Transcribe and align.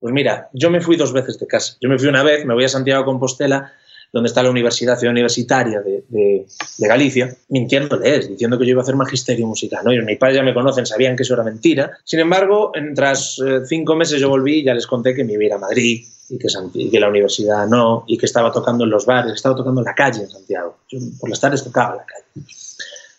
Pues 0.00 0.14
mira, 0.14 0.48
yo 0.52 0.70
me 0.70 0.80
fui 0.80 0.96
dos 0.96 1.12
veces 1.12 1.38
de 1.38 1.46
casa. 1.46 1.76
Yo 1.80 1.88
me 1.88 1.98
fui 1.98 2.08
una 2.08 2.22
vez, 2.22 2.44
me 2.44 2.54
voy 2.54 2.64
a 2.64 2.68
Santiago 2.68 3.00
de 3.02 3.06
Compostela, 3.06 3.72
donde 4.12 4.28
está 4.28 4.42
la 4.42 4.50
Universidad 4.50 4.98
Ciudad 4.98 5.12
Universitaria 5.12 5.80
de, 5.80 6.04
de, 6.08 6.46
de, 6.78 6.88
Galicia, 6.88 7.34
mintiéndoles, 7.48 8.28
diciendo 8.28 8.58
que 8.58 8.64
yo 8.64 8.70
iba 8.70 8.80
a 8.80 8.82
hacer 8.82 8.96
magisterio 8.96 9.46
musical. 9.46 9.84
¿no? 9.84 9.92
Y 9.92 10.00
mis 10.02 10.18
padres 10.18 10.36
ya 10.36 10.42
me 10.42 10.54
conocen, 10.54 10.86
sabían 10.86 11.16
que 11.16 11.24
eso 11.24 11.34
era 11.34 11.42
mentira. 11.42 11.90
Sin 12.04 12.20
embargo, 12.20 12.72
tras 12.94 13.38
eh, 13.44 13.60
cinco 13.66 13.96
meses 13.96 14.20
yo 14.20 14.28
volví 14.30 14.60
y 14.60 14.64
ya 14.64 14.74
les 14.74 14.86
conté 14.86 15.14
que 15.14 15.24
me 15.24 15.34
iba 15.34 15.42
a 15.42 15.46
ir 15.46 15.52
a 15.52 15.58
Madrid 15.58 16.06
y 16.30 16.38
que, 16.38 16.48
que, 16.90 17.00
la 17.00 17.08
universidad 17.08 17.66
no, 17.66 18.04
y 18.06 18.16
que 18.16 18.26
estaba 18.26 18.52
tocando 18.52 18.84
en 18.84 18.90
los 18.90 19.04
bares, 19.04 19.32
estaba 19.32 19.56
tocando 19.56 19.80
en 19.80 19.86
la 19.86 19.94
calle 19.94 20.22
en 20.22 20.30
Santiago. 20.30 20.78
Yo 20.88 20.98
por 21.18 21.28
las 21.28 21.40
tardes 21.40 21.64
tocaba 21.64 21.92
en 21.92 21.98
la 21.98 22.06
calle. 22.06 22.46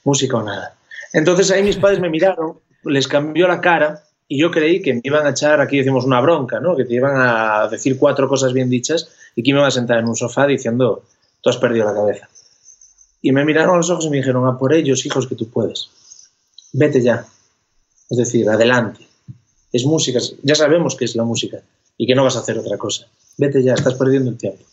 Música 0.03 0.37
o 0.37 0.43
nada. 0.43 0.75
Entonces 1.13 1.51
ahí 1.51 1.63
mis 1.63 1.77
padres 1.77 1.99
me 1.99 2.09
miraron, 2.09 2.59
les 2.83 3.07
cambió 3.07 3.47
la 3.47 3.61
cara 3.61 4.03
y 4.31 4.39
yo 4.39 4.51
creí 4.51 4.81
que 4.81 4.93
me 4.93 5.01
iban 5.03 5.25
a 5.25 5.31
echar, 5.31 5.59
aquí 5.59 5.77
decimos 5.77 6.05
una 6.05 6.21
bronca, 6.21 6.59
¿no? 6.59 6.77
que 6.77 6.85
te 6.85 6.93
iban 6.93 7.15
a 7.17 7.67
decir 7.67 7.97
cuatro 7.97 8.29
cosas 8.29 8.53
bien 8.53 8.69
dichas 8.69 9.09
y 9.35 9.41
que 9.41 9.51
me 9.51 9.57
iban 9.57 9.67
a 9.67 9.71
sentar 9.71 9.97
en 9.97 10.07
un 10.07 10.15
sofá 10.15 10.45
diciendo, 10.45 11.03
tú 11.41 11.49
has 11.49 11.57
perdido 11.57 11.85
la 11.85 11.95
cabeza. 11.95 12.29
Y 13.23 13.31
me 13.31 13.43
miraron 13.43 13.73
a 13.73 13.77
los 13.77 13.89
ojos 13.89 14.05
y 14.05 14.11
me 14.11 14.17
dijeron, 14.17 14.47
a 14.47 14.55
por 14.55 14.71
ellos, 14.71 15.03
hijos, 15.03 15.25
que 15.25 15.33
tú 15.33 15.49
puedes. 15.49 15.89
Vete 16.73 17.01
ya. 17.01 17.25
Es 18.07 18.17
decir, 18.17 18.47
adelante. 18.47 19.01
Es 19.73 19.83
música, 19.85 20.19
ya 20.43 20.53
sabemos 20.53 20.95
que 20.95 21.05
es 21.05 21.15
la 21.15 21.23
música 21.23 21.61
y 21.97 22.05
que 22.05 22.13
no 22.13 22.23
vas 22.23 22.35
a 22.35 22.39
hacer 22.39 22.57
otra 22.59 22.77
cosa. 22.77 23.07
Vete 23.35 23.63
ya, 23.63 23.73
estás 23.73 23.95
perdiendo 23.95 24.29
el 24.29 24.37
tiempo. 24.37 24.63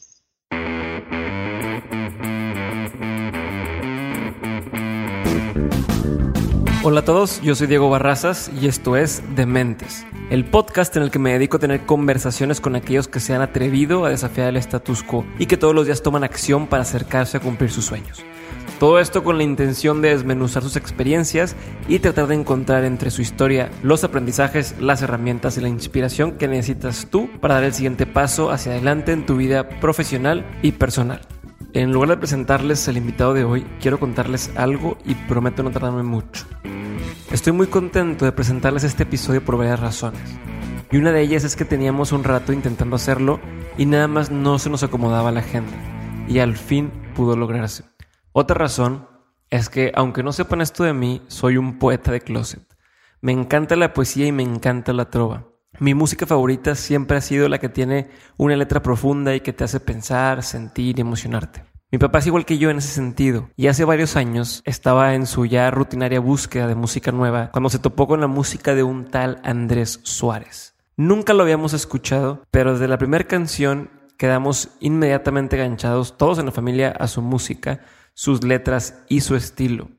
Hola 6.88 7.00
a 7.00 7.04
todos, 7.04 7.42
yo 7.42 7.56
soy 7.56 7.66
Diego 7.66 7.90
Barrazas 7.90 8.48
y 8.62 8.68
esto 8.68 8.96
es 8.96 9.20
Dementes, 9.34 10.06
el 10.30 10.44
podcast 10.44 10.94
en 10.94 11.02
el 11.02 11.10
que 11.10 11.18
me 11.18 11.32
dedico 11.32 11.56
a 11.56 11.58
tener 11.58 11.84
conversaciones 11.84 12.60
con 12.60 12.76
aquellos 12.76 13.08
que 13.08 13.18
se 13.18 13.34
han 13.34 13.42
atrevido 13.42 14.04
a 14.04 14.10
desafiar 14.10 14.46
el 14.46 14.56
status 14.58 15.02
quo 15.02 15.26
y 15.36 15.46
que 15.46 15.56
todos 15.56 15.74
los 15.74 15.86
días 15.86 16.04
toman 16.04 16.22
acción 16.22 16.68
para 16.68 16.82
acercarse 16.82 17.38
a 17.38 17.40
cumplir 17.40 17.72
sus 17.72 17.86
sueños. 17.86 18.22
Todo 18.78 19.00
esto 19.00 19.24
con 19.24 19.36
la 19.36 19.42
intención 19.42 20.00
de 20.00 20.10
desmenuzar 20.10 20.62
sus 20.62 20.76
experiencias 20.76 21.56
y 21.88 21.98
tratar 21.98 22.28
de 22.28 22.36
encontrar 22.36 22.84
entre 22.84 23.10
su 23.10 23.20
historia 23.20 23.68
los 23.82 24.04
aprendizajes, 24.04 24.76
las 24.78 25.02
herramientas 25.02 25.58
y 25.58 25.62
la 25.62 25.68
inspiración 25.68 26.38
que 26.38 26.46
necesitas 26.46 27.08
tú 27.10 27.28
para 27.40 27.54
dar 27.54 27.64
el 27.64 27.74
siguiente 27.74 28.06
paso 28.06 28.52
hacia 28.52 28.70
adelante 28.70 29.10
en 29.10 29.26
tu 29.26 29.36
vida 29.36 29.68
profesional 29.80 30.46
y 30.62 30.70
personal. 30.70 31.20
En 31.76 31.92
lugar 31.92 32.08
de 32.08 32.16
presentarles 32.16 32.88
el 32.88 32.96
invitado 32.96 33.34
de 33.34 33.44
hoy, 33.44 33.66
quiero 33.82 34.00
contarles 34.00 34.50
algo 34.56 34.96
y 35.04 35.14
prometo 35.14 35.62
no 35.62 35.70
tardarme 35.70 36.02
mucho. 36.02 36.46
Estoy 37.30 37.52
muy 37.52 37.66
contento 37.66 38.24
de 38.24 38.32
presentarles 38.32 38.82
este 38.82 39.02
episodio 39.02 39.44
por 39.44 39.58
varias 39.58 39.78
razones. 39.78 40.22
Y 40.90 40.96
una 40.96 41.12
de 41.12 41.20
ellas 41.20 41.44
es 41.44 41.54
que 41.54 41.66
teníamos 41.66 42.12
un 42.12 42.24
rato 42.24 42.54
intentando 42.54 42.96
hacerlo 42.96 43.40
y 43.76 43.84
nada 43.84 44.08
más 44.08 44.30
no 44.30 44.58
se 44.58 44.70
nos 44.70 44.84
acomodaba 44.84 45.30
la 45.32 45.40
agenda. 45.40 45.74
Y 46.26 46.38
al 46.38 46.56
fin 46.56 46.90
pudo 47.14 47.36
lograrse. 47.36 47.84
Otra 48.32 48.56
razón 48.56 49.06
es 49.50 49.68
que, 49.68 49.92
aunque 49.94 50.22
no 50.22 50.32
sepan 50.32 50.62
esto 50.62 50.82
de 50.82 50.94
mí, 50.94 51.20
soy 51.26 51.58
un 51.58 51.78
poeta 51.78 52.10
de 52.10 52.22
closet. 52.22 52.62
Me 53.20 53.32
encanta 53.32 53.76
la 53.76 53.92
poesía 53.92 54.26
y 54.26 54.32
me 54.32 54.44
encanta 54.44 54.94
la 54.94 55.10
trova. 55.10 55.44
Mi 55.78 55.92
música 55.92 56.24
favorita 56.26 56.74
siempre 56.74 57.18
ha 57.18 57.20
sido 57.20 57.48
la 57.48 57.58
que 57.58 57.68
tiene 57.68 58.08
una 58.38 58.56
letra 58.56 58.82
profunda 58.82 59.34
y 59.34 59.40
que 59.40 59.52
te 59.52 59.64
hace 59.64 59.78
pensar, 59.78 60.42
sentir 60.42 60.98
y 60.98 61.02
emocionarte. 61.02 61.64
Mi 61.92 61.98
papá 61.98 62.18
es 62.18 62.26
igual 62.26 62.44
que 62.44 62.58
yo 62.58 62.70
en 62.70 62.78
ese 62.78 62.88
sentido, 62.88 63.50
y 63.56 63.68
hace 63.68 63.84
varios 63.84 64.16
años 64.16 64.62
estaba 64.64 65.14
en 65.14 65.26
su 65.26 65.46
ya 65.46 65.70
rutinaria 65.70 66.18
búsqueda 66.18 66.66
de 66.66 66.74
música 66.74 67.12
nueva 67.12 67.50
cuando 67.52 67.68
se 67.68 67.78
topó 67.78 68.08
con 68.08 68.20
la 68.20 68.26
música 68.26 68.74
de 68.74 68.82
un 68.82 69.04
tal 69.04 69.40
Andrés 69.44 70.00
Suárez. 70.02 70.74
Nunca 70.96 71.34
lo 71.34 71.42
habíamos 71.42 71.74
escuchado, 71.74 72.42
pero 72.50 72.72
desde 72.72 72.88
la 72.88 72.98
primera 72.98 73.24
canción 73.24 73.90
quedamos 74.16 74.70
inmediatamente 74.80 75.56
enganchados 75.56 76.16
todos 76.16 76.38
en 76.38 76.46
la 76.46 76.52
familia 76.52 76.90
a 76.98 77.06
su 77.06 77.20
música, 77.20 77.80
sus 78.14 78.42
letras 78.42 79.04
y 79.08 79.20
su 79.20 79.36
estilo. 79.36 79.90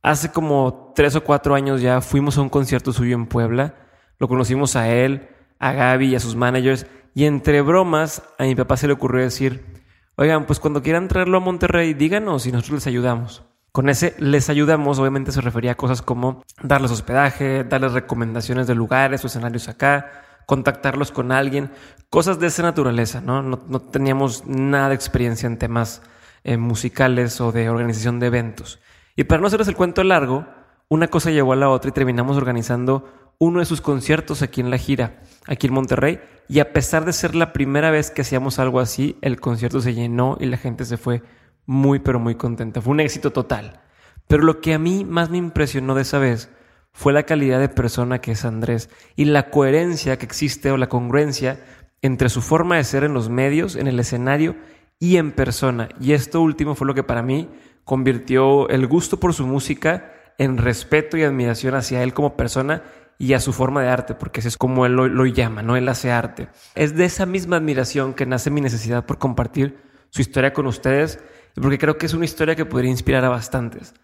Hace 0.00 0.30
como 0.30 0.92
tres 0.94 1.16
o 1.16 1.24
cuatro 1.24 1.54
años 1.56 1.80
ya 1.82 2.00
fuimos 2.00 2.38
a 2.38 2.42
un 2.42 2.48
concierto 2.48 2.92
suyo 2.92 3.16
en 3.16 3.26
Puebla, 3.26 3.74
lo 4.18 4.28
conocimos 4.28 4.76
a 4.76 4.88
él, 4.88 5.28
a 5.58 5.72
Gaby 5.72 6.08
y 6.08 6.14
a 6.16 6.20
sus 6.20 6.36
managers, 6.36 6.86
y 7.14 7.24
entre 7.24 7.60
bromas 7.62 8.22
a 8.38 8.44
mi 8.44 8.54
papá 8.54 8.76
se 8.76 8.86
le 8.86 8.92
ocurrió 8.92 9.22
decir, 9.22 9.72
Oigan, 10.16 10.44
pues 10.44 10.60
cuando 10.60 10.82
quieran 10.82 11.08
traerlo 11.08 11.38
a 11.38 11.40
Monterrey, 11.40 11.94
díganos 11.94 12.46
y 12.46 12.52
nosotros 12.52 12.76
les 12.76 12.86
ayudamos. 12.86 13.44
Con 13.72 13.88
ese 13.88 14.14
les 14.18 14.50
ayudamos, 14.50 14.98
obviamente 14.98 15.32
se 15.32 15.40
refería 15.40 15.72
a 15.72 15.76
cosas 15.76 16.02
como 16.02 16.44
darles 16.62 16.90
hospedaje, 16.90 17.64
darles 17.64 17.92
recomendaciones 17.92 18.66
de 18.66 18.74
lugares 18.74 19.24
o 19.24 19.26
escenarios 19.26 19.68
acá, 19.68 20.10
contactarlos 20.44 21.10
con 21.12 21.32
alguien, 21.32 21.70
cosas 22.10 22.38
de 22.38 22.48
esa 22.48 22.62
naturaleza, 22.62 23.22
¿no? 23.22 23.42
No, 23.42 23.60
no 23.66 23.80
teníamos 23.80 24.46
nada 24.46 24.90
de 24.90 24.94
experiencia 24.94 25.46
en 25.46 25.56
temas 25.56 26.02
eh, 26.44 26.58
musicales 26.58 27.40
o 27.40 27.50
de 27.50 27.70
organización 27.70 28.20
de 28.20 28.26
eventos. 28.26 28.80
Y 29.16 29.24
para 29.24 29.40
no 29.40 29.46
hacerles 29.46 29.68
el 29.68 29.76
cuento 29.76 30.04
largo, 30.04 30.46
una 30.88 31.08
cosa 31.08 31.30
llevó 31.30 31.54
a 31.54 31.56
la 31.56 31.70
otra 31.70 31.88
y 31.88 31.92
terminamos 31.92 32.36
organizando 32.36 33.21
uno 33.42 33.58
de 33.58 33.66
sus 33.66 33.80
conciertos 33.80 34.40
aquí 34.40 34.60
en 34.60 34.70
la 34.70 34.78
gira, 34.78 35.20
aquí 35.48 35.66
en 35.66 35.72
Monterrey, 35.72 36.20
y 36.46 36.60
a 36.60 36.72
pesar 36.72 37.04
de 37.04 37.12
ser 37.12 37.34
la 37.34 37.52
primera 37.52 37.90
vez 37.90 38.12
que 38.12 38.22
hacíamos 38.22 38.60
algo 38.60 38.78
así, 38.78 39.16
el 39.20 39.40
concierto 39.40 39.80
se 39.80 39.94
llenó 39.94 40.36
y 40.38 40.46
la 40.46 40.58
gente 40.58 40.84
se 40.84 40.96
fue 40.96 41.24
muy 41.66 41.98
pero 41.98 42.20
muy 42.20 42.36
contenta. 42.36 42.80
Fue 42.80 42.92
un 42.92 43.00
éxito 43.00 43.32
total. 43.32 43.80
Pero 44.28 44.44
lo 44.44 44.60
que 44.60 44.74
a 44.74 44.78
mí 44.78 45.04
más 45.04 45.28
me 45.28 45.38
impresionó 45.38 45.96
de 45.96 46.02
esa 46.02 46.20
vez 46.20 46.50
fue 46.92 47.12
la 47.12 47.24
calidad 47.24 47.58
de 47.58 47.68
persona 47.68 48.20
que 48.20 48.30
es 48.30 48.44
Andrés 48.44 48.90
y 49.16 49.24
la 49.24 49.50
coherencia 49.50 50.18
que 50.18 50.26
existe 50.26 50.70
o 50.70 50.76
la 50.76 50.88
congruencia 50.88 51.58
entre 52.00 52.28
su 52.28 52.42
forma 52.42 52.76
de 52.76 52.84
ser 52.84 53.02
en 53.02 53.12
los 53.12 53.28
medios, 53.28 53.74
en 53.74 53.88
el 53.88 53.98
escenario 53.98 54.54
y 55.00 55.16
en 55.16 55.32
persona. 55.32 55.88
Y 56.00 56.12
esto 56.12 56.40
último 56.40 56.76
fue 56.76 56.86
lo 56.86 56.94
que 56.94 57.02
para 57.02 57.24
mí 57.24 57.48
convirtió 57.82 58.68
el 58.68 58.86
gusto 58.86 59.18
por 59.18 59.34
su 59.34 59.48
música 59.48 60.12
en 60.38 60.58
respeto 60.58 61.16
y 61.16 61.24
admiración 61.24 61.74
hacia 61.74 62.04
él 62.04 62.14
como 62.14 62.36
persona 62.36 62.82
y 63.22 63.34
a 63.34 63.38
su 63.38 63.52
forma 63.52 63.82
de 63.82 63.88
arte, 63.88 64.16
porque 64.16 64.40
ese 64.40 64.48
es 64.48 64.56
como 64.56 64.84
él 64.84 64.94
lo, 64.94 65.26
llama, 65.26 65.62
¿no? 65.62 65.76
Él 65.76 65.88
hace 65.88 66.10
arte. 66.10 66.48
Es 66.74 66.96
de 66.96 67.04
esa 67.04 67.24
misma 67.24 67.58
admiración 67.58 68.14
que 68.14 68.26
nace 68.26 68.50
mi 68.50 68.60
necesidad 68.60 69.06
por 69.06 69.18
compartir 69.18 69.80
su 70.10 70.22
historia 70.22 70.52
con 70.52 70.66
ustedes, 70.66 71.20
porque 71.54 71.78
creo 71.78 71.98
que 71.98 72.06
es 72.06 72.14
una 72.14 72.24
historia 72.24 72.56
que 72.56 72.64
podría 72.64 72.90
inspirar 72.90 73.24
a 73.24 73.28
bastantes. 73.28 73.94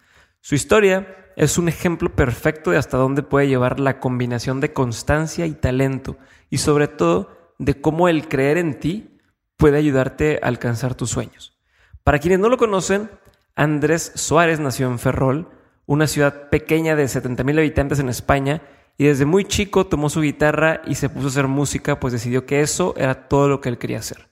Su 0.41 0.55
historia 0.55 1.33
es 1.34 1.59
un 1.59 1.69
ejemplo 1.69 2.15
perfecto 2.15 2.71
de 2.71 2.77
hasta 2.77 2.97
dónde 2.97 3.25
puede 3.25 3.49
llevar 3.49 3.81
la 3.81 3.99
combinación 3.99 4.61
de 4.61 4.73
constancia 4.73 5.47
y 5.47 5.55
talento, 5.55 6.17
y 6.49 6.59
sobre 6.59 6.87
todo 6.87 7.55
de 7.59 7.81
cómo 7.81 8.09
el 8.09 8.28
creer 8.28 8.57
en 8.57 8.78
ti 8.78 9.19
puede 9.57 9.78
ayudarte 9.78 10.39
a 10.41 10.47
alcanzar 10.47 10.95
tus 10.95 11.11
sueños. 11.11 11.59
Para 12.05 12.21
quienes 12.21 12.39
no 12.39 12.49
lo 12.49 12.57
conocen, 12.57 13.11
Andrés 13.57 14.12
Suárez 14.15 14.61
nació 14.61 14.87
en 14.87 15.01
Ferrol, 15.01 15.49
una 15.87 16.07
ciudad 16.07 16.51
pequeña 16.51 16.95
de 16.95 17.07
70.000 17.07 17.59
habitantes 17.59 17.99
en 17.99 18.11
España, 18.11 18.62
y 18.98 19.04
desde 19.04 19.25
muy 19.25 19.44
chico 19.44 19.86
tomó 19.86 20.10
su 20.10 20.20
guitarra 20.20 20.82
y 20.84 20.97
se 20.97 21.09
puso 21.09 21.26
a 21.26 21.31
hacer 21.31 21.47
música, 21.47 22.00
pues 22.00 22.12
decidió 22.12 22.44
que 22.44 22.60
eso 22.60 22.94
era 22.97 23.28
todo 23.28 23.48
lo 23.48 23.60
que 23.60 23.69
él 23.69 23.78
quería 23.78 24.00
hacer. 24.00 24.28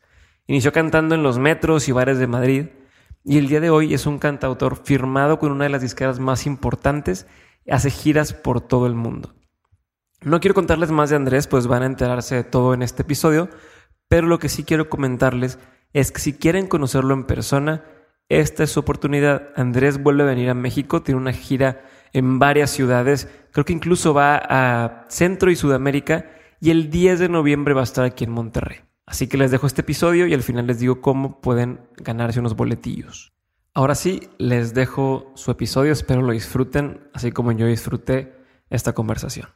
Inició 0.49 0.73
cantando 0.73 1.15
en 1.15 1.23
los 1.23 1.39
metros 1.39 1.89
y 1.89 1.93
bares 1.93 2.19
de 2.19 2.27
Madrid 2.27 2.67
y 3.25 3.39
el 3.39 3.47
día 3.47 3.61
de 3.61 3.71
hoy 3.71 3.95
es 3.95 4.07
un 4.07 4.19
cantautor 4.19 4.83
firmado 4.85 5.39
con 5.39 5.53
una 5.53 5.65
de 5.65 5.71
las 5.71 5.83
disqueras 5.83 6.19
más 6.19 6.47
importantes 6.47 7.29
y 7.65 7.71
hace 7.71 7.91
giras 7.91 8.33
por 8.33 8.61
todo 8.61 8.89
el 8.89 8.95
mundo. 8.95 9.35
No 10.23 10.41
quiero 10.41 10.55
contarles 10.55 10.91
más 10.91 11.11
de 11.11 11.17
Andrés, 11.17 11.47
pues 11.47 11.69
van 11.69 11.85
a 11.85 11.87
enterarse 11.87 12.35
de 12.35 12.45
todo 12.45 12.75
en 12.75 12.83
este 12.83 13.03
episodio, 13.03 13.49
pero 14.09 14.27
lo 14.27 14.41
que 14.41 14.49
sí 14.49 14.65
quiero 14.65 14.89
comentarles 14.89 15.61
es 15.93 16.11
que 16.11 16.21
si 16.21 16.33
quieren 16.33 16.67
conocerlo 16.67 17.15
en 17.15 17.25
persona, 17.25 17.85
esta 18.29 18.65
es 18.65 18.71
su 18.71 18.81
oportunidad. 18.81 19.51
Andrés 19.55 20.03
vuelve 20.03 20.25
a 20.25 20.27
venir 20.27 20.51
a 20.51 20.55
México, 20.55 21.03
tiene 21.03 21.21
una 21.21 21.33
gira 21.33 21.85
en 22.13 22.39
varias 22.39 22.71
ciudades. 22.71 23.29
Creo 23.53 23.65
que 23.65 23.73
incluso 23.73 24.15
va 24.15 24.37
a 24.37 25.05
Centro 25.09 25.51
y 25.51 25.57
Sudamérica 25.57 26.31
y 26.61 26.71
el 26.71 26.91
10 26.91 27.19
de 27.21 27.29
noviembre 27.29 27.75
va 27.75 27.83
a 27.83 27.85
estar 27.85 28.05
aquí 28.05 28.25
en 28.25 28.31
Monterrey. 28.31 28.79
Así 29.07 29.29
que 29.29 29.37
les 29.37 29.51
dejo 29.51 29.67
este 29.67 29.83
episodio 29.83 30.27
y 30.27 30.35
al 30.35 30.43
final 30.43 30.67
les 30.67 30.81
digo 30.81 31.01
cómo 31.01 31.41
pueden 31.41 31.81
ganarse 31.97 32.41
unos 32.41 32.57
boletillos. 32.57 33.33
Ahora 33.73 33.95
sí, 33.95 34.29
les 34.39 34.75
dejo 34.75 35.33
su 35.35 35.51
episodio, 35.51 35.93
espero 35.93 36.23
lo 36.23 36.33
disfruten, 36.33 37.09
así 37.13 37.31
como 37.31 37.53
yo 37.53 37.67
disfruté 37.67 38.35
esta 38.71 38.95
conversación. 38.95 39.49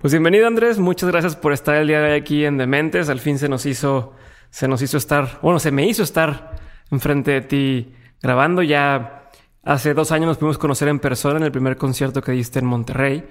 Pues 0.00 0.12
bienvenido 0.12 0.46
Andrés, 0.46 0.78
muchas 0.78 1.10
gracias 1.10 1.34
por 1.34 1.52
estar 1.52 1.74
el 1.74 1.88
día 1.88 2.00
de 2.00 2.12
hoy 2.12 2.18
aquí 2.20 2.44
en 2.44 2.58
Dementes. 2.58 3.08
Al 3.08 3.18
fin 3.18 3.38
se 3.38 3.48
nos 3.48 3.66
hizo 3.66 4.12
se 4.56 4.68
nos 4.68 4.80
hizo 4.80 4.96
estar, 4.96 5.38
bueno, 5.42 5.58
se 5.58 5.70
me 5.70 5.86
hizo 5.86 6.02
estar 6.02 6.56
enfrente 6.90 7.30
de 7.30 7.40
ti 7.42 7.92
grabando. 8.22 8.62
Ya 8.62 9.28
hace 9.62 9.92
dos 9.92 10.12
años 10.12 10.28
nos 10.28 10.38
pudimos 10.38 10.56
conocer 10.56 10.88
en 10.88 10.98
persona 10.98 11.36
en 11.36 11.42
el 11.42 11.52
primer 11.52 11.76
concierto 11.76 12.22
que 12.22 12.32
diste 12.32 12.60
en 12.60 12.64
Monterrey. 12.64 13.22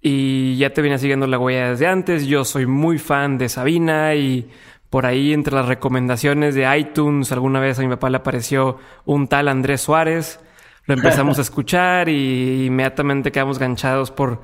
Y 0.00 0.56
ya 0.56 0.72
te 0.72 0.80
venía 0.80 0.96
siguiendo 0.96 1.26
la 1.26 1.38
huella 1.38 1.68
desde 1.68 1.88
antes. 1.88 2.26
Yo 2.26 2.46
soy 2.46 2.64
muy 2.64 2.98
fan 2.98 3.36
de 3.36 3.50
Sabina 3.50 4.14
y 4.14 4.50
por 4.88 5.04
ahí 5.04 5.34
entre 5.34 5.54
las 5.54 5.66
recomendaciones 5.66 6.54
de 6.54 6.66
iTunes 6.78 7.32
alguna 7.32 7.60
vez 7.60 7.78
a 7.78 7.82
mi 7.82 7.88
papá 7.88 8.08
le 8.08 8.16
apareció 8.16 8.78
un 9.04 9.28
tal 9.28 9.48
Andrés 9.48 9.82
Suárez. 9.82 10.40
lo 10.86 10.94
empezamos 10.94 11.38
a 11.38 11.42
escuchar 11.42 12.08
y 12.08 12.64
inmediatamente 12.64 13.30
quedamos 13.30 13.58
ganchados 13.58 14.10
por, 14.10 14.40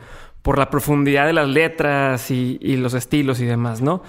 por 0.49 0.57
la 0.57 0.71
profundidad 0.71 1.27
de 1.27 1.35
las 1.35 1.47
letras 1.47 2.31
y, 2.31 2.59
los 2.79 2.95
estilos 2.95 3.39
y 3.39 3.45
demás, 3.45 3.83
¿no? 3.83 4.03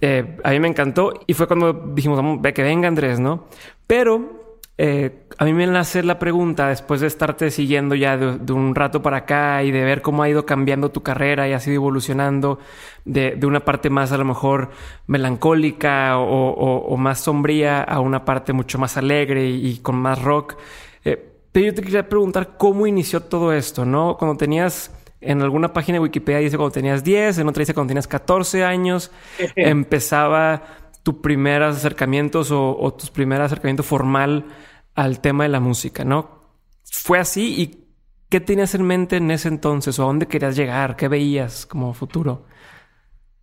Eh, 0.00 0.38
a 0.42 0.50
mí 0.50 0.58
me 0.58 0.66
encantó 0.66 1.12
y 1.24 1.34
fue 1.34 1.46
cuando 1.46 1.72
dijimos, 1.94 2.16
vamos, 2.16 2.42
ve 2.42 2.52
que 2.52 2.64
venga 2.64 2.88
Andrés, 2.88 3.20
¿no? 3.20 3.44
Pero 3.86 4.56
eh, 4.76 5.28
a 5.38 5.44
mí 5.44 5.52
me 5.52 5.68
nace 5.68 6.02
la 6.02 6.18
pregunta, 6.18 6.66
después 6.66 7.00
de 7.00 7.06
estarte 7.06 7.48
siguiendo 7.52 7.94
ya 7.94 8.16
de, 8.16 8.52
un 8.52 8.74
rato 8.74 9.02
para 9.02 9.18
acá 9.18 9.62
y 9.62 9.70
de 9.70 9.84
ver 9.84 10.02
cómo 10.02 10.24
ha 10.24 10.28
ido 10.28 10.44
cambiando 10.44 10.90
tu 10.90 11.04
carrera 11.04 11.46
y 11.46 11.52
ha 11.52 11.58
ido 11.58 11.74
evolucionando 11.74 12.58
de, 13.04 13.38
una 13.44 13.60
parte 13.60 13.88
más 13.88 14.10
a 14.10 14.18
lo 14.18 14.24
mejor 14.24 14.70
melancólica 15.06 16.18
o, 16.18 16.96
más 16.96 17.20
sombría 17.20 17.84
a 17.84 18.00
una 18.00 18.24
parte 18.24 18.52
mucho 18.52 18.80
más 18.80 18.96
alegre 18.96 19.48
y, 19.48 19.78
con 19.78 19.94
más 19.94 20.20
rock. 20.20 20.56
Eh, 21.04 21.24
pero 21.52 21.66
yo 21.66 21.74
te 21.74 21.82
quería 21.82 22.08
preguntar 22.08 22.56
cómo 22.58 22.84
inició 22.84 23.20
todo 23.20 23.52
esto, 23.52 23.84
¿no? 23.84 24.16
Cuando 24.18 24.36
tenías 24.36 24.90
en 25.24 25.42
alguna 25.42 25.72
página 25.72 25.96
de 25.96 26.00
Wikipedia 26.00 26.40
dice 26.40 26.56
cuando 26.56 26.72
tenías 26.72 27.04
10, 27.04 27.38
en 27.38 27.48
otra 27.48 27.60
dice 27.60 27.74
cuando 27.74 27.90
tenías 27.90 28.06
14 28.06 28.64
años, 28.64 29.10
empezaba 29.56 30.62
tus 31.02 31.16
primeros 31.16 31.76
acercamientos 31.76 32.50
o, 32.50 32.76
o 32.78 32.94
tus 32.94 33.10
primer 33.10 33.40
acercamiento 33.40 33.82
formal 33.82 34.46
al 34.94 35.20
tema 35.20 35.44
de 35.44 35.50
la 35.50 35.60
música, 35.60 36.04
¿no? 36.04 36.44
¿Fue 36.84 37.18
así? 37.18 37.60
¿Y 37.60 37.84
qué 38.28 38.40
tenías 38.40 38.74
en 38.74 38.82
mente 38.82 39.16
en 39.16 39.30
ese 39.30 39.48
entonces? 39.48 39.98
¿O 39.98 40.04
a 40.04 40.06
dónde 40.06 40.26
querías 40.26 40.56
llegar? 40.56 40.96
¿Qué 40.96 41.08
veías 41.08 41.66
como 41.66 41.92
futuro? 41.94 42.46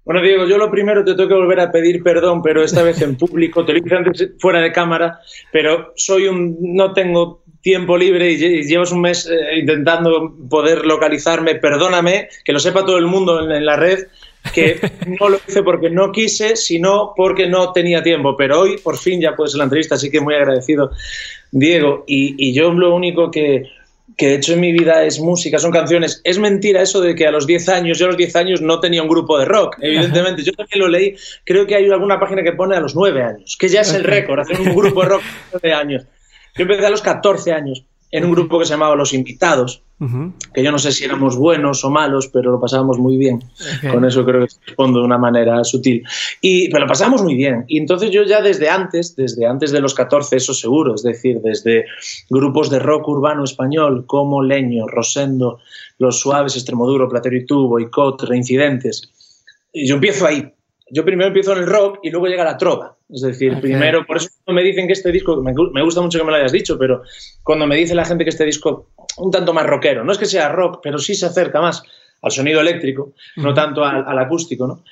Bueno, 0.04 0.22
Diego, 0.22 0.46
yo 0.48 0.58
lo 0.58 0.72
primero 0.72 1.06
te 1.06 1.14
tengo 1.14 1.30
que 1.30 1.36
volver 1.36 1.60
a 1.60 1.72
pedir 1.72 2.02
perdón, 2.02 2.42
pero 2.42 2.64
esta 2.64 2.82
vez 2.82 3.02
en 3.02 3.16
público, 3.18 3.64
te 3.64 3.74
lo 3.74 3.80
dije 3.82 3.96
antes 3.96 4.32
fuera 4.40 4.60
de 4.60 4.72
cámara, 4.72 5.20
pero 5.52 5.94
soy 5.96 6.28
un, 6.28 6.58
no 6.60 6.94
tengo 6.94 7.44
tiempo 7.62 7.98
libre 7.98 8.32
y 8.32 8.64
llevas 8.64 8.92
un 8.92 9.02
mes 9.02 9.28
eh, 9.28 9.60
intentando 9.60 10.36
poder 10.50 10.86
localizarme, 10.86 11.56
perdóname, 11.56 12.30
que 12.44 12.54
lo 12.54 12.60
sepa 12.60 12.86
todo 12.86 12.98
el 12.98 13.06
mundo 13.06 13.40
en 13.52 13.66
la 13.66 13.76
red, 13.76 14.08
que 14.54 14.80
no 15.20 15.30
lo 15.30 15.40
hice 15.48 15.64
porque 15.64 15.90
no 15.90 16.12
quise, 16.12 16.56
sino 16.56 17.14
porque 17.16 17.48
no 17.48 17.72
tenía 17.72 18.02
tiempo. 18.02 18.36
Pero 18.36 18.62
hoy 18.62 18.78
por 18.78 18.98
fin 18.98 19.22
ya 19.22 19.36
puede 19.36 19.52
ser 19.52 19.60
la 19.60 19.66
entrevista, 19.66 19.96
así 19.96 20.10
que 20.10 20.20
muy 20.20 20.34
agradecido, 20.34 20.92
Diego. 21.52 22.04
Y, 22.08 22.54
yo 22.54 22.74
lo 22.74 22.96
único 22.96 23.30
que, 23.30 23.64
he 24.18 24.36
hecho 24.36 24.54
en 24.54 24.60
mi 24.60 24.72
vida 24.72 25.04
es 25.04 25.20
música, 25.20 25.60
son 25.60 25.72
canciones. 25.72 26.22
Es 26.24 26.40
mentira 26.40 26.82
eso 26.82 27.02
de 27.02 27.16
que 27.16 27.28
a 27.28 27.32
los 27.32 27.48
10 27.48 27.70
años, 27.70 28.00
yo 28.00 28.06
a 28.06 28.10
los 28.10 28.18
10 28.18 28.36
años 28.36 28.62
no 28.62 28.80
tenía 28.80 29.02
un 29.02 29.10
grupo 29.10 29.38
de 29.38 29.46
rock, 29.46 29.78
evidentemente. 29.82 30.44
Yo 30.44 30.54
también 30.54 30.80
lo 30.80 30.88
leí, 30.88 31.16
creo 31.46 31.66
que 31.66 31.76
hay 31.76 31.90
alguna 31.90 32.20
página 32.20 32.44
que 32.44 32.54
pone 32.54 32.76
a 32.76 32.80
los 32.80 32.96
9 32.96 33.24
años, 33.24 33.58
que 33.60 33.70
ya 33.70 33.82
es 33.82 33.94
el 33.94 34.04
récord, 34.04 34.40
hacer 34.40 34.60
un 34.60 34.76
grupo 34.76 35.02
de 35.02 35.10
rock 35.10 35.22
a 35.22 35.54
los 35.54 35.62
9 35.64 35.74
años. 35.74 36.04
Yo 36.56 36.64
empecé 36.64 36.86
a 36.86 36.90
los 36.90 37.02
14 37.02 37.52
años 37.54 37.86
en 38.12 38.26
un 38.26 38.32
grupo 38.32 38.60
que 38.60 38.66
se 38.66 38.74
llamaba 38.74 38.96
Los 38.96 39.14
Invitados, 39.14 39.84
que 40.54 40.64
yo 40.64 40.72
no 40.72 40.80
sé 40.80 40.92
si 40.92 41.06
éramos 41.06 41.38
buenos 41.38 41.86
o 41.86 41.92
malos, 41.92 42.28
pero 42.28 42.52
lo 42.52 42.60
pasábamos 42.60 42.98
muy 42.98 43.18
bien. 43.18 43.40
Con 43.92 44.04
eso 44.04 44.26
creo 44.26 44.42
que 44.42 44.54
respondo 44.66 45.00
de 45.00 45.06
una 45.06 45.20
manera 45.20 45.64
sutil. 45.64 46.04
Y, 46.42 46.70
pero 46.70 46.82
lo 46.82 46.88
pasábamos 46.88 47.22
muy 47.22 47.36
bien. 47.36 47.66
Y 47.68 47.78
entonces 47.78 48.10
yo 48.10 48.24
ya 48.24 48.42
desde 48.42 48.68
antes, 48.68 49.16
desde 49.16 49.46
antes 49.46 49.72
de 49.72 49.80
los 49.80 49.94
14, 49.94 50.38
eso 50.38 50.54
seguro, 50.56 50.96
es 50.96 51.04
decir, 51.04 51.40
desde 51.42 51.86
grupos 52.30 52.72
de 52.72 52.80
rock 52.80 53.08
urbano 53.10 53.44
español 53.44 54.06
como 54.08 54.42
Leño, 54.42 54.88
Rosendo, 54.88 55.60
Los 56.00 56.20
Suaves, 56.20 56.56
Extremoduro, 56.56 57.08
Platero 57.08 57.38
y 57.38 57.46
Tubo, 57.46 57.80
Icot, 57.80 58.24
Reincidentes. 58.24 59.12
Y 59.72 59.88
yo 59.88 59.96
empiezo 59.96 60.26
ahí. 60.26 60.52
Yo 60.90 61.06
primero 61.06 61.28
empiezo 61.28 61.54
en 61.54 61.60
el 61.60 61.68
rock 61.68 62.00
y 62.04 62.10
luego 62.10 62.28
llega 62.28 62.44
la 62.44 62.58
trova. 62.58 62.98
Es 63.14 63.22
decir, 63.22 63.60
primero, 63.60 64.06
por 64.06 64.18
eso 64.18 64.30
me 64.48 64.64
dicen 64.64 64.88
que 64.88 64.94
este 64.94 65.12
disco, 65.12 65.42
me, 65.42 65.84
gusta 65.84 66.02
mucho 66.02 66.18
que 66.18 66.24
me 66.24 66.32
lo 66.32 66.38
hayas 66.38 66.52
dicho, 66.52 66.78
pero 66.78 67.04
cuando 67.44 67.68
me 67.68 67.76
dice 67.76 67.94
la 67.94 68.06
gente 68.06 68.24
que 68.24 68.30
este 68.30 68.46
disco 68.46 68.88
un 69.18 69.32
tanto 69.32 69.54
más 69.54 69.66
rockero, 69.66 70.04
no 70.04 70.12
es 70.12 70.18
que 70.18 70.26
sea 70.26 70.50
rock, 70.50 70.80
pero 70.82 70.98
sí 70.98 71.14
se 71.14 71.26
acerca 71.26 71.60
más 71.60 71.84
al 72.22 72.32
sonido 72.32 72.62
eléctrico, 72.62 73.14
no 73.36 73.54
tanto 73.54 73.84
al, 73.84 74.18
acústico, 74.18 74.68
¿no? 74.68 74.84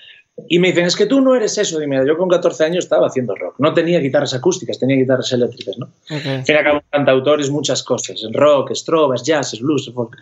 Y 0.48 0.60
me 0.60 0.69
dicen, 0.69 0.86
es 0.86 0.95
que 0.95 1.06
tú 1.06 1.19
no 1.19 1.36
eres 1.36 1.57
eso. 1.57 1.80
Dime, 1.80 2.00
yo 2.07 2.18
con 2.18 2.30
14 2.30 2.63
años 2.63 2.86
estaba 2.86 3.07
haciendo 3.07 3.36
rock. 3.36 3.56
No 3.60 3.74
tenía 3.74 4.00
guitarras 4.00 4.33
acústicas, 4.33 4.80
tenía 4.80 4.95
guitarras 4.95 5.33
eléctricas, 5.33 5.77
¿no? 5.77 5.89
Al 6.10 6.44
fin 6.45 6.56
y 6.56 6.57
al 6.57 6.63
cabo, 6.63 6.81
cantautores, 6.89 7.50
muchas 7.50 7.83
cosas. 7.83 8.21
Rock, 8.31 8.71
estrobas, 8.71 9.24
jazz, 9.24 9.60
blues, 9.60 9.92
folk. 9.94 10.16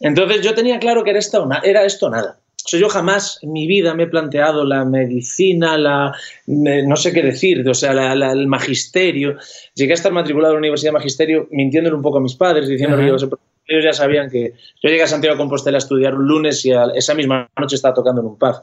Entonces 0.00 0.40
yo 0.40 0.54
tenía 0.54 0.78
claro 0.78 1.04
que 1.04 1.10
era 1.10 1.84
esto 1.84 2.08
nada 2.08 2.38
yo 2.76 2.88
jamás 2.88 3.38
en 3.42 3.52
mi 3.52 3.66
vida 3.66 3.94
me 3.94 4.04
he 4.04 4.06
planteado 4.06 4.64
la 4.64 4.84
medicina, 4.84 5.78
la 5.78 6.14
no 6.46 6.96
sé 6.96 7.12
qué 7.12 7.22
decir, 7.22 7.66
o 7.68 7.74
sea, 7.74 8.12
el 8.12 8.46
magisterio. 8.46 9.36
Llegué 9.74 9.92
a 9.92 9.94
estar 9.94 10.12
matriculado 10.12 10.52
en 10.52 10.56
la 10.56 10.60
Universidad 10.60 10.90
de 10.90 10.98
Magisterio 10.98 11.48
mintiéndole 11.50 11.96
un 11.96 12.02
poco 12.02 12.18
a 12.18 12.20
mis 12.20 12.34
padres, 12.34 12.68
diciendo 12.68 12.96
que 12.96 13.06
ellos 13.06 13.84
ya 13.84 13.92
sabían 13.92 14.30
que 14.30 14.54
yo 14.82 14.88
llegué 14.88 15.02
a 15.02 15.06
Santiago 15.06 15.34
de 15.34 15.38
Compostela 15.38 15.76
a 15.76 15.78
estudiar 15.78 16.14
un 16.14 16.26
lunes 16.26 16.64
y 16.64 16.72
esa 16.94 17.14
misma 17.14 17.48
noche 17.58 17.76
estaba 17.76 17.94
tocando 17.94 18.20
en 18.20 18.26
un 18.28 18.38
pub. 18.38 18.56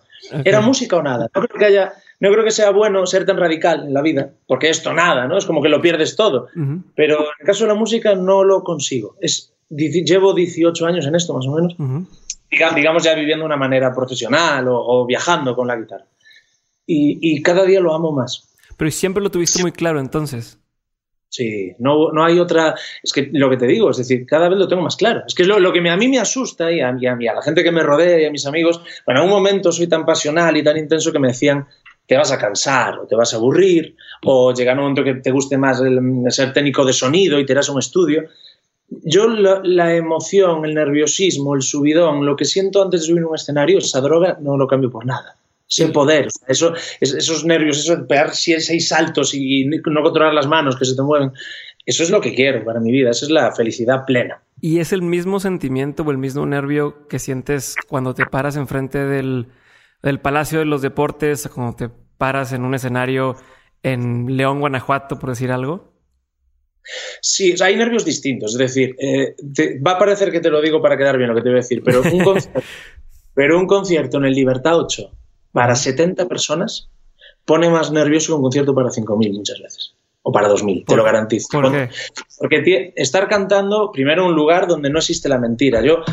¿Era 0.43 0.61
música 0.61 0.97
o 0.97 1.03
nada? 1.03 1.29
No 1.33 1.41
creo 1.41 1.59
que 1.59 1.65
haya 1.65 1.93
no 2.19 2.31
creo 2.31 2.43
que 2.43 2.51
sea 2.51 2.71
bueno 2.71 3.05
ser 3.05 3.25
tan 3.25 3.37
radical 3.37 3.87
en 3.87 3.93
la 3.93 4.01
vida, 4.01 4.31
porque 4.47 4.69
esto 4.69 4.93
nada, 4.93 5.27
¿no? 5.27 5.37
Es 5.37 5.45
como 5.45 5.61
que 5.61 5.69
lo 5.69 5.81
pierdes 5.81 6.15
todo. 6.15 6.47
Pero 6.95 7.19
en 7.19 7.25
el 7.39 7.45
caso 7.45 7.65
de 7.65 7.69
la 7.69 7.75
música 7.75 8.15
no 8.15 8.43
lo 8.43 8.63
consigo. 8.63 9.15
Es, 9.19 9.53
llevo 9.69 10.33
18 10.33 10.85
años 10.85 11.05
en 11.05 11.15
esto, 11.15 11.33
más 11.33 11.45
o 11.47 11.51
menos 11.51 11.75
digamos 12.49 13.03
ya 13.03 13.13
viviendo 13.13 13.43
de 13.43 13.47
una 13.47 13.57
manera 13.57 13.93
profesional 13.93 14.65
o, 14.69 15.05
viajando 15.05 15.55
con 15.55 15.67
la 15.67 15.75
guitarra. 15.75 16.05
Y, 16.87 17.41
cada 17.41 17.63
día 17.65 17.79
lo 17.79 17.93
amo 17.93 18.11
más. 18.11 18.49
Pero 18.77 18.91
siempre 18.91 19.23
lo 19.23 19.31
tuviste 19.31 19.61
muy 19.61 19.71
claro 19.71 19.99
entonces. 19.99 20.59
Sí, 21.29 21.73
no, 21.79 22.11
no 22.11 22.23
hay 22.23 22.39
otra. 22.39 22.75
Es 23.03 23.11
que 23.11 23.29
lo 23.33 23.49
que 23.49 23.57
te 23.57 23.65
digo, 23.65 23.89
es 23.89 23.97
decir, 23.97 24.25
cada 24.25 24.47
vez 24.47 24.57
lo 24.57 24.67
tengo 24.67 24.83
más 24.83 24.95
claro. 24.95 25.23
Es 25.27 25.33
que 25.33 25.43
es 25.43 25.49
lo, 25.49 25.73
que 25.73 25.89
a 25.89 25.97
mí 25.97 26.07
me 26.07 26.19
asusta 26.19 26.71
y 26.71 26.79
a, 26.79 26.89
a, 26.89 26.91
a, 26.91 27.35
la 27.35 27.41
gente 27.43 27.63
que 27.63 27.71
me 27.71 27.83
rodea 27.83 28.21
y 28.21 28.25
a 28.25 28.31
mis 28.31 28.45
amigos. 28.45 28.81
Bueno, 29.05 29.21
en 29.21 29.25
un 29.25 29.31
momento 29.31 29.71
soy 29.71 29.87
tan 29.87 30.05
pasional 30.05 30.55
y 30.55 30.63
tan 30.63 30.77
intenso 30.77 31.11
que 31.11 31.19
me 31.19 31.29
decían 31.29 31.67
te 32.07 32.17
vas 32.17 32.31
a 32.31 32.37
cansar 32.37 32.99
o 32.99 33.07
te 33.07 33.15
vas 33.15 33.33
a 33.33 33.37
aburrir 33.37 33.95
o 34.23 34.53
llegar 34.53 34.75
un 34.77 34.83
momento 34.83 35.03
que 35.03 35.15
te 35.15 35.31
guste 35.31 35.57
más 35.57 35.81
el, 35.81 35.99
ser 36.29 36.53
técnico 36.53 36.85
de 36.85 36.93
sonido 36.93 37.39
y 37.39 37.45
te 37.45 37.53
irás 37.53 37.69
a 37.69 37.71
un 37.71 37.79
estudio 37.79 38.25
yo 38.89 39.27
la, 39.27 39.95
emoción, 39.95 40.65
el 40.65 40.75
nerviosismo, 40.75 41.55
el 41.55 41.61
subidón, 41.61 42.25
lo 42.25 42.35
que 42.35 42.45
siento 42.45 42.83
antes 42.83 43.01
de 43.01 43.07
subir 43.07 43.23
a 43.23 43.27
un 43.27 43.35
escenario, 43.35 43.79
esa 43.79 44.01
droga 44.01 44.37
no 44.41 44.57
lo 44.57 44.67
cambio 44.67 44.91
por 44.91 45.05
nada. 45.05 45.37
Ese 45.67 45.87
poder, 45.87 46.27
eso, 46.47 46.73
esos 47.01 47.43
nervios, 47.43 47.79
eso 47.79 47.95
de 47.95 48.03
pegar 48.03 48.35
seis 48.35 48.87
saltos 48.87 49.33
y 49.33 49.65
no 49.65 50.03
controlar 50.03 50.33
las 50.33 50.47
manos 50.47 50.77
que 50.77 50.85
se 50.85 50.95
te 50.95 51.01
mueven, 51.01 51.31
eso 51.85 52.03
es 52.03 52.11
lo 52.11 52.21
que 52.21 52.35
quiero 52.35 52.63
para 52.63 52.79
mi 52.79 52.91
vida, 52.91 53.09
esa 53.09 53.25
es 53.25 53.31
la 53.31 53.51
felicidad 53.51 54.05
plena. 54.05 54.41
¿Y 54.61 54.79
es 54.79 54.93
el 54.93 55.01
mismo 55.01 55.39
sentimiento 55.39 56.03
o 56.03 56.11
el 56.11 56.17
mismo 56.17 56.45
nervio 56.45 57.07
que 57.07 57.19
sientes 57.19 57.75
cuando 57.87 58.13
te 58.13 58.25
paras 58.25 58.55
enfrente 58.55 58.99
del, 59.05 59.47
del 60.01 60.19
Palacio 60.19 60.59
de 60.59 60.65
los 60.65 60.81
Deportes, 60.81 61.49
cuando 61.53 61.75
te 61.75 61.89
paras 62.17 62.53
en 62.53 62.63
un 62.63 62.75
escenario 62.75 63.35
en 63.83 64.37
León, 64.37 64.59
Guanajuato, 64.59 65.19
por 65.19 65.29
decir 65.29 65.51
algo? 65.51 65.94
Sí, 67.21 67.55
hay 67.61 67.75
nervios 67.75 68.05
distintos. 68.05 68.53
Es 68.53 68.57
decir, 68.57 68.95
eh, 68.99 69.35
va 69.85 69.91
a 69.91 69.99
parecer 69.99 70.31
que 70.31 70.39
te 70.39 70.49
lo 70.49 70.61
digo 70.61 70.81
para 70.81 70.97
quedar 70.97 71.17
bien 71.17 71.29
lo 71.29 71.35
que 71.35 71.41
te 71.41 71.49
voy 71.49 71.57
a 71.57 71.61
decir, 71.61 71.81
pero 71.83 72.01
un 72.01 72.23
concierto, 72.23 72.61
pero 73.33 73.59
un 73.59 73.67
concierto 73.67 74.17
en 74.17 74.25
el 74.25 74.33
Libertad 74.33 74.77
8 74.77 75.11
para 75.51 75.75
70 75.75 76.27
personas 76.27 76.89
pone 77.45 77.69
más 77.69 77.91
nervioso 77.91 78.33
que 78.33 78.35
un 78.35 78.41
concierto 78.41 78.75
para 78.75 78.89
5.000 78.89 79.33
muchas 79.33 79.59
veces. 79.61 79.93
O 80.27 80.31
para 80.31 80.49
2.000, 80.49 80.85
te 80.87 80.95
lo 80.95 81.03
garantizo. 81.03 81.47
¿Por 81.51 81.71
qué? 81.71 81.89
Porque 82.39 82.93
estar 82.95 83.27
cantando, 83.29 83.91
primero, 83.91 84.23
en 84.23 84.29
un 84.29 84.35
lugar 84.35 84.67
donde 84.67 84.89
no 84.89 84.97
existe 84.97 85.29
la 85.29 85.37
mentira. 85.37 85.83
Yo, 85.83 86.03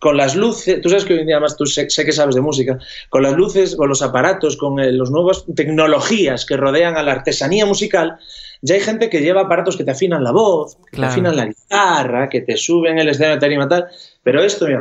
con 0.00 0.16
las 0.16 0.34
luces, 0.34 0.80
tú 0.80 0.88
sabes 0.88 1.04
que 1.04 1.12
hoy 1.12 1.20
en 1.20 1.26
día, 1.26 1.36
además, 1.36 1.56
tú 1.56 1.66
sé, 1.66 1.86
que 1.86 2.12
sabes 2.12 2.34
de 2.34 2.40
música, 2.40 2.78
con 3.10 3.22
las 3.22 3.34
luces, 3.34 3.76
con 3.76 3.88
los 3.88 4.02
aparatos, 4.02 4.56
con 4.56 4.80
eh, 4.80 4.90
las 4.90 5.10
nuevas 5.10 5.44
tecnologías 5.54 6.44
que 6.46 6.56
rodean 6.56 6.96
a 6.96 7.04
la 7.04 7.12
artesanía 7.12 7.64
musical, 7.64 8.18
ya 8.62 8.74
hay 8.74 8.80
gente 8.80 9.08
que 9.08 9.20
lleva 9.20 9.42
aparatos 9.42 9.76
que 9.76 9.84
te 9.84 9.90
afinan 9.90 10.22
la 10.22 10.32
voz, 10.32 10.76
que 10.90 10.98
te 10.98 11.06
afinan 11.06 11.36
la 11.36 11.46
guitarra, 11.46 12.28
que 12.28 12.42
te 12.42 12.56
suben 12.56 12.98
el 12.98 13.08
escenario 13.08 13.36
de 13.36 13.40
tarima 13.40 13.68
tal. 13.68 13.88
Pero 14.22 14.42
esto, 14.42 14.66
mira, 14.66 14.80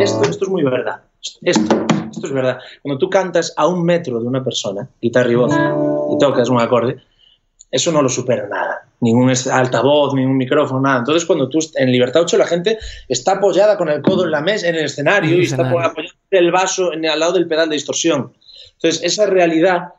esto, 0.00 0.22
esto 0.22 0.44
es 0.44 0.48
muy 0.48 0.62
verdad. 0.62 1.02
Esto, 1.42 1.86
esto 2.10 2.26
es 2.26 2.32
verdad. 2.32 2.58
Cuando 2.82 2.98
tú 2.98 3.10
cantas 3.10 3.52
a 3.56 3.66
un 3.66 3.84
metro 3.84 4.20
de 4.20 4.26
una 4.26 4.42
persona, 4.42 4.88
guitarra 5.00 5.30
y 5.30 5.34
voz, 5.34 5.52
y 5.52 6.18
tocas 6.18 6.48
un 6.48 6.60
acorde, 6.60 6.96
eso 7.70 7.92
no 7.92 8.00
lo 8.00 8.08
supera 8.08 8.48
nada. 8.48 8.88
Ningún 9.00 9.30
altavoz, 9.52 10.14
ningún 10.14 10.36
micrófono, 10.36 10.80
nada. 10.80 11.00
Entonces, 11.00 11.26
cuando 11.26 11.48
tú 11.48 11.58
en 11.74 11.92
Libertad 11.92 12.22
8, 12.22 12.38
la 12.38 12.46
gente 12.46 12.78
está 13.06 13.32
apoyada 13.32 13.76
con 13.76 13.90
el 13.90 14.00
codo 14.00 14.24
en 14.24 14.30
la 14.30 14.40
mesa, 14.40 14.68
en 14.68 14.76
el 14.76 14.86
escenario, 14.86 15.36
y 15.36 15.44
está 15.44 15.68
apoyando 15.68 16.10
el 16.30 16.50
vaso 16.50 16.92
en, 16.94 17.06
al 17.06 17.20
lado 17.20 17.32
del 17.32 17.46
pedal 17.46 17.68
de 17.68 17.74
distorsión. 17.74 18.32
Entonces, 18.76 19.02
esa 19.02 19.26
realidad 19.26 19.92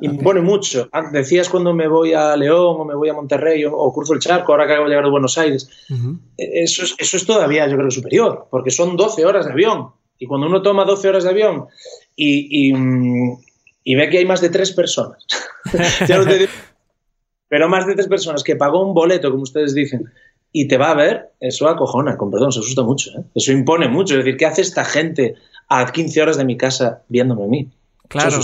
impone 0.00 0.40
mucho. 0.40 0.88
Ah, 0.92 1.10
decías 1.12 1.48
cuando 1.48 1.72
me 1.74 1.88
voy 1.88 2.12
a 2.12 2.36
León 2.36 2.76
o 2.80 2.84
me 2.84 2.94
voy 2.94 3.08
a 3.08 3.14
Monterrey 3.14 3.64
o, 3.64 3.92
cruzo 3.92 4.14
el 4.14 4.20
charco, 4.20 4.52
ahora 4.52 4.66
que 4.66 4.72
acabo 4.72 4.86
de 4.86 4.90
llegar 4.90 5.04
a 5.04 5.10
Buenos 5.10 5.38
Aires. 5.38 5.68
E, 6.38 6.62
eso, 6.62 6.84
es, 6.84 6.94
eso 6.98 7.16
es 7.16 7.26
todavía, 7.26 7.68
yo 7.68 7.76
creo, 7.76 7.90
superior, 7.90 8.48
porque 8.50 8.70
son 8.70 8.96
12 8.96 9.24
horas 9.24 9.46
de 9.46 9.52
avión. 9.52 9.90
Y 10.18 10.26
cuando 10.26 10.46
uno 10.46 10.62
toma 10.62 10.84
12 10.84 11.08
horas 11.08 11.24
de 11.24 11.30
avión 11.30 11.66
y, 12.14 12.72
y, 13.84 13.94
ve 13.94 14.08
que 14.08 14.18
hay 14.18 14.24
más 14.24 14.40
de 14.40 14.48
tres 14.48 14.72
personas, 14.72 15.26
pero 17.48 17.68
más 17.68 17.86
de 17.86 17.94
tres 17.94 18.08
personas 18.08 18.42
que 18.42 18.56
pagó 18.56 18.82
un 18.86 18.94
boleto, 18.94 19.30
como 19.30 19.42
ustedes 19.42 19.74
dicen, 19.74 20.10
y 20.52 20.68
te 20.68 20.78
va 20.78 20.90
a 20.90 20.94
ver, 20.94 21.32
eso 21.38 21.68
acojona, 21.68 22.16
con 22.16 22.30
perdón, 22.30 22.50
se 22.50 22.60
asusta 22.60 22.82
mucho. 22.82 23.10
¿eh? 23.10 23.22
Eso 23.34 23.52
impone 23.52 23.88
mucho. 23.88 24.14
Es 24.14 24.24
decir, 24.24 24.38
¿qué 24.38 24.46
hace 24.46 24.62
esta 24.62 24.86
gente 24.86 25.34
a 25.68 25.92
15 25.92 26.22
horas 26.22 26.38
de 26.38 26.46
mi 26.46 26.56
casa 26.56 27.02
viéndome 27.08 27.44
a 27.44 27.48
mí? 27.48 27.68
Claro. 28.08 28.40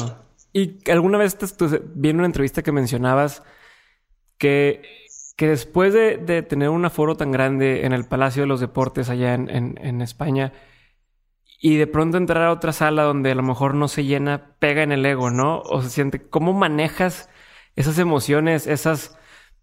Y 0.53 0.79
alguna 0.91 1.19
vez 1.19 1.37
te, 1.37 1.47
vi 1.95 2.11
en 2.11 2.17
una 2.17 2.27
entrevista 2.27 2.63
que 2.63 2.73
mencionabas 2.73 3.43
que, 4.39 4.83
que 5.37 5.49
después 5.49 5.95
de, 5.95 6.43
tener 6.43 6.69
un 6.69 6.85
aforo 6.85 7.17
tan 7.17 7.33
grande 7.33 7.87
en 7.87 7.93
el 7.93 8.05
Palacio 8.05 8.43
de 8.43 8.49
los 8.49 8.61
Deportes 8.61 9.09
allá 9.09 9.35
en, 9.35 9.49
en 9.49 10.03
España, 10.03 10.53
y 11.65 11.77
de 11.77 11.87
pronto 11.87 12.19
entrar 12.19 12.43
a 12.43 12.53
otra 12.53 12.73
sala 12.73 13.05
donde 13.05 13.31
a 13.31 13.35
lo 13.37 13.45
mejor 13.45 13.77
no 13.77 13.87
se 13.87 14.05
llena, 14.05 14.57
pega 14.59 14.83
en 14.83 14.91
el 14.91 15.07
ego, 15.07 15.31
¿no? 15.31 15.61
O 15.61 15.81
se 15.81 15.91
siente, 15.91 16.21
¿cómo 16.29 16.53
manejas 16.53 17.31
esas 17.77 17.99
emociones, 18.01 18.67
esas... 18.67 19.17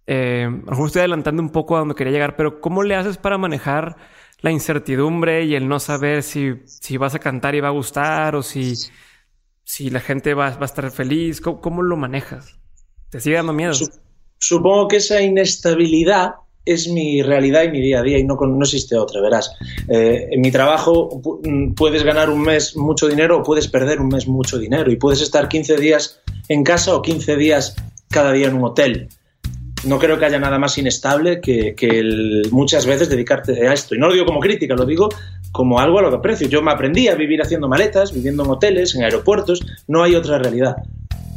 Eh, 0.08 0.46
a 0.46 0.50
lo 0.50 0.72
mejor 0.72 0.88
estoy 0.88 1.00
adelantando 1.02 1.42
un 1.44 1.50
poco 1.50 1.76
a 1.76 1.80
donde 1.80 1.96
quería 1.96 2.14
llegar, 2.14 2.38
pero 2.38 2.62
¿cómo 2.62 2.84
le 2.84 2.96
haces 2.96 3.18
para 3.18 3.38
manejar 3.38 3.98
la 4.40 4.50
incertidumbre 4.50 5.44
y 5.44 5.56
el 5.56 5.68
no 5.68 5.80
saber 5.80 6.24
si, 6.24 6.62
si 6.66 6.96
vas 6.96 7.16
a 7.16 7.20
cantar 7.20 7.54
y 7.56 7.60
va 7.60 7.68
a 7.68 7.72
gustar 7.72 8.34
o 8.38 8.44
si, 8.44 8.76
si 9.70 9.92
la 9.92 10.00
gente 10.00 10.34
va, 10.34 10.48
a 10.48 10.66
estar 10.66 10.90
feliz? 10.90 11.42
¿Cómo, 11.42 11.84
lo 11.84 11.96
manejas? 11.96 12.58
¿Te 13.12 13.20
sigue 13.20 13.36
dando 13.36 13.54
miedo? 13.54 13.74
Supongo 14.40 14.88
que 14.88 14.98
esa 14.98 15.22
inestabilidad 15.22 16.32
es 16.66 16.88
mi 16.88 17.22
realidad 17.22 17.66
y 17.66 17.70
mi 17.70 17.80
día 17.80 18.00
a 18.00 18.02
día 18.02 18.18
y 18.18 18.24
no, 18.24 18.36
no 18.36 18.64
existe 18.64 18.98
otra, 18.98 19.22
verás. 19.22 19.52
Eh, 19.88 20.28
en 20.32 20.42
mi 20.42 20.50
trabajo 20.50 21.22
mm, 21.44 21.74
puedes 21.74 22.02
ganar 22.02 22.32
un 22.32 22.42
mes 22.42 22.76
mucho 22.76 23.08
dinero 23.08 23.38
o 23.38 23.44
puedes 23.44 23.68
perder 23.68 24.02
un 24.02 24.08
mes 24.08 24.28
mucho 24.28 24.58
dinero 24.58 24.92
y 24.92 24.96
puedes 24.96 25.22
estar 25.22 25.48
15 25.48 25.78
días 25.78 26.20
en 26.48 26.64
casa 26.64 26.96
o 26.96 27.04
15 27.04 27.36
días 27.36 27.76
cada 28.10 28.32
día 28.32 28.48
en 28.48 28.56
un 28.56 28.66
hotel. 28.66 29.08
No 29.86 30.00
creo 30.00 30.18
que 30.18 30.26
haya 30.26 30.40
nada 30.40 30.58
más 30.58 30.80
inestable 30.80 31.42
que, 31.42 31.76
muchas 32.50 32.88
veces 32.88 33.08
dedicarte 33.08 33.68
a 33.68 33.74
esto. 33.74 33.94
Y 33.94 34.00
no 34.00 34.08
lo 34.08 34.14
digo 34.14 34.26
como 34.26 34.40
crítica, 34.40 34.74
lo 34.74 34.86
digo 34.86 35.10
como 35.52 35.80
algo 35.80 36.00
a 36.00 36.02
lo 36.02 36.10
que 36.10 36.18
aprecio. 36.18 36.48
Yo 36.48 36.62
me 36.62 36.72
aprendí 36.72 37.08
a 37.08 37.16
vivir 37.16 37.42
haciendo 37.42 37.68
maletas, 37.68 38.14
viviendo 38.14 38.44
en 38.44 38.52
hoteles, 38.52 38.96
en 38.96 39.04
aeropuertos. 39.04 39.62
No 39.88 40.04
hay 40.04 40.16
otra 40.16 40.38
realidad. 40.38 40.78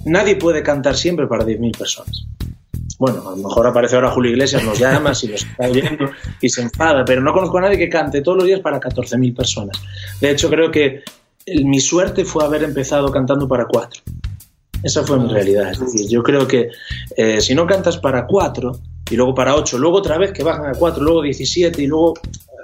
Nadie 0.04 0.36
puede 0.36 0.62
cantar 0.62 0.96
siempre 0.96 1.26
para 1.26 1.44
10.000 1.44 1.76
personas 1.76 2.26
bueno, 3.02 3.20
a 3.26 3.30
lo 3.32 3.36
mejor 3.36 3.66
aparece 3.66 3.96
ahora 3.96 4.12
Julio 4.12 4.30
Iglesias, 4.30 4.62
nos 4.62 4.78
llama, 4.78 5.10
y 5.20 5.26
nos 5.26 5.42
está 5.42 5.68
oyendo 5.68 6.08
y 6.40 6.48
se 6.48 6.62
enfada, 6.62 7.04
pero 7.04 7.20
no 7.20 7.32
conozco 7.32 7.58
a 7.58 7.62
nadie 7.62 7.76
que 7.76 7.88
cante 7.88 8.22
todos 8.22 8.38
los 8.38 8.46
días 8.46 8.60
para 8.60 8.78
14.000 8.78 9.34
personas. 9.34 9.76
De 10.20 10.30
hecho, 10.30 10.48
creo 10.48 10.70
que 10.70 11.02
mi 11.64 11.80
suerte 11.80 12.24
fue 12.24 12.44
haber 12.44 12.62
empezado 12.62 13.10
cantando 13.10 13.48
para 13.48 13.64
cuatro. 13.64 14.02
Esa 14.84 15.02
fue 15.02 15.18
mi 15.18 15.28
realidad. 15.28 15.72
Es 15.72 15.80
decir, 15.80 16.08
yo 16.08 16.22
creo 16.22 16.46
que 16.46 16.68
eh, 17.16 17.40
si 17.40 17.56
no 17.56 17.66
cantas 17.66 17.98
para 17.98 18.24
cuatro 18.24 18.78
y 19.12 19.16
luego 19.16 19.34
para 19.34 19.54
ocho, 19.54 19.78
luego 19.78 19.98
otra 19.98 20.16
vez 20.16 20.32
que 20.32 20.42
bajan 20.42 20.66
a 20.66 20.72
cuatro, 20.72 21.04
luego 21.04 21.20
17 21.20 21.82
y 21.82 21.86
luego 21.86 22.14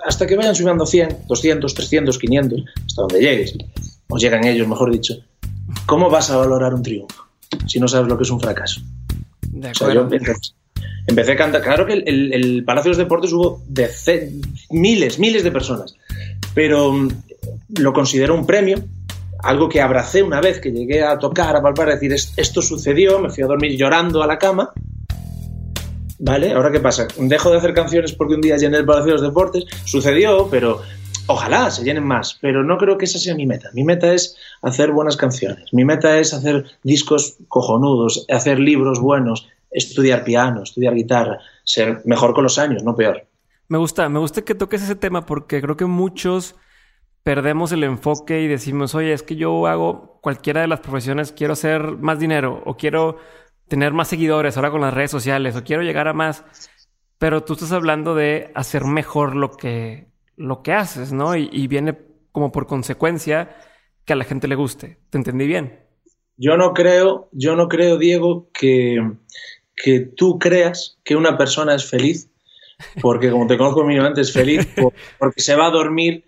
hasta 0.06 0.26
que 0.26 0.34
vayan 0.34 0.54
subiendo 0.54 0.86
100, 0.86 1.26
200, 1.28 1.74
300, 1.74 2.18
500, 2.18 2.64
hasta 2.86 3.02
donde 3.02 3.20
llegues, 3.20 3.54
o 4.08 4.16
llegan 4.16 4.46
ellos, 4.46 4.66
mejor 4.66 4.90
dicho, 4.90 5.14
¿cómo 5.84 6.08
vas 6.08 6.30
a 6.30 6.38
valorar 6.38 6.72
un 6.72 6.82
triunfo 6.82 7.26
si 7.66 7.78
no 7.78 7.86
sabes 7.86 8.08
lo 8.08 8.16
que 8.16 8.22
es 8.22 8.30
un 8.30 8.40
fracaso? 8.40 8.80
empecé, 11.06 11.32
a 11.32 11.36
cantar. 11.36 11.62
Claro 11.62 11.84
que 11.84 11.92
el, 11.92 12.32
el, 12.32 12.64
Palacio 12.64 12.92
de 12.92 12.96
los 12.96 13.04
Deportes 13.04 13.32
hubo 13.32 13.62
de 13.68 13.90
miles, 14.70 15.18
miles 15.18 15.44
de 15.44 15.52
personas, 15.52 15.96
pero 16.54 16.92
mm, 16.92 17.08
lo 17.78 17.92
considero 17.92 18.34
un 18.34 18.46
premio, 18.46 18.82
algo 19.40 19.68
que 19.68 19.82
abracé 19.82 20.22
una 20.22 20.40
vez 20.40 20.60
que 20.60 20.72
llegué 20.72 21.02
a 21.02 21.18
tocar, 21.18 21.56
a 21.56 21.60
palpar, 21.60 21.90
a 21.90 21.96
decir, 21.96 22.14
esto 22.14 22.62
sucedió, 22.62 23.18
me 23.18 23.28
fui 23.28 23.42
a 23.42 23.46
dormir 23.46 23.76
llorando 23.76 24.22
a 24.22 24.26
la 24.26 24.38
cama. 24.38 24.72
¿Vale? 26.18 26.52
Ahora 26.52 26.72
qué 26.72 26.80
pasa? 26.80 27.06
Dejo 27.16 27.50
de 27.50 27.58
hacer 27.58 27.74
canciones 27.74 28.12
porque 28.12 28.34
un 28.34 28.40
día 28.40 28.56
llené 28.56 28.78
el 28.78 28.84
Palacio 28.84 29.06
de 29.06 29.12
los 29.12 29.22
Deportes. 29.22 29.64
Sucedió, 29.84 30.48
pero 30.50 30.82
ojalá 31.28 31.70
se 31.70 31.84
llenen 31.84 32.04
más, 32.04 32.38
pero 32.40 32.64
no 32.64 32.76
creo 32.76 32.98
que 32.98 33.04
esa 33.04 33.18
sea 33.18 33.34
mi 33.34 33.46
meta. 33.46 33.70
Mi 33.74 33.84
meta 33.84 34.12
es 34.12 34.36
hacer 34.62 34.90
buenas 34.90 35.16
canciones, 35.16 35.72
mi 35.72 35.84
meta 35.84 36.18
es 36.18 36.34
hacer 36.34 36.64
discos 36.82 37.36
cojonudos, 37.46 38.26
hacer 38.30 38.58
libros 38.58 39.00
buenos, 39.00 39.48
estudiar 39.70 40.24
piano, 40.24 40.62
estudiar 40.62 40.94
guitarra, 40.94 41.38
ser 41.64 42.02
mejor 42.04 42.34
con 42.34 42.44
los 42.44 42.58
años, 42.58 42.82
no 42.82 42.96
peor. 42.96 43.26
Me 43.68 43.78
gusta, 43.78 44.08
me 44.08 44.18
gusta 44.18 44.42
que 44.42 44.54
toques 44.54 44.82
ese 44.82 44.96
tema 44.96 45.26
porque 45.26 45.60
creo 45.60 45.76
que 45.76 45.84
muchos 45.84 46.56
perdemos 47.22 47.72
el 47.72 47.84
enfoque 47.84 48.40
y 48.40 48.48
decimos, 48.48 48.94
oye, 48.94 49.12
es 49.12 49.22
que 49.22 49.36
yo 49.36 49.66
hago 49.66 50.18
cualquiera 50.22 50.62
de 50.62 50.68
las 50.68 50.80
profesiones, 50.80 51.32
quiero 51.32 51.52
hacer 51.52 51.82
más 51.98 52.18
dinero 52.18 52.62
o 52.64 52.76
quiero 52.78 53.18
tener 53.68 53.92
más 53.92 54.08
seguidores 54.08 54.56
ahora 54.56 54.70
con 54.70 54.80
las 54.80 54.94
redes 54.94 55.10
sociales 55.10 55.56
o 55.56 55.64
quiero 55.64 55.82
llegar 55.82 56.08
a 56.08 56.12
más. 56.12 56.44
Pero 57.18 57.42
tú 57.42 57.54
estás 57.54 57.72
hablando 57.72 58.14
de 58.14 58.50
hacer 58.54 58.84
mejor 58.84 59.34
lo 59.34 59.50
que, 59.52 60.06
lo 60.36 60.62
que 60.62 60.72
haces, 60.72 61.12
¿no? 61.12 61.36
Y, 61.36 61.66
viene 61.66 61.98
como 62.32 62.52
por 62.52 62.66
consecuencia 62.66 63.56
que 64.04 64.12
a 64.12 64.16
la 64.16 64.24
gente 64.24 64.48
le 64.48 64.54
guste. 64.54 64.98
¿Te 65.10 65.18
entendí 65.18 65.46
bien? 65.46 65.80
Yo 66.36 66.56
no 66.56 66.72
creo, 66.72 67.28
yo 67.32 67.56
no 67.56 67.68
creo, 67.68 67.98
Diego, 67.98 68.48
que, 68.52 68.98
que 69.74 70.00
tú 70.00 70.38
creas 70.38 70.98
que 71.04 71.16
una 71.16 71.36
persona 71.36 71.74
es 71.74 71.84
feliz, 71.84 72.30
porque 73.00 73.30
como 73.30 73.48
te 73.48 73.58
conozco 73.58 73.84
mínimamente 73.84 74.20
es 74.20 74.32
feliz, 74.32 74.66
porque 75.18 75.42
se 75.42 75.56
va 75.56 75.66
a 75.66 75.70
dormir 75.70 76.24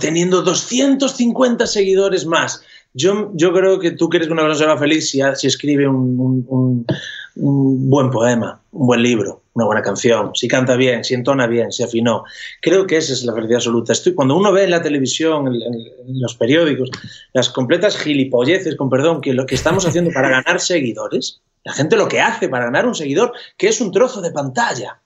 teniendo 0.00 0.42
250 0.42 1.66
seguidores 1.66 2.26
más. 2.26 2.62
Yo, 2.92 3.30
yo 3.34 3.52
creo 3.52 3.78
que 3.78 3.92
tú 3.92 4.08
crees 4.08 4.26
que 4.26 4.32
una 4.32 4.42
persona 4.42 4.66
será 4.66 4.78
feliz 4.78 5.10
si, 5.10 5.20
si 5.36 5.46
escribe 5.46 5.86
un, 5.86 6.84
buen 7.36 8.10
poema, 8.10 8.60
un 8.72 8.86
buen 8.88 9.02
libro, 9.02 9.42
una 9.54 9.64
buena 9.64 9.82
canción, 9.82 10.32
si 10.34 10.48
canta 10.48 10.74
bien, 10.74 11.04
si 11.04 11.14
entona 11.14 11.46
bien, 11.46 11.70
si 11.70 11.84
afinó. 11.84 12.24
Creo 12.60 12.86
que 12.86 12.96
esa 12.96 13.12
es 13.12 13.22
la 13.24 13.32
felicidad 13.32 13.58
absoluta. 13.58 13.92
Estoy, 13.92 14.14
cuando 14.14 14.36
uno 14.36 14.52
ve 14.52 14.64
en 14.64 14.70
la 14.70 14.82
televisión, 14.82 15.46
en, 15.46 16.20
los 16.20 16.34
periódicos, 16.34 16.90
las 17.32 17.48
completas 17.50 17.96
gilipolleces, 17.96 18.74
con 18.74 18.90
perdón, 18.90 19.20
que 19.20 19.34
lo 19.34 19.46
que 19.46 19.54
estamos 19.54 19.86
haciendo 19.86 20.10
para 20.10 20.28
ganar 20.28 20.60
seguidores, 20.60 21.40
la 21.62 21.72
gente 21.72 21.96
lo 21.96 22.08
que 22.08 22.20
hace 22.20 22.48
para 22.48 22.64
ganar 22.64 22.86
un 22.86 22.96
seguidor, 22.96 23.32
que 23.56 23.68
es 23.68 23.80
un 23.80 23.92
trozo 23.92 24.20
de 24.20 24.32
pantalla, 24.32 25.00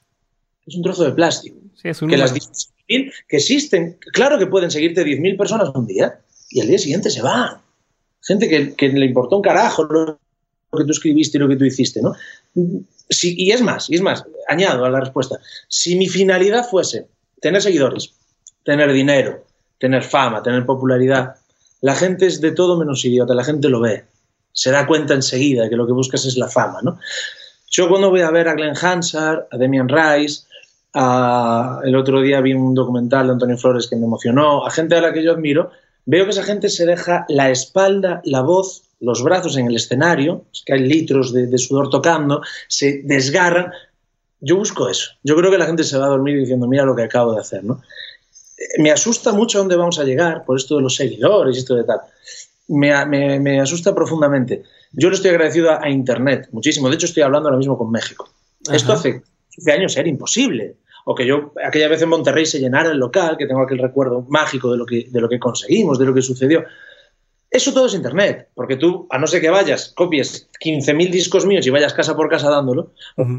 es 0.67 0.75
un 0.75 0.83
trozo 0.83 1.05
de 1.05 1.13
plástico. 1.13 1.59
que 1.83 2.17
las 2.17 2.33
que 2.33 3.37
existen, 3.37 3.99
claro 4.13 4.39
que 4.39 4.47
pueden 4.47 4.71
seguirte 4.71 5.05
10.000 5.05 5.37
personas 5.37 5.69
un 5.75 5.87
día 5.87 6.21
y 6.49 6.61
al 6.61 6.69
día 6.69 6.79
siguiente 6.79 7.11
se 7.11 7.21
van 7.21 7.64
gente 8.25 8.75
que, 8.77 8.89
le 8.89 9.07
importó 9.07 9.37
un 9.37 9.43
carajo 9.43 9.85
lo, 9.85 10.19
que 10.77 10.85
tú 10.85 10.91
escribiste 10.91 11.39
y 11.39 11.41
lo 11.41 11.49
que 11.49 11.57
tú 11.57 11.65
hiciste, 11.65 12.01
¿no? 12.03 12.15
y 12.55 13.51
es 13.51 13.63
más, 13.63 13.89
es 13.91 14.01
más, 14.01 14.25
añado 14.49 14.85
a 14.85 14.91
la 14.91 15.01
respuesta, 15.01 15.39
si 15.69 15.97
mi 15.97 16.09
finalidad 16.09 16.67
fuese 16.69 17.07
tener 17.41 17.63
seguidores, 17.63 18.15
tener 18.65 18.93
dinero, 18.93 19.45
tener 19.79 20.03
fama, 20.03 20.43
tener 20.43 20.65
popularidad, 20.65 21.35
la 21.81 21.95
gente 21.95 22.27
es 22.27 22.41
de 22.41 22.53
todo 22.53 22.79
menos 22.79 23.05
idiota, 23.05 23.35
la 23.35 23.45
gente 23.45 23.69
lo 23.69 23.81
ve, 23.81 24.05
se 24.53 24.71
da 24.71 24.87
cuenta 24.87 25.15
enseguida 25.15 25.69
que 25.69 25.77
lo 25.77 25.87
que 25.87 25.93
buscas 25.93 26.25
es 26.25 26.37
la 26.37 26.49
fama, 26.49 26.81
¿no? 26.83 26.99
Yo 27.71 27.89
cuando 27.89 28.09
voy 28.09 28.23
a 28.23 28.31
ver 28.31 28.49
a 28.49 28.55
Glenn 28.55 28.77
Hansard, 28.81 29.47
a 29.51 29.57
Demian 29.59 29.89
Rice, 29.89 30.45
el 30.95 31.97
otro 31.97 32.23
día 32.23 32.41
vi 32.41 32.55
un 32.55 32.73
documental 32.73 33.27
de 33.27 33.33
Antonio 33.33 33.59
Flores 33.59 33.89
que 33.89 33.97
me 33.97 34.07
emocionó, 34.07 34.65
a 34.65 34.71
gente 34.71 34.95
a 34.95 35.01
la 35.01 35.13
que 35.13 35.25
yo 35.25 35.33
admiro, 35.33 35.73
Veo 36.07 36.25
que 36.25 36.33
esa 36.33 36.43
gente 36.43 36.69
se 36.69 36.85
deja 36.85 37.25
la 37.29 37.51
espalda, 37.51 38.21
la 38.25 38.43
voz, 38.43 38.83
los 39.01 39.23
brazos 39.23 39.57
en 39.57 39.67
el 39.67 39.77
escenario, 39.77 40.45
es 40.53 40.63
que 40.65 40.75
hay 40.75 40.81
litros 40.81 41.33
de, 41.33 41.59
sudor 41.59 41.91
tocando, 41.91 42.43
se 42.69 43.03
desgarran. 43.05 43.73
Yo 44.41 44.57
busco 44.57 44.89
eso. 44.89 45.13
Yo 45.23 45.35
creo 45.37 45.51
que 45.51 45.59
la 45.59 45.67
gente 45.67 45.85
se 45.85 45.97
va 45.97 46.07
a 46.07 46.11
dormir 46.11 46.39
diciendo, 46.39 46.67
mira 46.67 46.85
lo 46.85 46.95
que 46.95 47.03
acabo 47.03 47.33
de 47.33 47.41
hacer, 47.41 47.65
¿no? 47.65 47.83
Eh, 48.59 48.83
me 48.83 48.91
asusta 48.91 49.33
mucho 49.33 49.59
a 49.59 49.61
dónde 49.61 49.77
vamos 49.77 49.99
a 49.99 50.05
llegar 50.05 50.45
por 50.45 50.59
esto 50.59 50.77
de 50.77 50.83
los 50.83 50.95
seguidores 50.95 51.57
y 51.57 51.61
esto 51.61 51.75
de 51.75 51.85
tal. 51.85 52.01
Me, 52.69 53.61
asusta 53.61 53.95
profundamente. 53.95 54.63
Yo 54.93 55.09
le 55.09 55.17
estoy 55.17 55.31
agradecido 55.31 55.71
a, 55.71 55.89
Internet 55.89 56.49
muchísimo. 56.53 56.89
De 56.89 56.97
hecho, 56.97 57.07
estoy 57.07 57.23
hablando 57.23 57.49
ahora 57.49 57.59
mismo 57.59 57.77
con 57.77 57.91
México. 57.91 58.29
Esto 58.71 58.93
hace 58.93 59.23
15 59.51 59.73
años 59.73 59.97
era 59.97 60.09
imposible 60.09 60.77
o 61.05 61.15
que 61.15 61.27
yo 61.27 61.53
aquella 61.65 61.89
vez 61.89 62.03
en 62.03 62.09
Monterrey 62.09 62.47
se 62.47 62.61
llenara 62.61 62.91
el 62.91 62.99
local, 62.99 63.37
que 63.37 63.47
tengo 63.47 63.63
aquel 63.63 63.79
recuerdo 63.79 64.25
mágico 64.29 64.73
de 64.73 64.79
lo 64.79 64.87
que, 64.87 65.07
de 65.11 65.21
lo 65.21 65.29
que 65.29 65.39
conseguimos, 65.39 65.99
de 65.99 66.07
lo 66.07 66.15
que 66.15 66.23
sucedió. 66.23 66.65
Eso 67.55 67.73
todo 67.73 67.87
es 67.87 67.95
Internet, 67.95 68.49
porque 68.53 68.75
tú, 68.75 69.07
a 69.11 69.17
no 69.17 69.29
ser 69.29 69.41
que 69.41 69.49
vayas, 69.49 69.93
copies 69.95 70.49
15.000 70.61 71.09
discos 71.09 71.47
míos 71.47 71.65
y 71.65 71.71
vayas 71.71 71.95
casa 71.95 72.17
por 72.17 72.29
casa 72.29 72.51
dándolo, 72.51 72.91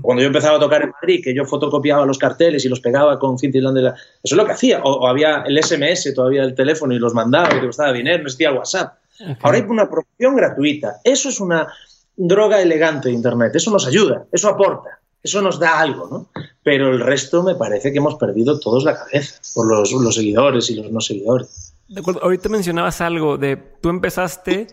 cuando 0.01 0.21
yo 0.21 0.27
empezaba 0.27 0.55
a 0.55 0.59
tocar 0.61 0.83
en 0.83 0.91
Madrid, 0.91 1.21
que 1.21 1.35
yo 1.35 1.43
fotocopiaba 1.43 2.05
los 2.05 2.17
carteles 2.17 2.63
y 2.63 2.69
los 2.69 2.79
pegaba 2.79 3.19
con 3.19 3.37
cinta 3.37 3.57
islandesa, 3.57 3.93
eso 4.23 4.35
es 4.35 4.37
lo 4.37 4.45
que 4.45 4.53
hacía, 4.53 4.81
o, 4.85 5.05
había 5.05 5.43
el 5.45 5.61
SMS 5.61 6.13
todavía 6.15 6.43
del 6.43 6.55
teléfono 6.55 6.93
y 6.93 6.99
los 6.99 7.13
mandaba 7.13 7.57
y 7.57 7.59
te 7.59 7.65
costaba 7.65 7.91
dinero, 7.91 8.19
no 8.19 8.23
existía 8.23 8.53
WhatsApp. 8.53 8.93
Ahora 9.41 9.57
hay 9.57 9.63
una 9.67 9.89
producción 9.89 10.33
gratuita, 10.37 11.01
eso 11.03 11.27
es 11.27 11.41
una 11.41 11.67
droga 12.15 12.61
elegante 12.61 13.09
de 13.09 13.15
Internet, 13.15 13.53
eso 13.53 13.69
nos 13.69 13.85
ayuda, 13.85 14.27
eso 14.31 14.47
aporta, 14.47 15.01
eso 15.25 15.41
nos 15.41 15.59
da 15.59 15.79
algo, 15.79 16.07
¿no? 16.07 16.43
pero 16.65 16.91
el 16.91 16.99
resto 16.99 17.43
me 17.43 17.55
parece 17.55 17.91
que 17.91 17.97
hemos 17.97 18.15
perdido 18.15 18.59
todos 18.59 18.83
la 18.83 18.95
cabeza 18.95 19.39
por 19.53 19.67
los, 19.67 20.15
seguidores 20.15 20.69
y 20.69 20.75
los 20.75 20.91
no 20.91 21.01
seguidores. 21.01 21.75
De 21.87 21.99
acuerdo. 21.99 22.23
Ahorita 22.23 22.47
mencionabas 22.49 23.01
algo 23.01 23.37
de 23.37 23.55
tú 23.55 23.89
empezaste, 23.89 24.67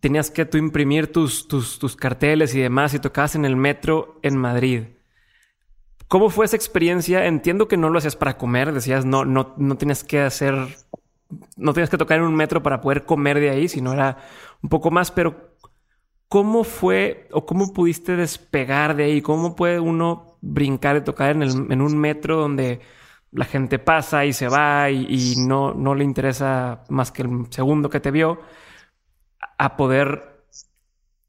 tenías 0.00 0.30
que 0.30 0.44
tú 0.44 0.58
imprimir 0.58 1.12
tus, 1.12 1.48
tus, 1.48 1.78
tus 1.78 1.96
carteles 1.96 2.54
y 2.54 2.60
demás 2.60 2.94
y 2.94 2.98
tocabas 2.98 3.34
en 3.36 3.44
el 3.44 3.56
metro 3.56 4.18
en 4.22 4.36
Madrid. 4.36 4.82
¿Cómo 6.08 6.30
fue 6.30 6.46
esa 6.46 6.56
experiencia? 6.56 7.26
Entiendo 7.26 7.68
que 7.68 7.76
no 7.76 7.90
lo 7.90 7.98
hacías 7.98 8.16
para 8.16 8.38
comer, 8.38 8.72
decías 8.72 9.04
no, 9.04 9.26
no, 9.26 9.54
no 9.58 9.76
tienes 9.76 10.04
que 10.04 10.20
hacer, 10.20 10.54
no 11.56 11.74
tienes 11.74 11.90
que 11.90 11.98
tocar 11.98 12.18
en 12.18 12.24
un 12.24 12.34
metro 12.34 12.62
para 12.62 12.80
poder 12.80 13.04
comer 13.04 13.38
de 13.40 13.50
ahí, 13.50 13.68
sino 13.68 13.92
era 13.92 14.18
un 14.62 14.68
poco 14.70 14.90
más, 14.90 15.10
pero 15.10 15.47
¿cómo 16.28 16.64
fue 16.64 17.28
o 17.32 17.46
cómo 17.46 17.72
pudiste 17.72 18.16
despegar 18.16 18.96
de 18.96 19.04
ahí? 19.04 19.22
¿Cómo 19.22 19.56
puede 19.56 19.80
uno 19.80 20.38
brincar 20.40 20.96
y 20.96 21.00
tocar 21.02 21.30
en, 21.32 21.42
el, 21.42 21.72
en 21.72 21.80
un 21.80 21.98
metro 21.98 22.36
donde 22.36 22.80
la 23.32 23.44
gente 23.44 23.78
pasa 23.78 24.24
y 24.24 24.32
se 24.32 24.48
va 24.48 24.90
y, 24.90 25.34
no, 25.46 25.74
no 25.74 25.94
le 25.94 26.04
interesa 26.04 26.84
más 26.88 27.12
que 27.12 27.22
el 27.22 27.46
segundo 27.50 27.90
que 27.90 28.00
te 28.00 28.10
vio, 28.10 28.40
a 29.58 29.76
poder 29.76 30.44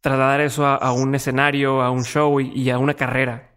trasladar 0.02 0.42
eso 0.42 0.66
a, 0.66 0.92
un 0.94 1.16
escenario, 1.16 1.82
a 1.82 1.92
un 1.92 2.04
show 2.04 2.40
y 2.40 2.70
a 2.70 2.78
una 2.78 2.94
carrera? 2.94 3.50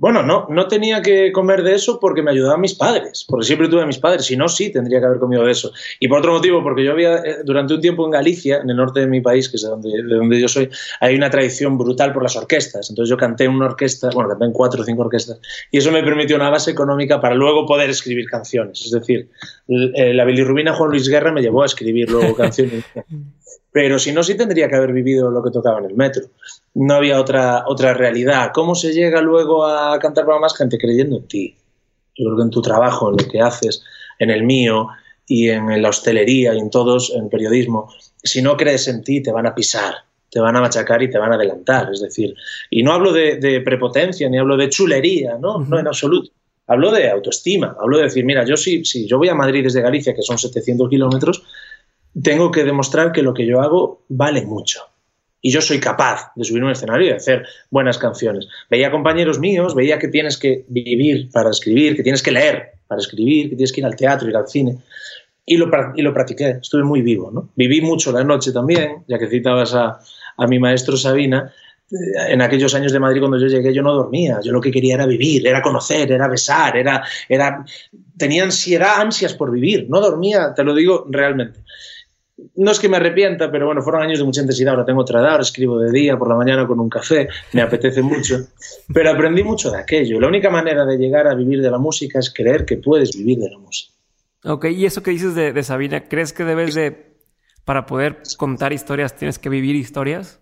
Bueno, 0.00 0.22
no, 0.22 0.46
no 0.48 0.66
tenía 0.66 1.02
que 1.02 1.30
comer 1.30 1.62
de 1.62 1.74
eso 1.74 2.00
porque 2.00 2.22
me 2.22 2.30
ayudaban 2.30 2.62
mis 2.62 2.72
padres, 2.74 3.26
porque 3.28 3.44
siempre 3.44 3.68
tuve 3.68 3.82
a 3.82 3.86
mis 3.86 3.98
padres, 3.98 4.24
si 4.24 4.34
no, 4.34 4.48
sí 4.48 4.72
tendría 4.72 4.98
que 4.98 5.04
haber 5.04 5.18
comido 5.18 5.44
de 5.44 5.52
eso. 5.52 5.72
Y 5.98 6.08
por 6.08 6.20
otro 6.20 6.32
motivo, 6.32 6.62
porque 6.62 6.82
yo 6.82 6.92
había, 6.92 7.16
eh, 7.16 7.36
durante 7.44 7.74
un 7.74 7.82
tiempo 7.82 8.06
en 8.06 8.12
Galicia, 8.12 8.60
en 8.62 8.70
el 8.70 8.76
norte 8.76 9.00
de 9.00 9.06
mi 9.06 9.20
país, 9.20 9.50
que 9.50 9.56
es 9.56 9.62
de 9.62 9.68
donde, 9.68 9.90
de 9.90 10.14
donde 10.14 10.40
yo 10.40 10.48
soy, 10.48 10.70
hay 11.00 11.14
una 11.16 11.28
tradición 11.28 11.76
brutal 11.76 12.14
por 12.14 12.22
las 12.22 12.34
orquestas. 12.34 12.88
Entonces 12.88 13.10
yo 13.10 13.18
canté 13.18 13.44
en 13.44 13.50
una 13.50 13.66
orquesta, 13.66 14.08
bueno, 14.14 14.30
canté 14.30 14.46
en 14.46 14.52
cuatro 14.52 14.80
o 14.80 14.84
cinco 14.86 15.02
orquestas, 15.02 15.38
y 15.70 15.76
eso 15.76 15.92
me 15.92 16.02
permitió 16.02 16.36
una 16.36 16.48
base 16.48 16.70
económica 16.70 17.20
para 17.20 17.34
luego 17.34 17.66
poder 17.66 17.90
escribir 17.90 18.24
canciones. 18.24 18.80
Es 18.86 18.92
decir, 18.92 19.28
eh, 19.68 20.14
la 20.14 20.24
bilirrubina 20.24 20.72
Juan 20.72 20.92
Luis 20.92 21.10
Guerra 21.10 21.30
me 21.30 21.42
llevó 21.42 21.62
a 21.62 21.66
escribir 21.66 22.10
luego 22.10 22.34
canciones. 22.34 22.84
Pero 23.72 23.98
si 23.98 24.12
no, 24.12 24.22
sí 24.22 24.36
tendría 24.36 24.68
que 24.68 24.76
haber 24.76 24.92
vivido 24.92 25.30
lo 25.30 25.42
que 25.42 25.50
tocaba 25.50 25.78
en 25.78 25.86
el 25.86 25.94
metro. 25.94 26.24
No 26.74 26.94
había 26.94 27.20
otra, 27.20 27.64
otra 27.66 27.94
realidad. 27.94 28.50
¿Cómo 28.52 28.74
se 28.74 28.92
llega 28.92 29.20
luego 29.20 29.64
a 29.64 29.98
cantar 29.98 30.26
para 30.26 30.40
más 30.40 30.56
gente? 30.56 30.78
Creyendo 30.78 31.16
en 31.16 31.28
ti. 31.28 31.56
Yo 32.16 32.26
creo 32.26 32.36
que 32.36 32.42
en 32.42 32.50
tu 32.50 32.62
trabajo, 32.62 33.10
en 33.10 33.16
lo 33.24 33.30
que 33.30 33.40
haces, 33.40 33.82
en 34.18 34.30
el 34.30 34.42
mío 34.42 34.88
y 35.26 35.48
en 35.48 35.80
la 35.80 35.88
hostelería 35.88 36.54
y 36.54 36.58
en 36.58 36.70
todos, 36.70 37.12
en 37.14 37.28
periodismo, 37.28 37.88
si 38.22 38.42
no 38.42 38.56
crees 38.56 38.88
en 38.88 39.02
ti, 39.04 39.22
te 39.22 39.30
van 39.30 39.46
a 39.46 39.54
pisar, 39.54 39.94
te 40.28 40.40
van 40.40 40.56
a 40.56 40.60
machacar 40.60 41.02
y 41.02 41.10
te 41.10 41.18
van 41.18 41.32
a 41.32 41.36
adelantar. 41.36 41.88
Es 41.92 42.00
decir, 42.00 42.34
y 42.68 42.82
no 42.82 42.92
hablo 42.92 43.12
de, 43.12 43.62
prepotencia 43.64 44.28
ni 44.28 44.38
hablo 44.38 44.56
de 44.56 44.68
chulería, 44.68 45.38
¿no? 45.38 45.58
No 45.58 45.78
en 45.78 45.86
absoluto. 45.86 46.30
Hablo 46.66 46.92
de 46.92 47.10
autoestima, 47.10 47.76
hablo 47.80 47.98
de 47.98 48.04
decir, 48.04 48.24
mira, 48.24 48.44
yo 48.44 48.56
sí, 48.56 48.84
sí, 48.84 49.06
yo 49.06 49.18
voy 49.18 49.28
a 49.28 49.34
Madrid 49.34 49.64
desde 49.64 49.80
Galicia, 49.80 50.14
que 50.14 50.22
son 50.22 50.38
700 50.38 50.88
kilómetros, 50.88 51.42
tengo 52.22 52.50
que 52.50 52.64
demostrar 52.64 53.12
que 53.12 53.22
lo 53.22 53.34
que 53.34 53.46
yo 53.46 53.60
hago 53.60 54.02
vale 54.08 54.42
mucho. 54.42 54.80
Y 55.42 55.50
yo 55.50 55.62
soy 55.62 55.80
capaz 55.80 56.32
de 56.36 56.44
subir 56.44 56.62
un 56.62 56.70
escenario 56.70 57.06
y 57.06 57.10
de 57.10 57.16
hacer 57.16 57.46
buenas 57.70 57.96
canciones. 57.96 58.46
Veía 58.68 58.90
compañeros 58.90 59.38
míos, 59.38 59.74
veía 59.74 59.98
que 59.98 60.08
tienes 60.08 60.36
que 60.36 60.64
vivir 60.68 61.30
para 61.30 61.50
escribir, 61.50 61.96
que 61.96 62.02
tienes 62.02 62.22
que 62.22 62.30
leer 62.30 62.72
para 62.86 63.00
escribir, 63.00 63.48
que 63.48 63.56
tienes 63.56 63.72
que 63.72 63.80
ir 63.80 63.86
al 63.86 63.96
teatro, 63.96 64.28
ir 64.28 64.36
al 64.36 64.48
cine. 64.48 64.78
Y 65.46 65.56
lo, 65.56 65.70
y 65.96 66.02
lo 66.02 66.12
practiqué, 66.12 66.58
estuve 66.60 66.84
muy 66.84 67.00
vivo. 67.00 67.30
¿no? 67.30 67.48
Viví 67.56 67.80
mucho 67.80 68.12
la 68.12 68.22
noche 68.22 68.52
también, 68.52 69.04
ya 69.08 69.18
que 69.18 69.28
citabas 69.28 69.74
a, 69.74 69.98
a 70.36 70.46
mi 70.46 70.58
maestro 70.58 70.96
Sabina. 70.96 71.50
Eh, 71.90 72.32
en 72.32 72.42
aquellos 72.42 72.74
años 72.74 72.92
de 72.92 73.00
Madrid 73.00 73.20
cuando 73.20 73.38
yo 73.38 73.46
llegué 73.46 73.72
yo 73.72 73.82
no 73.82 73.94
dormía, 73.94 74.40
yo 74.44 74.52
lo 74.52 74.60
que 74.60 74.70
quería 74.70 74.94
era 74.94 75.06
vivir, 75.06 75.46
era 75.46 75.62
conocer, 75.62 76.12
era 76.12 76.28
besar, 76.28 76.76
era, 76.76 77.02
era 77.28 77.64
tenía 78.16 78.44
ansiedad, 78.44 79.00
ansias 79.00 79.34
por 79.34 79.50
vivir, 79.50 79.86
no 79.88 80.00
dormía, 80.00 80.52
te 80.54 80.62
lo 80.62 80.74
digo 80.74 81.06
realmente 81.10 81.60
no 82.56 82.70
es 82.70 82.78
que 82.78 82.88
me 82.88 82.96
arrepienta, 82.96 83.50
pero 83.50 83.66
bueno, 83.66 83.82
fueron 83.82 84.02
años 84.02 84.18
de 84.18 84.24
mucha 84.24 84.40
intensidad. 84.40 84.74
Ahora 84.74 84.84
tengo 84.84 85.00
otra 85.00 85.20
edad, 85.20 85.32
ahora 85.32 85.42
escribo 85.42 85.78
de 85.78 85.90
día, 85.90 86.18
por 86.18 86.28
la 86.28 86.34
mañana 86.34 86.66
con 86.66 86.80
un 86.80 86.88
café, 86.88 87.28
me 87.52 87.62
apetece 87.62 88.02
mucho. 88.02 88.36
Pero 88.92 89.10
aprendí 89.10 89.42
mucho 89.42 89.70
de 89.70 89.78
aquello. 89.78 90.20
La 90.20 90.28
única 90.28 90.50
manera 90.50 90.84
de 90.84 90.96
llegar 90.96 91.26
a 91.26 91.34
vivir 91.34 91.60
de 91.62 91.70
la 91.70 91.78
música 91.78 92.18
es 92.18 92.32
creer 92.32 92.64
que 92.64 92.76
puedes 92.76 93.16
vivir 93.16 93.38
de 93.38 93.50
la 93.50 93.58
música. 93.58 93.94
Ok, 94.44 94.66
y 94.66 94.86
eso 94.86 95.02
que 95.02 95.10
dices 95.10 95.34
de, 95.34 95.62
Sabina, 95.62 96.08
¿crees 96.08 96.32
que 96.32 96.44
debes 96.44 96.74
de, 96.74 97.16
para 97.64 97.86
poder 97.86 98.22
contar 98.38 98.72
historias, 98.72 99.14
tienes 99.14 99.38
que 99.38 99.48
vivir 99.48 99.76
historias? 99.76 100.40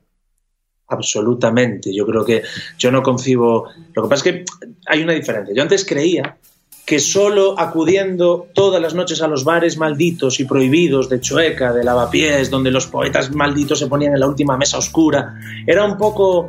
Absolutamente. 0.87 1.95
Yo 1.95 2.07
creo 2.07 2.25
que 2.25 2.43
yo 2.79 2.91
no 2.91 3.03
concibo. 3.03 3.69
Lo 3.95 4.03
que 4.05 4.09
pasa 4.09 4.29
es 4.29 4.35
que 4.35 4.45
hay 4.87 5.03
una 5.03 5.13
diferencia. 5.13 5.55
Yo 5.55 5.63
antes 5.63 5.85
creía 5.85 6.39
que 6.89 7.01
solo 7.01 7.55
acudiendo 7.61 8.47
todas 8.55 8.81
las 8.81 8.95
noches 8.95 9.21
a 9.21 9.29
los 9.29 9.45
bares 9.45 9.77
malditos 9.77 10.41
y 10.41 10.47
prohibidos 10.47 11.11
de 11.11 11.21
Choeca, 11.21 11.71
de 11.75 11.85
Lavapiés, 11.85 12.49
donde 12.49 12.71
los 12.71 12.87
poetas 12.87 13.31
malditos 13.31 13.79
se 13.79 13.89
ponían 13.89 14.15
en 14.15 14.21
la 14.21 14.27
última 14.27 14.57
mesa 14.57 14.79
oscura, 14.79 15.35
era 15.67 15.85
un 15.85 15.99
poco 15.99 16.49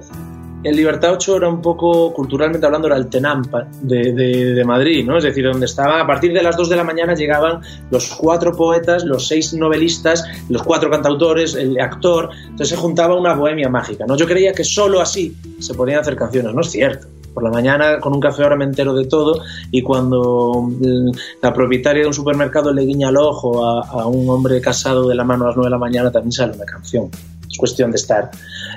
el 0.63 0.77
Libertad 0.77 1.11
8 1.11 1.35
era 1.35 1.49
un 1.49 1.61
poco, 1.61 2.13
culturalmente 2.13 2.65
hablando, 2.65 2.87
era 2.87 2.95
el 2.95 3.07
Tenampa 3.07 3.67
de, 3.81 4.13
de, 4.13 4.63
Madrid, 4.63 5.05
¿no? 5.05 5.17
Es 5.17 5.25
decir, 5.25 5.43
donde 5.45 5.65
estaba, 5.65 5.99
a 5.99 6.07
partir 6.07 6.31
de 6.31 6.41
las 6.41 6.55
2 6.55 6.69
de 6.69 6.75
la 6.77 6.85
mañana 6.85 7.15
llegaban 7.15 7.59
los 7.91 8.07
cuatro 8.07 8.53
poetas, 8.55 9.03
los 9.03 9.27
seis 9.27 9.53
novelistas, 9.53 10.23
los 10.47 10.63
cuatro 10.63 10.89
cantautores, 10.89 11.53
el 11.55 11.77
actor, 11.81 12.29
entonces 12.43 12.69
se 12.69 12.75
juntaba 12.77 13.15
una 13.15 13.33
bohemia 13.33 13.67
mágica, 13.67 14.05
¿no? 14.07 14.15
Yo 14.15 14.25
creía 14.25 14.53
que 14.53 14.63
solo 14.63 15.01
así 15.01 15.35
se 15.59 15.73
podían 15.73 15.99
hacer 15.99 16.15
canciones, 16.15 16.53
no 16.53 16.61
es 16.61 16.71
cierto 16.71 17.18
por 17.39 17.49
la 17.49 17.51
mañana 17.51 17.99
con 17.99 18.13
un 18.13 18.19
café 18.19 18.43
ahora 18.43 18.57
me 18.57 18.65
entero 18.65 18.93
de 18.93 19.05
todo 19.05 19.41
y 19.71 19.81
cuando 19.81 20.51
mm, 20.63 21.11
la 21.41 21.53
propietaria 21.53 22.01
de 22.01 22.07
un 22.07 22.13
supermercado 22.13 22.73
le 22.73 22.81
guiña 22.83 23.09
el 23.09 23.17
ojo 23.17 23.65
a, 23.65 24.05
un 24.07 24.29
hombre 24.29 24.59
casado 24.59 25.07
de 25.07 25.15
la 25.15 25.23
mano 25.23 25.45
a 25.45 25.47
las 25.47 25.55
9 25.55 25.67
de 25.67 25.71
la 25.71 25.77
mañana 25.77 26.11
también 26.11 26.33
sale 26.33 26.53
una 26.53 26.65
canción. 26.65 27.09
Es 27.49 27.57
cuestión 27.57 27.91
de 27.91 27.97
estar, 27.97 28.29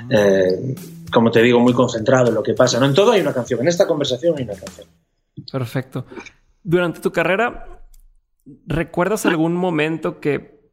eh, 0.09 0.75
como 1.11 1.29
te 1.29 1.41
digo, 1.41 1.59
muy 1.59 1.73
concentrado 1.73 2.29
en 2.29 2.35
lo 2.35 2.43
que 2.43 2.53
pasa. 2.53 2.79
No 2.79 2.85
en 2.85 2.93
todo 2.93 3.11
hay 3.11 3.21
una 3.21 3.33
canción, 3.33 3.59
en 3.61 3.67
esta 3.67 3.85
conversación 3.85 4.35
hay 4.37 4.43
una 4.45 4.55
canción. 4.55 4.87
Perfecto. 5.51 6.05
Durante 6.63 7.01
tu 7.01 7.11
carrera, 7.11 7.83
¿recuerdas 8.65 9.25
algún 9.25 9.55
momento 9.55 10.19
que 10.21 10.71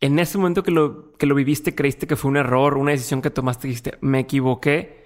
en 0.00 0.18
ese 0.18 0.36
momento 0.36 0.62
que 0.62 0.70
lo, 0.70 1.12
que 1.12 1.24
lo 1.24 1.34
viviste 1.34 1.74
creíste 1.74 2.06
que 2.06 2.16
fue 2.16 2.30
un 2.30 2.36
error, 2.36 2.76
una 2.76 2.90
decisión 2.90 3.22
que 3.22 3.30
tomaste 3.30 3.68
dijiste, 3.68 3.96
me 4.02 4.20
equivoqué? 4.20 5.03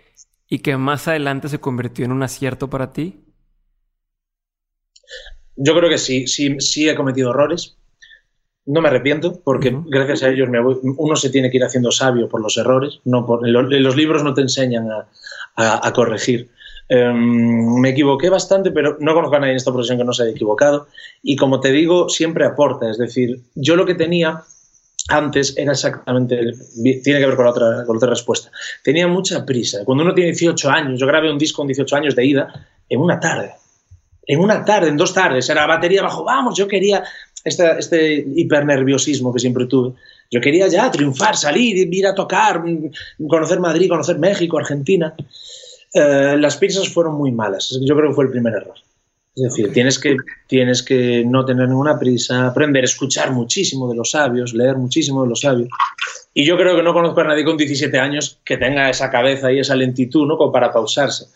Y 0.48 0.60
que 0.60 0.76
más 0.76 1.06
adelante 1.08 1.48
se 1.48 1.60
convirtió 1.60 2.04
en 2.04 2.12
un 2.12 2.22
acierto 2.22 2.70
para 2.70 2.92
ti? 2.92 3.20
Yo 5.56 5.74
creo 5.76 5.90
que 5.90 5.98
sí, 5.98 6.26
sí, 6.26 6.56
sí 6.60 6.88
he 6.88 6.94
cometido 6.94 7.30
errores. 7.30 7.76
No 8.64 8.80
me 8.80 8.88
arrepiento 8.88 9.40
porque 9.42 9.74
gracias 9.86 10.22
a 10.22 10.28
ellos 10.28 10.48
me 10.48 10.60
uno 10.60 11.16
se 11.16 11.30
tiene 11.30 11.50
que 11.50 11.56
ir 11.56 11.64
haciendo 11.64 11.90
sabio 11.90 12.28
por 12.28 12.40
los 12.40 12.56
errores. 12.58 13.00
No 13.04 13.26
por, 13.26 13.46
los 13.48 13.96
libros 13.96 14.22
no 14.22 14.34
te 14.34 14.42
enseñan 14.42 14.88
a, 15.56 15.92
corregir. 15.92 16.50
Em, 16.88 17.80
me 17.80 17.90
equivoqué 17.90 18.30
bastante, 18.30 18.70
pero 18.70 18.96
no 19.00 19.14
conozco 19.14 19.36
a 19.36 19.40
nadie 19.40 19.52
en 19.52 19.56
esta 19.56 19.72
profesión 19.72 19.98
que 19.98 20.04
no 20.04 20.12
se 20.12 20.22
haya 20.22 20.32
equivocado. 20.32 20.86
Y 21.22 21.36
como 21.36 21.60
te 21.60 21.72
digo, 21.72 22.08
siempre 22.08 22.44
aporta. 22.44 22.90
Es 22.90 22.98
decir, 22.98 23.40
yo 23.54 23.74
lo 23.74 23.86
que 23.86 23.94
tenía 23.94 24.44
antes 25.08 25.54
era 25.56 25.72
exactamente, 25.72 26.52
tiene 27.02 27.18
que 27.18 27.26
ver 27.26 27.34
con 27.34 27.46
la, 27.46 27.50
otra, 27.50 27.84
con 27.86 27.96
otra 27.96 28.10
respuesta. 28.10 28.50
Tenía 28.82 29.08
mucha 29.08 29.44
prisa. 29.44 29.84
Cuando 29.84 30.04
uno 30.04 30.14
tiene 30.14 30.30
18 30.30 30.70
años, 30.70 31.00
yo 31.00 31.06
grabé 31.06 31.30
un 31.30 31.38
disco 31.38 31.58
con 31.58 31.66
18 31.66 31.96
años 31.96 32.14
de 32.14 32.26
ida 32.26 32.66
en 32.88 33.00
una 33.00 33.18
tarde. 33.18 33.52
En 34.26 34.40
una 34.40 34.64
tarde, 34.64 34.88
en 34.88 34.96
dos 34.96 35.14
tardes. 35.14 35.48
Era 35.48 35.66
batería 35.66 36.02
bajo, 36.02 36.24
vamos, 36.24 36.56
yo 36.56 36.68
quería 36.68 37.02
este, 37.42 37.78
este 37.78 38.26
hipernerviosismo 38.36 39.32
que 39.32 39.40
siempre 39.40 39.66
tuve. 39.66 39.94
Yo 40.30 40.40
quería 40.40 40.68
ya 40.68 40.90
triunfar, 40.90 41.36
salir, 41.36 41.92
ir 41.92 42.06
a 42.06 42.14
tocar, 42.14 42.62
conocer 43.28 43.60
Madrid, 43.60 43.88
conocer 43.88 44.18
México, 44.18 44.58
Argentina. 44.58 45.14
Eh, 45.94 46.36
las 46.38 46.58
prisas 46.58 46.88
fueron 46.88 47.14
muy 47.14 47.32
malas. 47.32 47.78
Yo 47.80 47.96
creo 47.96 48.10
que 48.10 48.14
fue 48.14 48.24
el 48.24 48.30
primer 48.30 48.52
error. 48.54 48.74
Es 49.38 49.54
decir, 49.54 49.72
tienes, 49.72 50.00
que, 50.00 50.16
tienes 50.48 50.82
que 50.82 51.24
no 51.24 51.44
tener 51.44 51.68
ninguna 51.68 51.96
prisa, 51.96 52.48
aprender, 52.48 52.82
escuchar 52.82 53.30
muchísimo 53.32 53.88
de 53.88 53.94
los 53.94 54.10
sabios, 54.10 54.52
leer 54.52 54.76
muchísimo 54.76 55.22
de 55.22 55.28
los 55.28 55.40
sabios. 55.40 55.68
Y 56.34 56.44
yo 56.44 56.56
creo 56.56 56.74
que 56.74 56.82
no 56.82 56.92
conozco 56.92 57.20
a 57.20 57.24
nadie 57.24 57.44
con 57.44 57.56
17 57.56 57.96
años 58.00 58.40
que 58.44 58.56
tenga 58.56 58.90
esa 58.90 59.10
cabeza 59.10 59.52
y 59.52 59.60
esa 59.60 59.76
lentitud 59.76 60.26
¿no? 60.26 60.36
como 60.36 60.50
para 60.50 60.72
pausarse. 60.72 61.26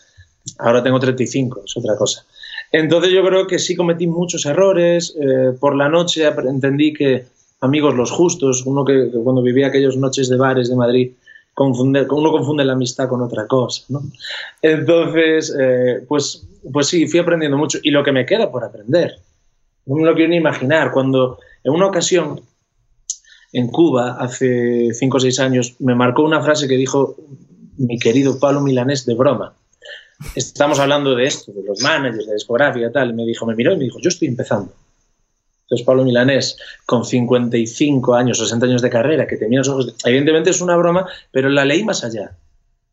Ahora 0.59 0.83
tengo 0.83 0.99
35, 0.99 1.61
es 1.65 1.77
otra 1.77 1.95
cosa. 1.95 2.25
Entonces 2.73 3.13
yo 3.13 3.23
creo 3.23 3.47
que 3.47 3.57
sí 3.57 3.73
cometí 3.73 4.05
muchos 4.05 4.45
errores. 4.45 5.15
Eh, 5.17 5.53
por 5.57 5.73
la 5.73 5.87
noche 5.87 6.27
entendí 6.27 6.91
que 6.91 7.25
amigos 7.61 7.95
los 7.95 8.11
justos, 8.11 8.65
uno 8.65 8.83
que, 8.83 9.09
que 9.11 9.17
cuando 9.23 9.41
vivía 9.41 9.67
aquellas 9.67 9.95
noches 9.95 10.27
de 10.27 10.35
bares 10.35 10.67
de 10.67 10.75
Madrid, 10.75 11.11
confunde, 11.53 12.07
uno 12.09 12.31
confunde 12.31 12.65
la 12.65 12.73
amistad 12.73 13.07
con 13.07 13.21
otra 13.21 13.47
cosa, 13.47 13.83
¿no? 13.89 14.01
Entonces, 14.61 15.55
eh, 15.59 16.03
pues, 16.07 16.47
pues 16.71 16.87
sí, 16.87 17.07
fui 17.07 17.19
aprendiendo 17.19 17.57
mucho 17.57 17.79
y 17.81 17.91
lo 17.91 18.03
que 18.03 18.11
me 18.11 18.25
queda 18.25 18.51
por 18.51 18.63
aprender, 18.63 19.19
no 19.85 19.95
me 19.95 20.05
lo 20.05 20.15
quiero 20.15 20.29
ni 20.29 20.37
imaginar, 20.37 20.91
cuando 20.91 21.39
en 21.63 21.73
una 21.73 21.87
ocasión 21.87 22.41
en 23.51 23.67
Cuba, 23.67 24.17
hace 24.19 24.89
cinco 24.93 25.17
o 25.17 25.19
seis 25.19 25.39
años, 25.39 25.75
me 25.79 25.93
marcó 25.93 26.23
una 26.23 26.41
frase 26.41 26.67
que 26.67 26.75
dijo 26.75 27.15
mi 27.77 27.99
querido 27.99 28.39
Pablo 28.39 28.61
Milanés 28.61 29.05
de 29.05 29.13
broma. 29.13 29.53
Estamos 30.35 30.79
hablando 30.79 31.15
de 31.15 31.25
esto, 31.25 31.51
de 31.51 31.63
los 31.63 31.81
managers, 31.81 32.25
de 32.25 32.33
discográfica 32.33 32.87
y 32.87 32.91
tal, 32.91 33.11
y 33.11 33.13
me 33.13 33.25
dijo, 33.25 33.45
me 33.45 33.55
miró 33.55 33.73
y 33.73 33.77
me 33.77 33.83
dijo, 33.83 33.99
yo 33.99 34.09
estoy 34.09 34.27
empezando. 34.27 34.73
Entonces, 35.73 35.85
Pablo 35.85 36.03
Milanés, 36.03 36.57
con 36.85 37.03
55 37.03 38.13
años, 38.13 38.37
60 38.37 38.65
años 38.67 38.81
de 38.83 38.89
carrera, 38.91 39.25
que 39.25 39.37
tenía 39.37 39.59
los 39.59 39.69
ojos. 39.69 39.95
Evidentemente 40.05 40.51
es 40.51 40.61
una 40.61 40.75
broma, 40.75 41.07
pero 41.31 41.49
la 41.49 41.65
leí 41.65 41.83
más 41.83 42.03
allá. 42.03 42.37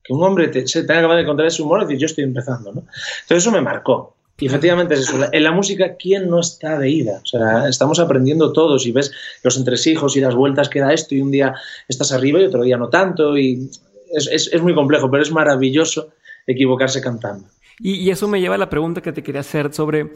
Que 0.03 0.15
un 0.15 0.23
hombre 0.23 0.49
te, 0.49 0.67
se 0.67 0.85
tenga 0.85 1.07
que 1.15 1.21
encontrar 1.21 1.47
ese 1.47 1.63
humor 1.63 1.81
y 1.81 1.85
decir, 1.85 1.99
yo 1.99 2.07
estoy 2.07 2.25
empezando, 2.25 2.73
¿no? 2.73 2.81
Entonces 2.81 3.45
eso 3.45 3.51
me 3.51 3.61
marcó. 3.61 4.17
Y 4.39 4.47
efectivamente 4.47 4.95
es 4.95 5.01
eso. 5.01 5.19
En 5.31 5.45
la 5.45 5.53
música, 5.53 5.97
¿quién 5.97 6.31
no 6.31 6.41
está 6.41 6.79
de 6.79 6.89
ida? 6.89 7.21
O 7.23 7.27
sea, 7.27 7.69
estamos 7.69 7.99
aprendiendo 7.99 8.55
todos 8.55 8.87
y 8.87 8.93
ves 8.93 9.13
los 9.43 9.59
entresijos 9.59 10.17
y 10.17 10.21
las 10.23 10.35
vueltas 10.35 10.71
que 10.71 10.81
da 10.81 10.95
esto 10.95 11.15
y 11.15 11.21
un 11.21 11.31
día 11.31 11.55
estás 11.87 12.13
arriba 12.13 12.41
y 12.41 12.45
otro 12.45 12.63
día 12.63 12.79
no 12.79 12.89
tanto 12.89 13.37
y 13.37 13.69
es, 14.11 14.27
es, 14.33 14.51
es 14.51 14.63
muy 14.63 14.75
complejo, 14.75 15.11
pero 15.11 15.23
es 15.23 15.31
maravilloso 15.31 16.09
equivocarse 16.47 17.03
cantando. 17.03 17.47
Y, 17.79 17.97
y, 17.97 18.11
eso 18.11 18.29
me 18.29 18.41
lleva 18.41 18.55
a 18.55 18.59
la 18.59 18.71
pregunta 18.71 19.03
que 19.03 19.13
te 19.13 19.23
quería 19.23 19.43
hacer 19.43 19.75
sobre, 19.75 20.11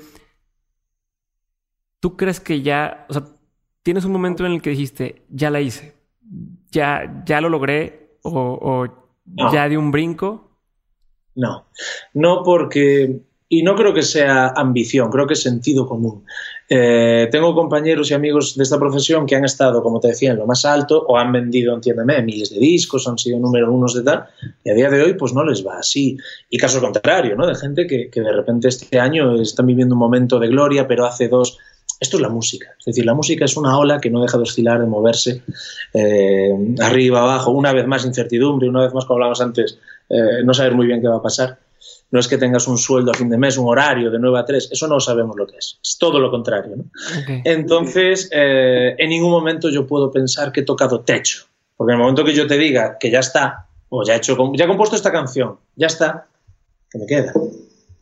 ¿tú 2.05 2.19
crees 2.19 2.39
que 2.39 2.61
ya, 2.61 3.07
o 3.09 3.15
sea, 3.15 3.25
tienes 3.83 4.05
un 4.05 4.13
momento 4.13 4.45
en 4.45 4.53
el 4.53 4.61
que 4.61 4.69
dijiste, 4.69 5.23
ya 5.31 5.49
la 5.49 5.63
hice, 5.63 5.95
ya, 6.71 7.23
ya 7.25 7.41
lo 7.41 7.49
logré 7.49 8.19
o, 8.21 8.59
o 8.61 8.87
No. 9.25 9.51
ya 9.51 9.67
di 9.71 9.77
un 9.77 9.91
brinco? 9.91 10.51
No, 11.35 11.65
no 12.13 12.43
porque, 12.45 13.23
y 13.49 13.63
no 13.63 13.75
creo 13.75 13.95
que 13.95 14.03
sea 14.03 14.49
ambición, 14.49 15.11
creo 15.11 15.27
que 15.27 15.33
es 15.33 15.41
sentido 15.41 15.87
común. 15.89 16.27
Eh, 16.69 17.27
tengo 17.33 17.55
compañeros 17.55 18.11
y 18.11 18.15
amigos 18.15 18.55
de 18.55 18.65
esta 18.65 18.79
profesión 18.79 19.25
que 19.25 19.37
han 19.37 19.47
estado, 19.47 19.83
como 19.83 19.99
te 19.99 20.09
decía, 20.09 20.33
en 20.33 20.37
lo 20.41 20.47
más 20.47 20.67
alto 20.67 21.07
o 21.09 21.17
han 21.17 21.33
vendido, 21.33 21.73
entiéndeme, 21.73 22.23
miles 22.23 22.51
de 22.51 22.59
discos, 22.61 23.09
han 23.09 23.17
sido 23.17 23.39
número 23.39 23.73
unos 23.73 23.95
de 23.95 24.03
tal, 24.03 24.27
y 24.63 24.69
a 24.71 24.75
día 24.75 24.91
de 24.91 25.03
hoy 25.03 25.15
pues 25.15 25.33
no 25.33 25.43
les 25.43 25.67
va 25.67 25.79
así. 25.79 26.19
Y 26.51 26.59
caso 26.59 26.83
contrario, 26.83 27.35
¿no? 27.35 27.47
De 27.47 27.55
gente 27.55 27.87
que, 27.87 28.11
que 28.11 28.21
de 28.21 28.33
repente 28.33 28.69
este 28.69 29.01
año 29.01 29.41
están 29.41 29.65
viviendo 29.65 29.95
un 29.95 30.01
momento 30.01 30.39
de 30.39 30.49
gloria, 30.49 30.87
pero 30.87 31.07
hace 31.07 31.29
dos... 31.29 31.59
Esto 32.01 32.17
es 32.17 32.23
la 32.23 32.29
música, 32.29 32.69
es 32.79 32.85
decir, 32.85 33.05
la 33.05 33.15
música 33.15 33.45
es 33.45 33.57
una 33.57 33.79
ola 33.79 34.01
que 34.01 34.11
no 34.11 34.23
deja 34.23 34.37
de 34.37 34.43
oscilar, 34.43 34.81
de 34.81 34.87
moverse 34.87 35.43
eh, 35.93 36.53
arriba, 36.81 37.23
abajo, 37.23 37.51
una 37.53 37.73
vez 37.73 37.87
más 37.87 38.05
incertidumbre, 38.05 38.69
una 38.69 38.83
vez 38.83 38.93
más, 38.93 39.05
como 39.05 39.17
hablábamos 39.17 39.41
antes, 39.41 39.79
eh, 40.09 40.43
no 40.45 40.53
saber 40.55 40.75
muy 40.75 40.87
bien 40.87 41.01
qué 41.01 41.09
va 41.09 41.17
a 41.17 41.23
pasar. 41.23 41.59
No 42.11 42.21
es 42.21 42.29
que 42.29 42.39
tengas 42.39 42.69
un 42.69 42.79
sueldo 42.79 43.11
a 43.11 43.15
fin 43.15 43.29
de 43.29 43.37
mes, 43.37 43.59
un 43.59 43.69
horario 43.69 44.11
de 44.11 44.19
9 44.19 44.39
a 44.39 44.45
3, 44.45 44.69
eso 44.73 44.87
no 44.87 45.01
sabemos 45.01 45.37
lo 45.37 45.47
que 45.47 45.57
es. 45.57 45.79
Es 45.83 45.99
todo 45.99 46.21
lo 46.21 46.31
contrario. 46.31 46.77
¿no? 46.77 46.85
Okay. 47.23 47.43
Entonces, 47.45 48.29
eh, 48.33 48.95
en 48.99 49.09
ningún 49.09 49.31
momento 49.31 49.69
yo 49.69 49.87
puedo 49.87 50.13
pensar 50.13 50.53
que 50.53 50.61
he 50.61 50.65
tocado 50.65 51.01
techo. 51.01 51.47
Porque 51.77 51.93
en 51.93 51.99
el 51.99 52.03
momento 52.03 52.25
que 52.25 52.35
yo 52.35 52.47
te 52.47 52.57
diga 52.57 52.99
que 52.99 53.11
ya 53.11 53.19
está, 53.19 53.67
o 53.89 54.05
ya 54.05 54.15
he, 54.15 54.17
hecho, 54.19 54.37
ya 54.55 54.65
he 54.65 54.69
compuesto 54.69 54.95
esta 54.97 55.11
canción, 55.11 55.59
ya 55.75 55.89
está, 55.89 56.27
¿qué 56.91 56.99
me 56.99 57.07
queda? 57.07 57.33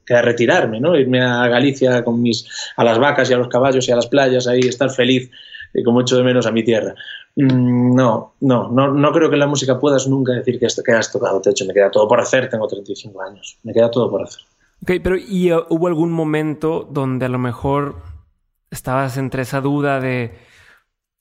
Queda 0.04 0.22
retirarme, 0.22 0.80
¿no? 0.80 0.96
Irme 0.96 1.22
a 1.22 1.46
Galicia 1.48 2.04
con 2.04 2.20
mis, 2.20 2.46
a 2.76 2.84
las 2.84 2.98
vacas 2.98 3.30
y 3.30 3.34
a 3.34 3.36
los 3.36 3.48
caballos 3.48 3.88
y 3.88 3.92
a 3.92 3.96
las 3.96 4.06
playas, 4.06 4.46
ahí 4.46 4.60
estar 4.60 4.90
feliz, 4.90 5.30
y 5.74 5.82
como 5.82 6.00
echo 6.00 6.16
de 6.16 6.24
menos 6.24 6.46
a 6.46 6.52
mi 6.52 6.62
tierra. 6.64 6.94
Mm, 7.36 7.94
no, 7.94 8.34
no, 8.40 8.68
no, 8.68 8.88
no 8.92 9.12
creo 9.12 9.28
que 9.28 9.36
en 9.36 9.40
la 9.40 9.46
música 9.46 9.78
puedas 9.78 10.06
nunca 10.06 10.32
decir 10.32 10.58
que, 10.58 10.66
que 10.84 10.92
has 10.92 11.10
tocado 11.10 11.40
techo. 11.40 11.64
Me 11.64 11.74
queda 11.74 11.90
todo 11.90 12.06
por 12.06 12.20
hacer, 12.20 12.48
tengo 12.48 12.66
35 12.66 13.22
años. 13.22 13.58
Me 13.62 13.72
queda 13.72 13.90
todo 13.90 14.10
por 14.10 14.22
hacer. 14.22 14.42
Ok, 14.82 14.92
pero 15.02 15.16
¿y 15.16 15.52
uh, 15.52 15.64
hubo 15.68 15.86
algún 15.86 16.12
momento 16.12 16.88
donde 16.90 17.26
a 17.26 17.28
lo 17.28 17.38
mejor 17.38 17.96
estabas 18.70 19.16
entre 19.16 19.42
esa 19.42 19.60
duda 19.60 20.00
de, 20.00 20.32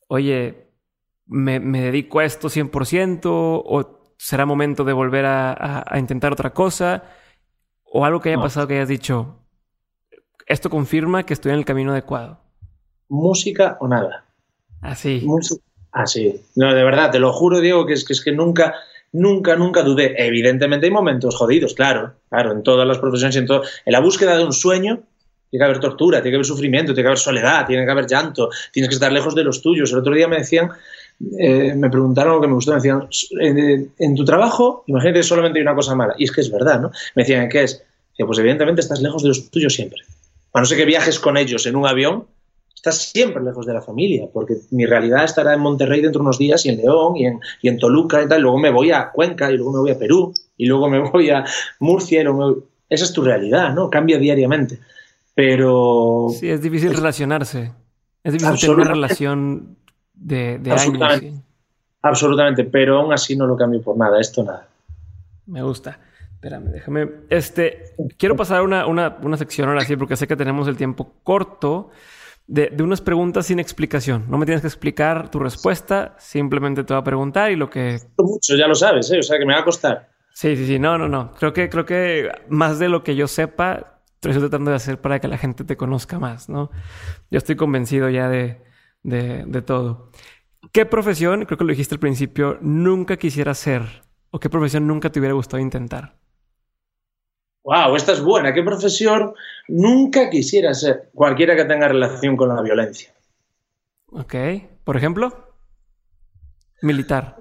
oye, 0.08 0.68
¿me, 1.28 1.60
me 1.60 1.82
dedico 1.82 2.20
a 2.20 2.26
esto 2.26 2.50
100% 2.50 3.22
o 3.24 4.00
será 4.18 4.46
momento 4.46 4.84
de 4.84 4.94
volver 4.94 5.26
a, 5.26 5.52
a, 5.52 5.84
a 5.88 6.00
intentar 6.00 6.34
otra 6.34 6.54
cosa? 6.54 7.04
¿O 7.94 8.06
algo 8.06 8.22
que 8.22 8.30
haya 8.30 8.38
No. 8.38 8.44
pasado 8.44 8.68
que 8.68 8.76
hayas 8.76 8.88
dicho, 8.88 9.36
esto 10.46 10.70
confirma 10.70 11.26
que 11.26 11.34
estoy 11.34 11.52
en 11.52 11.60
el 11.60 11.66
camino 11.66 11.92
adecuado? 11.92 12.40
Música 13.10 13.78
o 13.82 13.88
nada. 13.88 14.26
Así. 14.82 15.22
Música. 15.26 15.62
Ah, 15.92 16.08
sí. 16.08 16.42
No, 16.56 16.74
de 16.74 16.84
verdad, 16.86 17.12
te 17.12 17.20
lo 17.20 17.34
juro, 17.34 17.60
Diego, 17.60 17.86
que 17.86 17.94
es 17.94 18.06
que, 18.06 18.14
es 18.14 18.24
que 18.24 18.32
nunca, 18.32 18.76
nunca, 19.12 19.58
nunca 19.58 19.84
dudé. 19.84 20.16
Evidentemente 20.26 20.86
hay 20.86 20.92
momentos 20.92 21.36
jodidos, 21.36 21.74
claro, 21.74 22.14
claro, 22.30 22.54
en 22.54 22.64
todas 22.64 22.88
las 22.88 22.98
profesiones, 23.00 23.36
y 23.36 23.40
en, 23.40 23.46
todo, 23.46 23.64
en 23.86 23.92
la 23.92 24.00
búsqueda 24.00 24.38
de 24.38 24.46
un 24.46 24.54
sueño 24.54 25.02
tiene 25.50 25.62
que 25.62 25.66
haber 25.66 25.80
tortura, 25.82 26.20
tiene 26.22 26.32
que 26.32 26.36
haber 26.38 26.46
sufrimiento, 26.46 26.94
tiene 26.94 27.04
que 27.04 27.10
haber 27.10 27.20
soledad, 27.20 27.68
tiene 27.68 27.84
que 27.84 27.92
haber 27.92 28.08
llanto, 28.08 28.50
tienes 28.72 28.88
que 28.88 28.96
estar 28.96 29.12
lejos 29.12 29.36
de 29.36 29.44
los 29.44 29.62
tuyos. 29.62 29.92
El 29.92 29.98
otro 30.00 30.16
día 30.16 30.30
me 30.30 30.38
decían, 30.38 30.70
eh, 31.40 31.74
me 31.76 31.90
preguntaron 31.90 32.32
algo 32.32 32.42
que 32.42 32.48
me 32.48 32.54
gustó, 32.56 32.72
me 32.72 32.78
decían, 32.78 33.08
en, 33.40 33.92
en, 33.98 34.16
tu 34.16 34.26
trabajo, 34.26 34.84
imagínate 34.88 35.24
solamente 35.24 35.60
hay 35.60 35.64
una 35.64 35.76
cosa 35.76 35.96
mala, 35.96 36.16
y 36.18 36.26
es 36.26 36.32
que 36.32 36.42
es 36.42 36.52
verdad, 36.52 36.82
¿no? 36.82 36.92
Me 37.16 37.24
decían, 37.24 37.50
¿qué 37.50 37.64
es? 37.64 37.84
Decía, 38.12 38.26
pues 38.26 38.40
evidentemente 38.40 38.82
estás 38.82 39.02
lejos 39.02 39.24
de 39.24 39.30
los 39.30 39.50
tuyos 39.50 39.74
siempre. 39.74 40.02
A 40.54 40.60
no 40.60 40.66
ser 40.66 40.78
que 40.78 40.86
viajes 40.86 41.20
con 41.20 41.38
ellos 41.38 41.66
en 41.66 41.76
un 41.76 41.88
avión, 41.88 42.26
estás 42.76 43.12
siempre 43.12 43.44
lejos 43.44 43.66
de 43.66 43.74
la 43.74 43.82
familia, 43.82 44.28
porque 44.34 44.56
mi 44.72 44.86
realidad 44.86 45.24
estará 45.24 45.54
en 45.54 45.60
Monterrey 45.60 46.02
dentro 46.02 46.20
de 46.20 46.24
unos 46.24 46.40
días 46.40 46.66
y 46.66 46.70
en 46.70 46.78
León 46.78 47.16
y 47.16 47.26
en, 47.26 47.40
y 47.62 47.70
en 47.70 47.78
Toluca 47.78 48.22
y 48.24 48.28
tal, 48.28 48.42
luego 48.42 48.58
me 48.58 48.72
voy 48.72 48.92
a 48.92 49.12
Cuenca 49.12 49.52
y 49.52 49.56
luego 49.56 49.74
me 49.74 49.80
voy 49.80 49.92
a 49.92 50.00
Perú 50.00 50.34
y 50.58 50.66
luego 50.66 50.90
me 50.90 51.00
voy 51.12 51.30
a 51.30 51.46
Murcia 51.80 52.22
y 52.22 52.24
luego 52.24 52.40
me 52.40 52.46
voy... 52.46 52.64
Esa 52.90 53.06
es 53.06 53.14
tu 53.14 53.22
realidad, 53.22 53.74
¿no? 53.74 53.90
Cambia 53.90 54.18
diariamente. 54.18 54.80
Pero... 55.36 56.28
Sí, 56.38 56.50
es 56.50 56.62
difícil 56.62 56.94
relacionarse. 56.94 57.72
Es 58.24 58.34
difícil 58.34 58.60
tener 58.60 58.76
una 58.76 58.92
relación 58.92 59.78
de, 60.22 60.60
de 60.60 60.72
absolutamente, 60.72 61.28
años. 61.28 61.40
¿sí? 61.40 61.46
Absolutamente, 62.04 62.64
pero 62.64 63.00
aún 63.00 63.14
así 63.14 63.36
no 63.36 63.46
lo 63.46 63.56
cambio 63.56 63.82
por 63.82 63.98
nada, 63.98 64.20
esto 64.20 64.44
nada. 64.44 64.68
Me 65.46 65.62
gusta. 65.62 66.00
Espérame, 66.34 66.72
déjame. 66.72 67.10
Este, 67.30 67.94
quiero 68.18 68.36
pasar 68.36 68.64
una, 68.64 68.88
una, 68.88 69.18
una 69.22 69.38
sección 69.38 69.70
ahora 69.70 69.82
sí, 69.82 69.96
porque 69.96 70.16
sé 70.16 70.28
que 70.28 70.36
tenemos 70.36 70.68
el 70.68 70.78
tiempo 70.78 71.14
corto 71.24 71.92
de, 72.48 72.70
de, 72.70 72.84
unas 72.84 73.02
preguntas 73.02 73.46
sin 73.46 73.60
explicación. 73.60 74.26
No 74.28 74.38
me 74.38 74.46
tienes 74.46 74.62
que 74.62 74.68
explicar 74.68 75.30
tu 75.30 75.38
respuesta, 75.38 76.16
simplemente 76.18 76.84
te 76.84 76.94
voy 76.94 77.02
a 77.02 77.04
preguntar 77.04 77.52
y 77.52 77.56
lo 77.56 77.70
que. 77.70 78.00
Mucho, 78.18 78.56
ya 78.56 78.68
lo 78.68 78.74
sabes, 78.74 79.12
¿eh? 79.12 79.20
o 79.20 79.24
sea 79.24 79.38
que 79.38 79.46
me 79.46 79.54
va 79.54 79.60
a 79.60 79.66
costar. 79.66 80.10
Sí, 80.34 80.56
sí, 80.56 80.66
sí. 80.66 80.80
No, 80.80 80.98
no, 80.98 81.08
no. 81.08 81.32
Creo 81.34 81.54
que, 81.54 81.70
creo 81.70 81.86
que 81.86 82.30
más 82.50 82.80
de 82.80 82.90
lo 82.90 83.04
que 83.04 83.16
yo 83.16 83.28
sepa, 83.28 84.00
estoy 84.16 84.34
tratando 84.34 84.72
de 84.72 84.78
hacer 84.78 85.00
para 85.00 85.20
que 85.20 85.28
la 85.28 85.38
gente 85.38 85.64
te 85.64 85.78
conozca 85.78 86.18
más, 86.18 86.50
¿no? 86.50 86.72
Yo 87.30 87.38
estoy 87.38 87.56
convencido 87.56 88.10
ya 88.10 88.30
de, 88.30 88.64
de, 89.04 89.46
de 89.46 89.62
todo. 89.62 90.12
¿Qué 90.72 90.86
profesión, 90.86 91.46
creo 91.46 91.58
que 91.58 91.64
lo 91.64 91.72
dijiste 91.72 91.96
al 91.96 92.00
principio, 92.00 92.58
nunca 92.62 93.18
quisiera 93.18 93.52
hacer? 93.52 93.82
¿O 94.30 94.40
qué 94.40 94.50
profesión 94.50 94.88
nunca 94.88 95.12
te 95.12 95.20
hubiera 95.20 95.34
gustado 95.34 95.62
intentar? 95.62 96.16
Wow, 97.64 97.96
esta 97.96 98.14
es 98.14 98.22
buena. 98.22 98.54
¿Qué 98.54 98.64
profesión 98.64 99.34
nunca 99.68 100.30
quisiera 100.30 100.74
ser? 100.74 101.10
Cualquiera 101.14 101.56
que 101.56 101.66
tenga 101.66 101.88
relación 101.88 102.36
con 102.36 102.50
la 102.50 102.62
violencia. 102.62 103.14
Ok. 104.12 104.36
Por 104.84 104.98
ejemplo, 104.98 105.56
militar. 106.82 107.38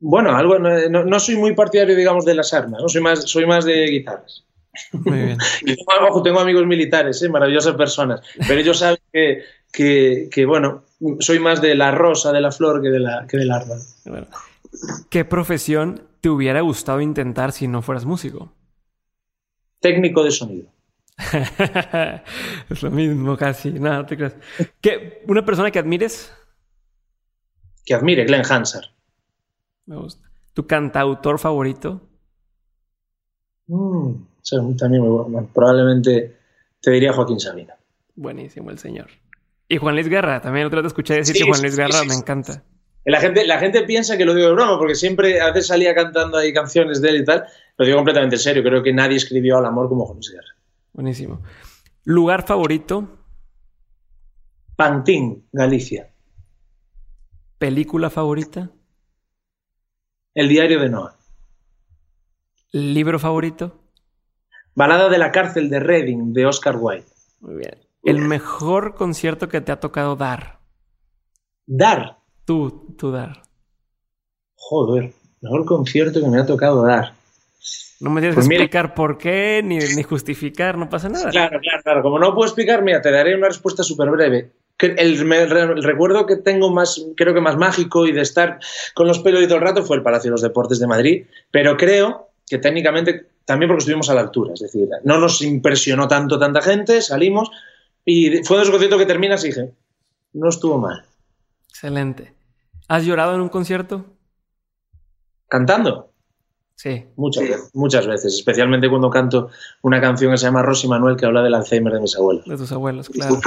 Bueno, 0.00 0.34
algo 0.34 0.58
no, 0.58 1.04
no, 1.04 1.20
soy 1.20 1.36
muy 1.36 1.54
partidario, 1.54 1.94
digamos, 1.94 2.24
de 2.24 2.34
las 2.34 2.52
armas. 2.52 2.82
No 2.82 2.88
soy 2.88 3.00
más, 3.00 3.22
soy 3.22 3.46
más 3.46 3.64
de 3.64 3.86
guitarras. 3.86 4.44
Muy 4.92 5.18
bien. 5.18 5.38
y 5.62 5.76
tengo, 5.76 6.22
tengo 6.22 6.40
amigos 6.40 6.66
militares, 6.66 7.22
¿eh? 7.22 7.28
maravillosas 7.28 7.76
personas. 7.76 8.20
Pero 8.48 8.60
ellos 8.60 8.80
saben 8.80 8.98
que, 9.12 9.44
que, 9.72 10.28
que, 10.30 10.46
bueno, 10.46 10.84
soy 11.18 11.38
más 11.38 11.60
de 11.60 11.74
la 11.74 11.90
rosa, 11.90 12.32
de 12.32 12.40
la 12.40 12.52
flor, 12.52 12.82
que, 12.82 12.90
de 12.90 13.00
la, 13.00 13.26
que 13.26 13.38
del 13.38 13.50
árbol. 13.50 13.78
Bueno. 14.04 14.26
¿Qué 15.10 15.24
profesión 15.24 16.02
te 16.20 16.28
hubiera 16.28 16.60
gustado 16.60 17.00
intentar 17.00 17.52
si 17.52 17.66
no 17.66 17.82
fueras 17.82 18.04
músico? 18.04 18.52
técnico 19.82 20.24
de 20.24 20.30
sonido. 20.30 20.68
es 22.70 22.82
lo 22.82 22.90
mismo 22.90 23.36
casi, 23.36 23.72
nada, 23.72 24.06
te 24.06 24.16
creas. 24.16 24.34
¿Qué, 24.80 25.22
¿Una 25.28 25.44
persona 25.44 25.70
que 25.70 25.78
admires? 25.78 26.32
Que 27.84 27.92
admire, 27.92 28.24
Glenn 28.24 28.44
Hansard. 28.48 28.86
Me 29.84 29.96
gusta. 29.96 30.30
¿Tu 30.54 30.66
cantautor 30.66 31.38
favorito? 31.38 32.00
Mm, 33.66 34.12
también 34.78 35.02
muy 35.02 35.10
bueno. 35.10 35.50
Probablemente 35.52 36.36
te 36.80 36.90
diría 36.90 37.12
Joaquín 37.12 37.40
Sabina. 37.40 37.74
Buenísimo 38.14 38.70
el 38.70 38.78
señor. 38.78 39.08
Y 39.72 39.78
Juan 39.78 39.94
Luis 39.94 40.06
Guerra, 40.06 40.42
también 40.42 40.66
otra 40.66 40.82
vez 40.82 40.84
te 40.84 40.88
escuché 40.88 41.14
decir 41.14 41.34
sí, 41.34 41.42
que 41.42 41.48
Juan 41.48 41.62
Luis 41.62 41.74
Guerra 41.74 41.94
sí, 41.94 42.02
sí, 42.02 42.08
me 42.08 42.14
encanta. 42.14 42.62
La 43.06 43.20
gente, 43.20 43.46
la 43.46 43.58
gente 43.58 43.80
piensa 43.84 44.18
que 44.18 44.26
lo 44.26 44.34
digo 44.34 44.48
de 44.48 44.52
broma, 44.52 44.76
porque 44.78 44.94
siempre 44.94 45.40
a 45.40 45.46
veces 45.46 45.68
salía 45.68 45.94
cantando 45.94 46.36
ahí 46.36 46.52
canciones 46.52 47.00
de 47.00 47.08
él 47.08 47.22
y 47.22 47.24
tal. 47.24 47.46
Lo 47.78 47.86
digo 47.86 47.96
completamente 47.96 48.36
en 48.36 48.40
serio. 48.42 48.62
Creo 48.62 48.82
que 48.82 48.92
nadie 48.92 49.16
escribió 49.16 49.56
al 49.56 49.64
amor 49.64 49.88
como 49.88 50.04
Juan 50.04 50.16
Luis 50.16 50.30
Guerra. 50.30 50.54
Buenísimo. 50.92 51.40
¿Lugar 52.04 52.46
favorito? 52.46 53.16
Pantín, 54.76 55.48
Galicia. 55.50 56.10
¿Película 57.56 58.10
favorita? 58.10 58.70
El 60.34 60.50
diario 60.50 60.80
de 60.80 60.90
Noah. 60.90 61.16
¿Libro 62.72 63.18
favorito? 63.18 63.80
Balada 64.74 65.08
de 65.08 65.16
la 65.16 65.32
cárcel 65.32 65.70
de 65.70 65.80
Reading, 65.80 66.34
de 66.34 66.44
Oscar 66.44 66.76
Wilde. 66.76 67.06
Muy 67.40 67.54
bien. 67.54 67.91
¿El 68.02 68.18
mejor 68.18 68.94
concierto 68.94 69.48
que 69.48 69.60
te 69.60 69.70
ha 69.70 69.78
tocado 69.78 70.16
dar? 70.16 70.58
Dar. 71.66 72.18
Tú, 72.44 72.94
tú 72.98 73.12
dar. 73.12 73.42
Joder, 74.56 75.12
mejor 75.40 75.64
concierto 75.64 76.20
que 76.20 76.28
me 76.28 76.40
ha 76.40 76.46
tocado 76.46 76.82
dar. 76.82 77.12
No 78.00 78.10
me 78.10 78.20
tienes 78.20 78.34
pues 78.34 78.48
que 78.48 78.54
explicar 78.54 78.86
mira, 78.86 78.94
por 78.96 79.18
qué, 79.18 79.62
ni, 79.64 79.78
ni, 79.78 80.02
justificar, 80.02 80.76
no 80.76 80.88
pasa 80.88 81.08
nada. 81.08 81.30
Claro, 81.30 81.60
claro, 81.60 81.82
claro. 81.84 82.02
Como 82.02 82.18
no 82.18 82.34
puedo 82.34 82.46
explicar, 82.46 82.82
mira, 82.82 83.00
te 83.00 83.12
daré 83.12 83.36
una 83.36 83.46
respuesta 83.46 83.84
súper 83.84 84.10
breve. 84.10 84.50
el, 84.80 85.82
recuerdo 85.84 86.26
que 86.26 86.36
tengo 86.36 86.70
más, 86.72 87.06
creo 87.16 87.32
que 87.32 87.40
más 87.40 87.56
mágico 87.56 88.04
y 88.06 88.12
de 88.12 88.22
estar 88.22 88.58
con 88.94 89.06
los 89.06 89.20
pelos 89.20 89.40
y 89.42 89.46
todo 89.46 89.58
el 89.58 89.62
rato 89.62 89.84
fue 89.84 89.96
el 89.96 90.02
Palacio 90.02 90.30
de 90.30 90.32
los 90.32 90.42
Deportes 90.42 90.80
de 90.80 90.88
Madrid, 90.88 91.26
pero 91.52 91.76
creo 91.76 92.30
que 92.48 92.58
técnicamente 92.58 93.26
también 93.44 93.68
porque 93.68 93.82
estuvimos 93.82 94.10
a 94.10 94.14
la 94.14 94.22
altura, 94.22 94.54
es 94.54 94.60
decir, 94.60 94.88
no 95.04 95.18
nos 95.18 95.40
impresionó 95.42 96.08
tanto 96.08 96.38
tanta 96.40 96.60
gente, 96.60 97.00
salimos 97.02 97.50
y 98.04 98.42
fue 98.44 98.56
de 98.56 98.62
esos 98.62 98.72
conciertos 98.72 98.98
que 98.98 99.06
terminas 99.06 99.44
y 99.44 99.48
dije, 99.48 99.72
no 100.32 100.48
estuvo 100.48 100.78
mal. 100.78 101.04
Excelente. 101.68 102.34
¿Has 102.88 103.04
llorado 103.04 103.34
en 103.34 103.40
un 103.40 103.48
concierto? 103.48 104.04
¿Cantando? 105.48 106.12
Sí. 106.74 107.06
Muchas, 107.16 107.44
Veces, 107.44 107.70
muchas 107.74 108.06
veces, 108.06 108.34
especialmente 108.34 108.88
cuando 108.88 109.08
canto 109.08 109.50
una 109.82 110.00
canción 110.00 110.32
que 110.32 110.38
se 110.38 110.46
llama 110.46 110.62
Rosy 110.62 110.88
Manuel 110.88 111.16
que 111.16 111.26
habla 111.26 111.42
del 111.42 111.54
Alzheimer 111.54 111.92
de 111.92 112.00
mis 112.00 112.16
abuelos. 112.16 112.44
De 112.44 112.56
tus 112.56 112.72
abuelos, 112.72 113.08
claro. 113.08 113.38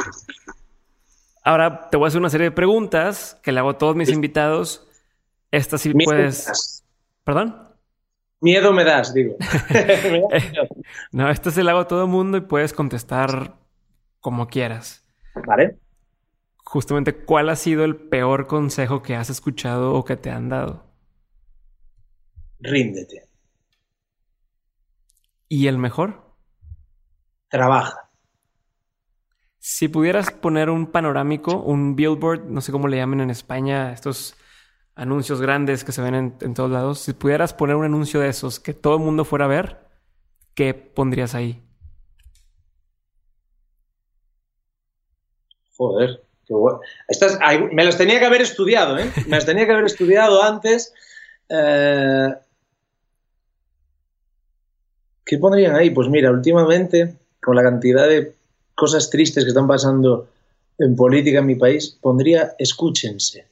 Ahora 1.44 1.90
te 1.90 1.98
voy 1.98 2.06
a 2.06 2.08
hacer 2.08 2.20
una 2.20 2.30
serie 2.30 2.46
de 2.46 2.52
preguntas 2.52 3.40
que 3.44 3.52
le 3.52 3.60
hago 3.60 3.72
a 3.72 3.78
todos 3.78 3.96
mis 3.96 4.10
invitados. 4.10 4.88
Esta 5.52 5.78
sí 5.78 5.94
puedes. 5.94 6.84
¿Perdón? 7.24 7.62
Miedo 8.40 8.72
me 8.74 8.84
das, 8.84 9.14
digo. 9.14 9.36
no, 11.12 11.30
esta 11.30 11.52
se 11.52 11.64
la 11.64 11.72
hago 11.72 11.82
a 11.82 11.88
todo 11.88 12.04
el 12.04 12.10
mundo 12.10 12.38
y 12.38 12.42
puedes 12.42 12.74
contestar 12.74 13.54
como 14.26 14.48
quieras. 14.48 15.06
Vale. 15.46 15.78
Justamente, 16.56 17.16
¿cuál 17.16 17.48
ha 17.50 17.56
sido 17.56 17.86
el 17.86 17.96
peor 17.96 18.48
consejo 18.48 19.04
que 19.04 19.16
has 19.16 19.30
escuchado 19.30 19.94
o 19.94 20.04
que 20.04 20.18
te 20.18 20.32
han 20.32 20.50
dado? 20.50 20.84
Ríndete. 22.60 23.30
¿Y 25.48 25.68
el 25.68 25.78
mejor? 25.78 26.24
Trabaja. 27.50 28.10
Si 29.60 29.90
pudieras 29.90 30.32
poner 30.32 30.72
un 30.72 30.88
panorámico, 30.88 31.62
un 31.62 31.96
billboard, 31.96 32.46
no 32.46 32.62
sé 32.62 32.72
cómo 32.72 32.88
le 32.88 32.98
llaman 32.98 33.22
en 33.22 33.30
España, 33.30 33.92
estos 33.92 34.36
anuncios 34.96 35.40
grandes 35.40 35.84
que 35.84 35.92
se 35.92 36.02
ven 36.02 36.36
en, 36.42 36.54
todos 36.56 36.72
lados, 36.72 36.98
si 36.98 37.14
pudieras 37.14 37.54
poner 37.54 37.76
un 37.76 37.86
anuncio 37.86 38.22
de 38.22 38.30
esos 38.30 38.60
que 38.60 38.74
todo 38.74 38.96
el 38.96 39.04
mundo 39.04 39.24
fuera 39.24 39.46
a 39.46 39.50
ver, 39.50 39.88
¿qué 40.56 40.74
pondrías 40.74 41.36
ahí? 41.36 41.65
Joder, 45.78 46.22
qué 46.46 46.54
bueno. 46.54 46.80
Estas, 47.08 47.38
me 47.72 47.84
las 47.84 47.98
tenía 47.98 48.20
que 48.20 48.26
haber 48.26 48.42
estudiado, 48.42 48.98
¿eh? 48.98 49.12
Me 49.28 49.38
las 49.38 49.46
tenía 49.46 49.66
que 49.66 49.72
haber 49.74 49.86
estudiado 49.86 50.44
antes. 50.44 50.94
Eh, 51.50 52.34
¿Qué 55.26 55.38
pondrían 55.38 55.76
ahí? 55.76 55.90
Pues 55.90 56.08
mira, 56.08 56.32
últimamente, 56.32 57.16
con 57.42 57.56
la 57.56 57.64
cantidad 57.64 58.08
de 58.08 58.36
cosas 58.76 59.10
tristes 59.10 59.44
que 59.44 59.50
están 59.50 59.68
pasando 59.68 60.30
en 60.78 60.96
política 60.96 61.40
en 61.40 61.46
mi 61.46 61.56
país, 61.56 61.98
pondría 62.00 62.56
escúchense. 62.60 63.48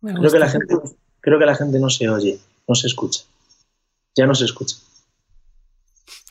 Creo 0.00 0.32
que, 0.32 0.38
la 0.38 0.48
gente, 0.48 0.74
creo 1.20 1.38
que 1.38 1.46
la 1.46 1.54
gente 1.54 1.78
no 1.78 1.88
se 1.88 2.08
oye, 2.08 2.38
no 2.66 2.74
se 2.74 2.88
escucha. 2.88 3.22
Ya 4.16 4.26
no 4.26 4.34
se 4.34 4.44
escucha. 4.44 4.76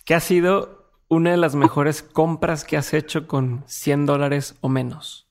¿Qué 0.03 0.13
ha 0.13 0.19
sido 0.19 0.80
una 1.11 1.31
de 1.31 1.37
las 1.37 1.55
mejores 1.55 2.01
compras 2.01 2.63
que 2.63 2.77
has 2.77 2.93
hecho 2.93 3.27
con 3.27 3.63
100 3.67 4.05
dólares 4.05 4.55
o 4.61 4.69
menos? 4.69 5.27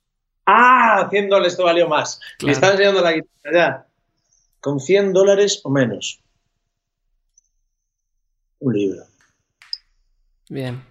Ah, 0.46 1.08
100 1.10 1.28
dólares 1.28 1.56
te 1.56 1.62
valió 1.62 1.88
más. 1.88 2.20
Me 2.42 2.52
estás 2.52 2.72
enseñando 2.72 3.00
la 3.00 3.12
guitarra 3.12 3.52
ya. 3.52 3.86
Con 4.60 4.78
100 4.78 5.12
dólares 5.12 5.60
o 5.64 5.70
menos. 5.70 6.20
Un 8.60 8.74
libro. 8.74 9.02
Bien 10.48 10.90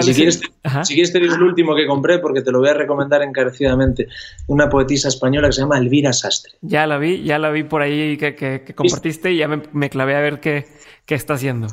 si, 0.00 0.14
quieres, 0.14 0.40
si 0.84 0.94
quieres 0.94 1.12
te 1.12 1.18
digo 1.18 1.34
el 1.34 1.42
último 1.42 1.74
que 1.74 1.86
compré 1.86 2.18
porque 2.18 2.42
te 2.42 2.52
lo 2.52 2.58
voy 2.58 2.68
a 2.68 2.74
recomendar 2.74 3.22
encarecidamente. 3.22 4.08
Una 4.46 4.68
poetisa 4.68 5.08
española 5.08 5.48
que 5.48 5.54
se 5.54 5.62
llama 5.62 5.78
Elvira 5.78 6.12
Sastre. 6.12 6.52
Ya 6.60 6.86
la 6.86 6.98
vi, 6.98 7.22
ya 7.24 7.38
la 7.38 7.50
vi 7.50 7.62
por 7.62 7.80
ahí 7.80 8.16
que, 8.18 8.74
compartiste 8.74 9.32
y 9.32 9.38
ya 9.38 9.48
me, 9.48 9.90
clavé 9.90 10.16
a 10.16 10.20
ver 10.20 10.40
qué, 10.40 10.66
está 11.06 11.34
haciendo. 11.34 11.68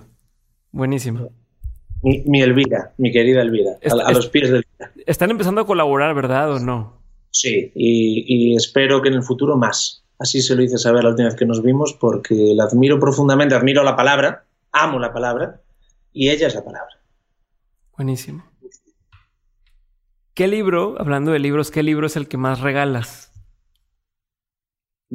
Buenísimo. 0.72 1.30
Mi, 2.02 2.42
Elvira, 2.42 2.94
mi 2.98 3.12
querida 3.12 3.42
Elvira, 3.42 3.72
a, 4.06 4.12
los 4.12 4.30
pies 4.30 4.52
de 4.52 4.58
Elvira. 4.58 4.92
Están 5.08 5.32
empezando 5.32 5.62
a 5.62 5.66
colaborar, 5.66 6.14
¿verdad 6.14 6.54
o 6.54 6.60
no? 6.60 7.02
Sí, 7.32 7.72
y, 7.74 8.26
y 8.28 8.56
espero 8.56 9.02
que 9.02 9.10
en 9.10 9.16
el 9.16 9.24
futuro 9.24 9.58
más. 9.58 10.04
Así 10.20 10.42
se 10.42 10.56
lo 10.56 10.62
hice 10.62 10.78
saber 10.78 11.04
la 11.04 11.10
última 11.10 11.28
vez 11.28 11.36
que 11.36 11.46
nos 11.46 11.62
vimos 11.62 11.94
porque 11.94 12.54
la 12.56 12.66
admiro 12.66 13.00
profundamente, 13.00 13.56
admiro 13.56 13.84
la 13.84 13.96
palabra, 13.96 14.46
amo 14.72 15.00
la 15.00 15.12
palabra 15.12 15.62
y 16.14 16.30
ella 16.30 16.48
es 16.48 16.56
la 16.56 16.64
palabra. 16.64 17.00
Buenísimo. 17.98 18.46
¿Qué 20.34 20.48
libro, 20.48 20.96
hablando 21.00 21.32
de 21.32 21.40
libros, 21.40 21.72
qué 21.72 21.82
libro 21.82 22.08
es 22.08 22.18
el 22.18 22.28
que 22.28 22.38
más 22.38 22.60
regalas? 22.60 23.32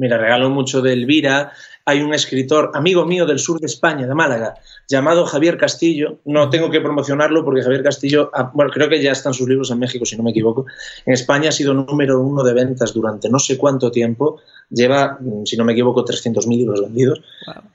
Mira, 0.01 0.17
regalo 0.17 0.49
mucho 0.49 0.81
de 0.81 0.93
Elvira. 0.93 1.51
Hay 1.85 2.01
un 2.01 2.11
escritor, 2.15 2.71
amigo 2.73 3.05
mío 3.05 3.27
del 3.27 3.37
sur 3.37 3.59
de 3.59 3.67
España, 3.67 4.07
de 4.07 4.15
Málaga, 4.15 4.55
llamado 4.89 5.27
Javier 5.27 5.59
Castillo. 5.59 6.17
No 6.25 6.49
tengo 6.49 6.71
que 6.71 6.81
promocionarlo 6.81 7.45
porque 7.45 7.61
Javier 7.61 7.83
Castillo, 7.83 8.31
ah, 8.33 8.49
bueno, 8.51 8.71
creo 8.71 8.89
que 8.89 8.99
ya 8.99 9.11
están 9.11 9.35
sus 9.35 9.47
libros 9.47 9.69
en 9.69 9.77
México, 9.77 10.03
si 10.03 10.17
no 10.17 10.23
me 10.23 10.31
equivoco. 10.31 10.65
En 11.05 11.13
España 11.13 11.49
ha 11.49 11.51
sido 11.51 11.75
número 11.75 12.19
uno 12.19 12.43
de 12.43 12.51
ventas 12.55 12.95
durante 12.95 13.29
no 13.29 13.37
sé 13.37 13.59
cuánto 13.59 13.91
tiempo. 13.91 14.41
Lleva, 14.71 15.19
mm, 15.21 15.45
si 15.45 15.55
no 15.55 15.65
me 15.65 15.73
equivoco, 15.73 16.03
300.000 16.03 16.57
libros 16.57 16.81
vendidos. 16.81 17.21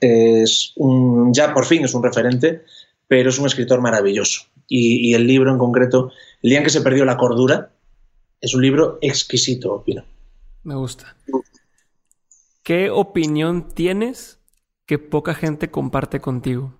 Es 0.01 0.73
un, 0.75 1.33
ya 1.33 1.53
por 1.53 1.63
fin 1.63 1.85
es 1.85 1.93
un 1.93 2.03
referente, 2.03 2.65
pero 3.07 3.29
es 3.29 3.39
un 3.39 3.45
escritor 3.45 3.79
maravilloso 3.79 4.41
y, 4.67 5.13
el 5.13 5.25
libro 5.25 5.49
en 5.49 5.57
concreto, 5.57 6.11
El 6.43 6.49
día 6.49 6.59
en 6.59 6.65
que 6.65 6.71
se 6.71 6.81
perdió 6.81 7.05
la 7.05 7.15
cordura, 7.15 7.71
es 8.41 8.53
un 8.53 8.61
libro 8.61 8.99
exquisito, 9.01 9.73
opino. 9.73 10.03
Me 10.63 10.75
gusta. 10.75 11.15
¿Qué 12.67 12.89
opinión 12.89 13.69
tienes 13.73 14.39
que 14.85 14.99
poca 14.99 15.33
gente 15.33 15.71
comparte 15.71 16.19
contigo? 16.19 16.75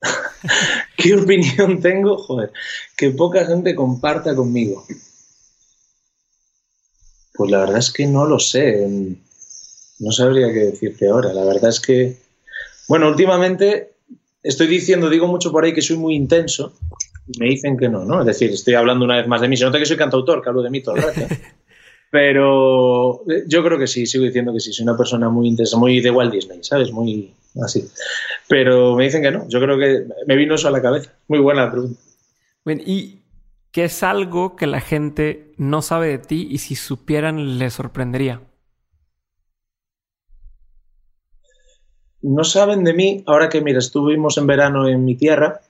¿Qué 0.96 1.16
opinión 1.16 1.80
tengo? 1.80 2.16
Joder, 2.16 2.52
que 2.96 3.10
poca 3.10 3.44
gente 3.44 3.74
comparta 3.74 4.36
conmigo. 4.36 4.86
Pues 7.32 7.50
la 7.50 7.58
verdad 7.58 7.78
es 7.78 7.90
que 7.90 8.06
no 8.06 8.24
lo 8.24 8.38
sé. 8.38 8.88
No 9.98 10.12
sabría 10.12 10.52
qué 10.52 10.66
decirte 10.66 11.08
ahora. 11.08 11.32
La 11.32 11.44
verdad 11.44 11.70
es 11.70 11.80
que, 11.80 12.16
bueno, 12.86 13.08
últimamente 13.08 13.94
estoy 14.44 14.68
diciendo, 14.68 15.10
digo 15.10 15.26
mucho 15.26 15.50
por 15.50 15.64
ahí 15.64 15.74
que 15.74 15.82
soy 15.82 15.96
muy 15.96 16.14
intenso, 16.14 16.72
me 17.40 17.46
dicen 17.46 17.76
que 17.76 17.88
no, 17.88 18.04
¿no? 18.04 18.20
Es 18.20 18.26
decir, 18.26 18.52
estoy 18.52 18.74
hablando 18.74 19.04
una 19.04 19.16
vez 19.16 19.26
más 19.26 19.40
de 19.40 19.48
mí. 19.48 19.56
Se 19.56 19.64
nota 19.64 19.80
que 19.80 19.86
soy 19.86 19.96
cantautor, 19.96 20.40
que 20.40 20.50
hablo 20.50 20.62
de 20.62 20.70
mí 20.70 20.84
todo 20.84 20.94
el 20.94 21.02
rato. 21.02 21.22
Pero 22.14 23.28
eh, 23.28 23.42
yo 23.48 23.64
creo 23.64 23.76
que 23.76 23.88
sí, 23.88 24.06
sigo 24.06 24.24
diciendo 24.24 24.52
que 24.52 24.60
sí. 24.60 24.72
Soy 24.72 24.84
una 24.84 24.96
persona 24.96 25.28
muy 25.28 25.48
intensa, 25.48 25.76
muy 25.76 26.00
de 26.00 26.12
Walt 26.12 26.32
Disney, 26.32 26.60
¿sabes? 26.62 26.92
Muy 26.92 27.34
así. 27.60 27.84
Pero 28.46 28.94
me 28.94 29.02
dicen 29.02 29.20
que 29.20 29.32
no. 29.32 29.48
Yo 29.48 29.60
creo 29.60 29.76
que 29.76 30.06
me 30.24 30.36
vino 30.36 30.54
eso 30.54 30.68
a 30.68 30.70
la 30.70 30.80
cabeza. 30.80 31.12
Muy 31.26 31.40
buena 31.40 31.68
pregunta. 31.72 31.98
Bueno, 32.64 32.82
¿y 32.86 33.18
qué 33.72 33.86
es 33.86 34.04
algo 34.04 34.54
que 34.54 34.68
la 34.68 34.80
gente 34.80 35.54
no 35.56 35.82
sabe 35.82 36.06
de 36.06 36.18
ti 36.18 36.46
y 36.48 36.58
si 36.58 36.76
supieran 36.76 37.58
les 37.58 37.72
sorprendería? 37.72 38.42
no 42.22 42.42
saben 42.42 42.84
de 42.84 42.94
mí, 42.94 43.22
ahora 43.26 43.50
que, 43.50 43.60
mira, 43.60 43.80
estuvimos 43.80 44.38
en 44.38 44.46
verano 44.46 44.88
en 44.88 45.04
mi 45.04 45.14
tierra, 45.14 45.60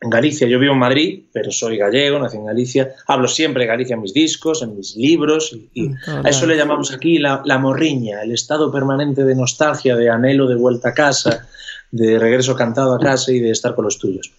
en 0.00 0.10
Galicia, 0.10 0.46
yo 0.46 0.58
vivo 0.58 0.74
en 0.74 0.78
Madrid, 0.78 1.24
pero 1.32 1.50
soy 1.50 1.78
gallego, 1.78 2.18
nací 2.18 2.36
en 2.36 2.44
Galicia, 2.44 2.94
hablo 3.06 3.28
siempre 3.28 3.62
de 3.62 3.68
Galicia 3.68 3.94
en 3.94 4.02
mis 4.02 4.12
discos, 4.12 4.62
en 4.62 4.76
mis 4.76 4.94
libros, 4.94 5.56
y, 5.72 5.90
a 6.06 6.28
eso 6.28 6.46
le 6.46 6.56
llamamos 6.56 6.92
aquí 6.92 7.18
la, 7.18 7.58
morriña, 7.58 8.22
el 8.22 8.32
estado 8.32 8.70
permanente 8.70 9.24
de 9.24 9.34
nostalgia, 9.34 9.96
de 9.96 10.10
anhelo 10.10 10.46
de 10.48 10.56
vuelta 10.56 10.90
a 10.90 10.94
casa, 10.94 11.48
de 11.90 12.18
regreso 12.18 12.54
cantado 12.54 12.94
a 12.94 13.00
casa 13.00 13.32
y 13.32 13.40
de 13.40 13.50
estar 13.50 13.74
con 13.74 13.86
los 13.86 13.98
tuyos. 13.98 14.32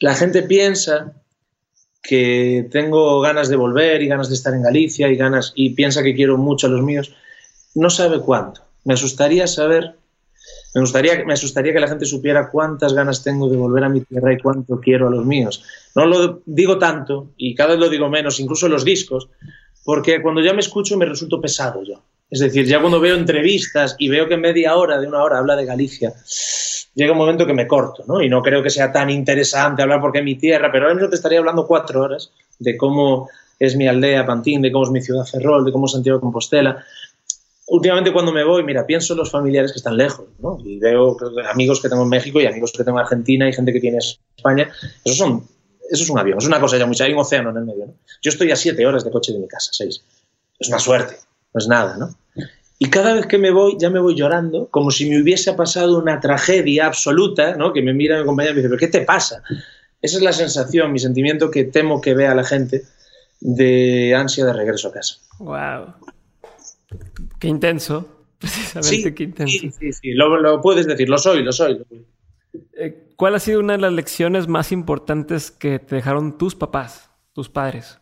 La 0.00 0.14
gente 0.14 0.42
piensa 0.42 1.12
que 2.02 2.68
tengo 2.70 3.20
ganas 3.20 3.48
de 3.48 3.56
volver 3.56 4.02
y 4.02 4.08
ganas 4.08 4.28
de 4.28 4.34
estar 4.34 4.54
en 4.54 4.62
Galicia 4.62 5.08
y 5.08 5.16
ganas 5.16 5.52
y 5.54 5.70
piensa 5.70 6.02
que 6.02 6.14
quiero 6.14 6.38
mucho 6.38 6.66
a 6.66 6.70
los 6.70 6.82
míos, 6.82 7.14
no 7.74 7.90
sabe 7.90 8.20
cuánto. 8.20 8.62
Me 8.84 8.94
asustaría 8.94 9.46
saber 9.46 9.96
me, 10.74 10.80
gustaría, 10.80 11.24
me 11.24 11.34
asustaría 11.34 11.72
que 11.72 11.80
la 11.80 11.88
gente 11.88 12.04
supiera 12.04 12.50
cuántas 12.50 12.92
ganas 12.92 13.22
tengo 13.22 13.48
de 13.48 13.56
volver 13.56 13.84
a 13.84 13.88
mi 13.88 14.00
tierra 14.00 14.32
y 14.32 14.38
cuánto 14.38 14.80
quiero 14.80 15.08
a 15.08 15.10
los 15.10 15.24
míos. 15.24 15.62
No 15.94 16.04
lo 16.06 16.42
digo 16.46 16.78
tanto 16.78 17.30
y 17.36 17.54
cada 17.54 17.70
vez 17.70 17.78
lo 17.78 17.88
digo 17.88 18.08
menos, 18.08 18.40
incluso 18.40 18.66
en 18.66 18.72
los 18.72 18.84
discos, 18.84 19.28
porque 19.84 20.20
cuando 20.20 20.40
ya 20.40 20.52
me 20.52 20.60
escucho 20.60 20.96
me 20.96 21.06
resulto 21.06 21.40
pesado 21.40 21.82
yo. 21.84 22.02
Es 22.30 22.40
decir, 22.40 22.66
ya 22.66 22.80
cuando 22.80 22.98
veo 22.98 23.14
entrevistas 23.14 23.94
y 23.98 24.08
veo 24.08 24.26
que 24.28 24.36
media 24.36 24.74
hora 24.74 24.98
de 24.98 25.06
una 25.06 25.22
hora 25.22 25.38
habla 25.38 25.54
de 25.54 25.66
Galicia, 25.66 26.12
llega 26.94 27.12
un 27.12 27.18
momento 27.18 27.46
que 27.46 27.54
me 27.54 27.66
corto, 27.66 28.02
¿no? 28.08 28.20
Y 28.20 28.28
no 28.28 28.42
creo 28.42 28.62
que 28.62 28.70
sea 28.70 28.90
tan 28.90 29.10
interesante 29.10 29.82
hablar 29.82 30.00
porque 30.00 30.18
es 30.18 30.24
mi 30.24 30.34
tierra, 30.34 30.72
pero 30.72 30.86
ahora 30.86 30.94
mismo 30.94 31.10
te 31.10 31.16
estaría 31.16 31.38
hablando 31.38 31.66
cuatro 31.66 32.02
horas 32.02 32.32
de 32.58 32.76
cómo 32.76 33.28
es 33.58 33.76
mi 33.76 33.86
aldea 33.86 34.26
Pantín, 34.26 34.62
de 34.62 34.72
cómo 34.72 34.84
es 34.84 34.90
mi 34.90 35.00
ciudad 35.00 35.24
Ferrol, 35.24 35.64
de 35.64 35.72
cómo 35.72 35.86
es 35.86 35.92
Santiago 35.92 36.18
de 36.18 36.22
Compostela 36.22 36.84
últimamente 37.66 38.12
cuando 38.12 38.32
me 38.32 38.44
voy, 38.44 38.62
mira, 38.62 38.86
pienso 38.86 39.14
en 39.14 39.18
los 39.18 39.30
familiares 39.30 39.72
que 39.72 39.78
están 39.78 39.96
lejos, 39.96 40.26
¿no? 40.38 40.58
Y 40.64 40.78
veo 40.78 41.16
amigos 41.50 41.80
que 41.80 41.88
tengo 41.88 42.02
en 42.02 42.08
México 42.08 42.40
y 42.40 42.46
amigos 42.46 42.72
que 42.72 42.84
tengo 42.84 42.98
en 42.98 43.04
Argentina 43.04 43.48
y 43.48 43.52
gente 43.52 43.72
que 43.72 43.80
tiene 43.80 43.98
en 43.98 44.36
España. 44.36 44.70
Esos 45.04 45.18
son 45.18 45.54
eso 45.90 46.02
es 46.02 46.10
un 46.10 46.18
avión, 46.18 46.38
es 46.38 46.46
una 46.46 46.60
cosa 46.60 46.78
ya 46.78 46.86
mucha, 46.86 47.04
hay 47.04 47.12
un 47.12 47.18
océano 47.18 47.50
en 47.50 47.58
el 47.58 47.64
medio. 47.64 47.86
¿no? 47.86 47.94
Yo 48.22 48.30
estoy 48.30 48.50
a 48.50 48.56
siete 48.56 48.86
horas 48.86 49.04
de 49.04 49.10
coche 49.10 49.32
de 49.32 49.38
mi 49.38 49.48
casa, 49.48 49.70
seis. 49.72 50.02
Es 50.58 50.68
una 50.68 50.78
suerte, 50.78 51.16
no 51.52 51.58
es 51.58 51.68
nada, 51.68 51.96
¿no? 51.96 52.10
Y 52.78 52.90
cada 52.90 53.14
vez 53.14 53.26
que 53.26 53.38
me 53.38 53.50
voy, 53.50 53.76
ya 53.78 53.90
me 53.90 54.00
voy 54.00 54.14
llorando, 54.14 54.68
como 54.70 54.90
si 54.90 55.08
me 55.08 55.20
hubiese 55.20 55.52
pasado 55.52 55.98
una 55.98 56.20
tragedia 56.20 56.86
absoluta, 56.86 57.56
¿no? 57.56 57.72
Que 57.72 57.82
me 57.82 57.92
mira 57.92 58.18
mi 58.18 58.26
compañero 58.26 58.52
y 58.52 58.56
me 58.56 58.62
dice, 58.62 58.68
¿pero 58.68 58.80
qué 58.80 58.98
te 58.98 59.04
pasa? 59.04 59.42
Esa 60.02 60.16
es 60.16 60.22
la 60.22 60.32
sensación, 60.32 60.92
mi 60.92 60.98
sentimiento 60.98 61.50
que 61.50 61.64
temo 61.64 62.00
que 62.00 62.14
vea 62.14 62.34
la 62.34 62.44
gente 62.44 62.84
de 63.40 64.14
ansia 64.14 64.44
de 64.44 64.52
regreso 64.52 64.88
a 64.88 64.92
casa. 64.92 65.16
¡Wow! 65.38 65.94
Qué 67.38 67.48
intenso, 67.48 68.26
precisamente 68.38 69.14
qué 69.14 69.24
intenso. 69.24 69.58
Sí, 69.58 69.70
sí, 69.70 69.92
sí, 69.92 70.12
lo, 70.12 70.40
lo, 70.40 70.60
puedes 70.60 70.86
decir, 70.86 71.08
lo 71.08 71.18
soy, 71.18 71.42
lo 71.42 71.52
soy. 71.52 71.84
Eh, 72.72 73.08
¿Cuál 73.16 73.34
ha 73.34 73.40
sido 73.40 73.60
una 73.60 73.74
de 73.74 73.80
las 73.80 73.92
lecciones 73.92 74.48
más 74.48 74.72
importantes 74.72 75.50
que 75.50 75.78
te 75.78 75.96
dejaron 75.96 76.38
tus 76.38 76.54
papás, 76.54 77.10
tus 77.32 77.48
padres? 77.48 77.98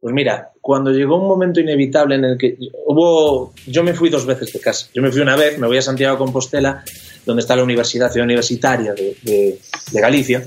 Pues 0.00 0.12
mira, 0.14 0.50
cuando 0.60 0.90
llegó 0.90 1.16
un 1.16 1.28
momento 1.28 1.60
inevitable 1.60 2.16
en 2.16 2.24
el 2.24 2.36
que 2.36 2.56
hubo, 2.86 3.54
yo 3.68 3.84
me 3.84 3.94
fui 3.94 4.10
dos 4.10 4.26
veces 4.26 4.52
de 4.52 4.58
casa. 4.58 4.88
Yo 4.92 5.00
me 5.00 5.12
fui 5.12 5.20
una 5.20 5.36
vez, 5.36 5.58
me 5.60 5.68
voy 5.68 5.78
a 5.78 5.82
Santiago 5.82 6.16
de 6.16 6.18
Compostela, 6.18 6.82
donde 7.24 7.40
está 7.40 7.54
la 7.54 7.62
Universidad 7.62 8.10
Ciudad 8.10 8.24
Universitaria 8.24 8.94
de, 8.94 9.16
de, 9.22 9.60
de 9.92 10.00
Galicia, 10.00 10.44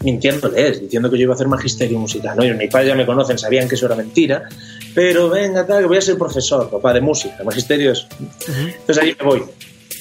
mintiéndoles, 0.00 0.80
diciendo 0.80 1.10
que 1.10 1.16
yo 1.16 1.24
iba 1.24 1.32
a 1.32 1.36
hacer 1.36 1.48
magisterio 1.48 1.98
musical. 1.98 2.36
¿no? 2.36 2.44
Y 2.44 2.52
mi 2.52 2.68
padre 2.68 2.88
ya 2.88 2.94
me 2.94 3.06
conocen, 3.06 3.38
sabían 3.38 3.68
que 3.68 3.74
eso 3.74 3.86
era 3.86 3.96
mentira, 3.96 4.48
pero 4.94 5.28
venga, 5.28 5.66
tal, 5.66 5.82
que 5.82 5.86
voy 5.86 5.98
a 5.98 6.02
ser 6.02 6.16
profesor, 6.16 6.70
papá, 6.70 6.92
de 6.92 7.00
música, 7.00 7.42
magisterio 7.44 7.92
es. 7.92 8.06
Entonces 8.48 8.98
ahí 8.98 9.16
me 9.18 9.24
voy. 9.24 9.42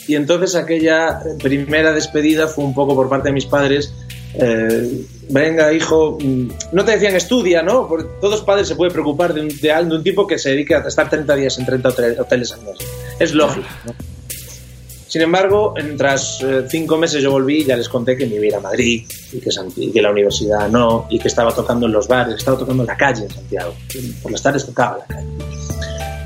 Y 0.08 0.16
entonces 0.16 0.56
aquella 0.56 1.20
primera 1.42 1.92
despedida 1.92 2.48
fue 2.48 2.64
un 2.64 2.74
poco 2.74 2.96
por 2.96 3.10
parte 3.10 3.30
de 3.30 3.34
mis 3.34 3.46
padres 3.46 3.92
eh, 4.38 5.06
venga, 5.30 5.72
hijo, 5.72 6.18
no 6.72 6.86
te 6.86 6.92
decían 6.92 7.16
estudia, 7.16 7.62
¿no? 7.62 7.88
Porque 7.88 8.06
todos 8.20 8.42
padres 8.42 8.68
se 8.68 8.76
pueden 8.76 8.92
preocupar 8.92 9.34
de 9.34 9.42
un, 9.42 9.48
de, 9.48 9.70
de 9.70 9.96
un, 9.96 10.04
tipo 10.04 10.28
que 10.28 10.38
se 10.38 10.50
dedique 10.50 10.76
a 10.76 10.80
estar 10.80 11.10
30 11.10 11.36
días 11.36 11.58
en 11.58 11.66
30 11.66 11.90
hoteles 12.20 12.52
al 12.52 12.62
mes. 12.64 12.78
Es 13.20 13.34
lógico, 13.34 13.68
¿no? 13.86 13.94
Sin 15.16 15.22
embargo, 15.22 15.74
tras 15.96 16.42
eh, 16.44 16.66
cinco 16.68 16.98
meses 16.98 17.24
yo 17.24 17.32
volví 17.32 17.62
y 17.62 17.64
ya 17.64 17.78
les 17.78 17.88
conté 17.88 18.18
que 18.18 18.26
me 18.26 18.36
iba 18.36 18.44
a 18.44 18.48
ir 18.48 18.56
a 18.56 18.60
Madrid 18.60 19.08
y 19.32 19.40
que, 19.40 20.02
la 20.02 20.12
universidad 20.12 20.68
no, 20.68 21.08
y 21.10 21.18
que 21.18 21.30
estaba 21.30 21.54
tocando 21.54 21.86
en 21.86 21.94
los 21.94 22.06
bares, 22.06 22.36
estaba 22.36 22.58
tocando 22.58 22.84
en 22.84 22.88
la 22.88 22.98
calle 22.98 23.24
en 23.24 23.30
Santiago. 23.30 23.74
Por 24.22 24.34
las 24.34 24.42
tardes 24.42 24.66
tocaba 24.66 24.98
la 24.98 25.06
calle. 25.06 25.30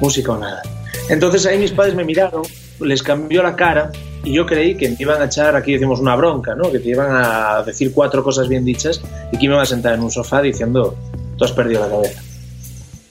Música 0.02 0.32
o 0.32 0.40
nada. 0.40 0.64
Entonces 1.08 1.46
ahí 1.46 1.60
mis 1.60 1.72
padres 1.72 1.94
me 1.94 2.04
miraron, 2.04 2.42
les 2.80 3.04
cambió 3.04 3.44
la 3.44 3.56
cara 3.56 3.92
y 4.24 4.34
yo 4.34 4.48
creí 4.48 4.76
que 4.76 4.90
me 4.90 4.96
iban 4.98 5.22
a 5.22 5.26
echar, 5.26 5.56
aquí 5.56 5.74
decimos 5.74 6.00
una 6.00 6.16
bronca, 6.16 6.56
¿no? 6.56 6.72
Que 6.72 6.80
te 6.80 6.90
iban 6.90 7.12
a 7.12 7.62
decir 7.62 7.94
cuatro 7.94 8.24
cosas 8.24 8.48
bien 8.48 8.66
dichas 8.66 9.04
y 9.32 9.38
que 9.38 9.48
me 9.48 9.54
iban 9.54 9.60
a 9.60 9.66
sentar 9.68 9.94
en 9.94 10.02
un 10.02 10.10
sofá 10.10 10.42
diciendo, 10.42 10.96
tú 11.38 11.46
has 11.46 11.52
perdido 11.52 11.82
la 11.82 11.90
cabeza. 11.90 12.24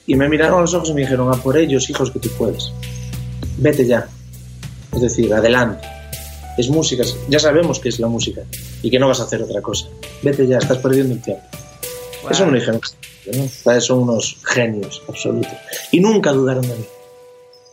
Y 0.09 0.17
me 0.17 0.29
miraron 0.29 0.59
a 0.59 0.63
los 0.63 0.75
ojos 0.75 0.91
y 0.91 0.95
me 0.95 1.03
dijeron, 1.03 1.33
a 1.33 1.37
por 1.41 1.57
ellos, 1.57 1.89
hijos, 1.89 2.11
que 2.11 2.19
tú 2.19 2.31
puedes. 2.37 2.73
Vete 3.59 3.87
ya. 3.87 4.09
Es 4.99 5.03
decir, 5.03 5.33
adelante. 5.33 5.87
Es 6.57 6.69
música, 6.69 7.05
ya 7.29 7.39
sabemos 7.39 7.79
que 7.79 7.89
es 7.89 8.01
la 8.01 8.09
música 8.09 8.43
y 8.83 8.91
que 8.91 8.99
no 8.99 9.07
vas 9.07 9.21
a 9.21 9.25
hacer 9.25 9.41
otra 9.41 9.63
cosa. 9.63 9.87
Vete 10.25 10.45
ya, 10.45 10.59
estás 10.59 10.79
perdiendo 10.79 11.15
el 11.15 11.23
tiempo. 11.23 11.45
Wow. 12.23 12.33
Eso 12.33 12.47
me 12.47 12.51
lo 12.51 12.59
dijeron. 12.59 12.81
¿no? 13.33 13.81
Son 13.81 13.99
unos 14.01 14.39
genios 14.45 15.01
absolutos. 15.09 15.53
Y 15.93 16.01
nunca 16.01 16.33
dudaron 16.33 16.63
de 16.63 16.75
mí. 16.75 16.85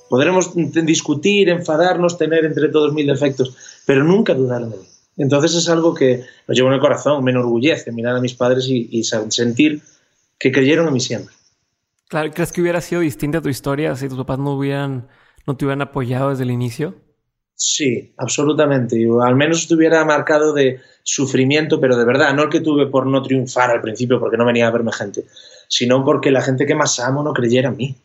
Podremos 0.07 0.51
discutir, 0.53 1.49
enfadarnos, 1.49 2.15
tener 2.19 2.45
entre 2.45 2.69
todos 2.69 2.93
mil 2.93 3.07
defectos, 3.07 3.57
pero 3.87 4.03
nunca 4.03 4.35
dudaron 4.35 4.69
de 4.69 4.77
mí. 4.77 4.85
Entonces 5.17 5.55
es 5.55 5.67
algo 5.67 5.95
que 5.95 6.25
lo 6.45 6.53
llevo 6.53 6.67
en 6.67 6.75
el 6.75 6.79
corazón, 6.79 7.23
me 7.23 7.31
enorgullece 7.31 7.91
mirar 7.91 8.15
a 8.17 8.21
mis 8.21 8.35
padres 8.35 8.67
y, 8.67 8.87
y 8.91 9.03
sentir 9.03 9.81
que 10.37 10.51
creyeron 10.51 10.85
en 10.89 10.93
mí 10.93 10.99
siempre. 10.99 11.33
Claro, 12.07 12.29
¿crees 12.31 12.51
que 12.51 12.61
hubiera 12.61 12.81
sido 12.81 13.01
distinta 13.01 13.41
tu 13.41 13.49
historia 13.49 13.95
si 13.95 14.07
tus 14.07 14.19
papás 14.19 14.37
no 14.37 14.51
hubieran, 14.51 15.07
no 15.47 15.57
te 15.57 15.65
hubieran 15.65 15.81
apoyado 15.81 16.29
desde 16.29 16.43
el 16.43 16.51
inicio? 16.51 17.03
Sí, 17.55 18.13
absolutamente. 18.17 18.99
Y 18.99 19.05
al 19.05 19.35
menos 19.35 19.61
estuviera 19.61 20.03
marcado 20.03 20.53
de 20.53 20.81
sufrimiento, 21.03 21.79
pero 21.79 21.95
de 21.95 22.05
verdad, 22.05 22.33
no 22.33 22.43
el 22.43 22.49
que 22.49 22.59
tuve 22.59 22.87
por 22.87 23.05
no 23.07 23.21
triunfar 23.21 23.71
al 23.71 23.81
principio 23.81 24.19
porque 24.19 24.37
no 24.37 24.45
venía 24.45 24.67
a 24.67 24.71
verme 24.71 24.91
gente, 24.91 25.23
sino 25.69 26.03
porque 26.03 26.31
la 26.31 26.41
gente 26.41 26.65
que 26.65 26.75
más 26.75 26.99
amo 26.99 27.23
no 27.23 27.33
creyera 27.33 27.69
en 27.69 27.77
mí. 27.77 27.95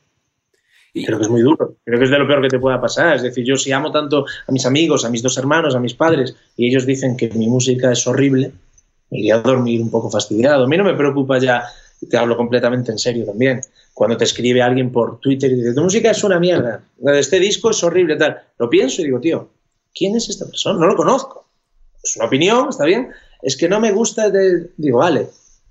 Y 0.93 1.05
creo 1.05 1.19
que 1.19 1.25
es 1.25 1.31
muy 1.31 1.43
duro, 1.43 1.77
creo 1.85 1.99
que 1.99 2.05
es 2.05 2.11
de 2.11 2.19
lo 2.19 2.27
peor 2.27 2.43
que 2.43 2.49
te 2.49 2.59
pueda 2.59 2.81
pasar. 2.81 3.17
Es 3.17 3.23
decir, 3.23 3.45
yo 3.45 3.57
si 3.57 3.73
amo 3.73 3.91
tanto 3.91 4.25
a 4.47 4.53
mis 4.53 4.67
amigos, 4.67 5.05
a 5.05 5.11
mis 5.11 5.23
dos 5.23 5.37
hermanos, 5.39 5.75
a 5.75 5.81
mis 5.81 5.95
padres, 5.95 6.37
y 6.57 6.69
ellos 6.69 6.87
dicen 6.87 7.17
que 7.17 7.29
mi 7.31 7.49
música 7.49 7.93
es 7.93 8.07
horrible, 8.07 8.53
me 9.11 9.19
iría 9.19 9.37
a 9.37 9.41
dormir 9.41 9.81
un 9.81 9.91
poco 9.91 10.11
fastidiado. 10.11 10.65
A 10.65 10.69
mí 10.69 10.77
no 10.77 10.85
me 10.85 10.95
preocupa 10.95 11.39
ya, 11.39 11.65
te 12.09 12.17
hablo 12.17 12.37
completamente 12.37 12.91
en 12.93 12.99
serio 12.99 13.25
también, 13.25 13.61
cuando 14.01 14.17
te 14.17 14.25
escribe 14.25 14.63
alguien 14.63 14.91
por 14.91 15.21
Twitter 15.21 15.53
y 15.53 15.57
dice, 15.57 15.75
tu 15.75 15.83
música 15.83 16.11
es 16.11 16.25
una 16.25 16.41
mierda, 16.41 16.83
este 17.19 17.39
disco 17.39 17.69
es 17.69 17.85
horrible, 17.85 18.17
tal. 18.17 18.41
Lo 18.59 18.71
pienso 18.71 19.03
y 19.03 19.05
digo, 19.05 19.21
tío, 19.21 19.51
¿quién 19.95 20.17
es 20.17 20.27
esta 20.31 20.47
persona? 20.47 20.81
No 20.81 20.87
lo 20.87 20.97
conozco. 20.97 21.47
Es 22.03 22.17
una 22.17 22.25
opinión, 22.25 22.71
está 22.71 22.87
bien. 22.87 23.11
Es 23.43 23.59
que 23.59 23.69
no 23.69 23.79
me 23.79 23.93
gusta, 23.93 24.31
de... 24.31 24.71
digo, 24.79 25.01
vale. 25.01 25.29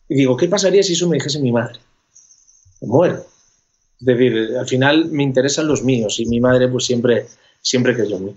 Y 0.07 0.13
digo, 0.13 0.37
¿qué 0.37 0.47
pasaría 0.47 0.83
si 0.83 0.93
eso 0.93 1.09
me 1.09 1.15
dijese 1.15 1.39
mi 1.39 1.51
madre? 1.51 1.79
Muero. 2.81 3.25
Es 3.99 4.05
decir, 4.05 4.55
al 4.59 4.67
final 4.67 5.09
me 5.09 5.23
interesan 5.23 5.67
los 5.67 5.81
míos 5.81 6.19
y 6.19 6.27
mi 6.27 6.39
madre 6.39 6.67
pues 6.67 6.85
siempre, 6.85 7.25
siempre 7.63 7.95
creyó 7.95 8.17
en 8.17 8.25
mí. 8.25 8.35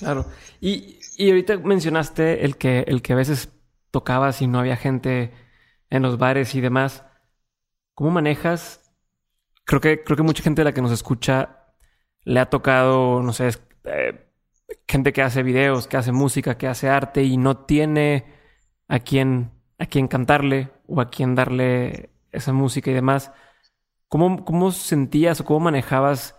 Claro. 0.00 0.26
Y, 0.60 0.98
y 1.16 1.30
ahorita 1.30 1.56
mencionaste 1.60 2.44
el 2.44 2.58
que, 2.58 2.84
el 2.86 3.00
que 3.00 3.14
a 3.14 3.16
veces 3.16 3.48
tocabas 3.90 4.42
y 4.42 4.48
no 4.48 4.58
había 4.58 4.76
gente 4.76 5.30
en 5.88 6.02
los 6.02 6.18
bares 6.18 6.54
y 6.54 6.60
demás. 6.60 7.04
¿Cómo 7.94 8.10
manejas? 8.10 8.83
Creo 9.64 9.80
que, 9.80 10.02
creo 10.02 10.16
que 10.16 10.22
mucha 10.22 10.42
gente 10.42 10.60
de 10.60 10.66
la 10.66 10.72
que 10.72 10.82
nos 10.82 10.92
escucha 10.92 11.64
le 12.24 12.40
ha 12.40 12.50
tocado, 12.50 13.22
no 13.22 13.32
sé, 13.32 13.50
eh, 13.84 14.28
gente 14.86 15.12
que 15.12 15.22
hace 15.22 15.42
videos, 15.42 15.86
que 15.86 15.96
hace 15.96 16.12
música, 16.12 16.56
que 16.58 16.66
hace 16.66 16.88
arte 16.88 17.22
y 17.22 17.36
no 17.36 17.64
tiene 17.64 18.26
a 18.88 18.98
quien, 19.00 19.50
a 19.78 19.86
quien 19.86 20.08
cantarle 20.08 20.70
o 20.86 21.00
a 21.00 21.10
quien 21.10 21.34
darle 21.34 22.10
esa 22.32 22.52
música 22.52 22.90
y 22.90 22.94
demás. 22.94 23.32
¿Cómo, 24.08 24.44
¿Cómo 24.44 24.70
sentías 24.70 25.40
o 25.40 25.44
cómo 25.44 25.60
manejabas 25.60 26.36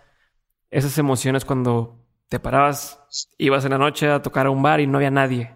esas 0.70 0.96
emociones 0.98 1.44
cuando 1.44 2.04
te 2.28 2.40
parabas, 2.40 3.00
ibas 3.38 3.64
en 3.64 3.72
la 3.72 3.78
noche 3.78 4.08
a 4.08 4.22
tocar 4.22 4.46
a 4.46 4.50
un 4.50 4.62
bar 4.62 4.80
y 4.80 4.86
no 4.86 4.98
había 4.98 5.10
nadie? 5.10 5.54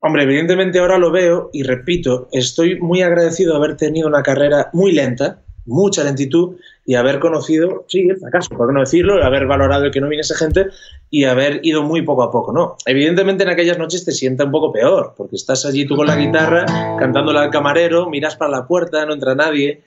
Hombre, 0.00 0.24
evidentemente 0.24 0.80
ahora 0.80 0.98
lo 0.98 1.12
veo 1.12 1.50
y 1.52 1.62
repito, 1.62 2.28
estoy 2.32 2.80
muy 2.80 3.02
agradecido 3.02 3.52
de 3.52 3.58
haber 3.58 3.76
tenido 3.76 4.08
una 4.08 4.22
carrera 4.22 4.68
muy 4.72 4.92
lenta, 4.92 5.44
mucha 5.66 6.04
lentitud 6.04 6.56
y 6.84 6.94
haber 6.94 7.18
conocido, 7.20 7.84
sí, 7.88 8.06
el 8.08 8.18
fracaso, 8.18 8.56
por 8.56 8.68
qué 8.68 8.74
no 8.74 8.80
decirlo, 8.80 9.24
haber 9.24 9.46
valorado 9.46 9.84
el 9.84 9.90
que 9.92 10.00
no 10.00 10.08
viniese 10.08 10.34
gente 10.34 10.66
y 11.10 11.24
haber 11.24 11.60
ido 11.62 11.82
muy 11.82 12.02
poco 12.02 12.22
a 12.22 12.30
poco, 12.30 12.52
¿no? 12.52 12.76
Evidentemente 12.86 13.44
en 13.44 13.50
aquellas 13.50 13.78
noches 13.78 14.04
te 14.04 14.12
sienta 14.12 14.44
un 14.44 14.50
poco 14.50 14.72
peor, 14.72 15.14
porque 15.16 15.36
estás 15.36 15.64
allí 15.64 15.86
tú 15.86 15.96
con 15.96 16.06
la 16.06 16.16
guitarra, 16.16 16.66
cantándole 16.98 17.38
al 17.38 17.50
camarero, 17.50 18.08
miras 18.08 18.36
para 18.36 18.50
la 18.50 18.66
puerta, 18.66 19.06
no 19.06 19.14
entra 19.14 19.34
nadie, 19.34 19.82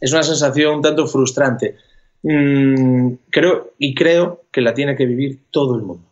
es 0.00 0.12
una 0.12 0.22
sensación 0.22 0.76
un 0.76 0.82
tanto 0.82 1.06
frustrante. 1.06 1.76
Mm, 2.22 3.12
creo, 3.30 3.72
y 3.78 3.94
creo 3.94 4.42
que 4.50 4.60
la 4.60 4.74
tiene 4.74 4.96
que 4.96 5.06
vivir 5.06 5.40
todo 5.50 5.76
el 5.76 5.82
mundo. 5.82 6.04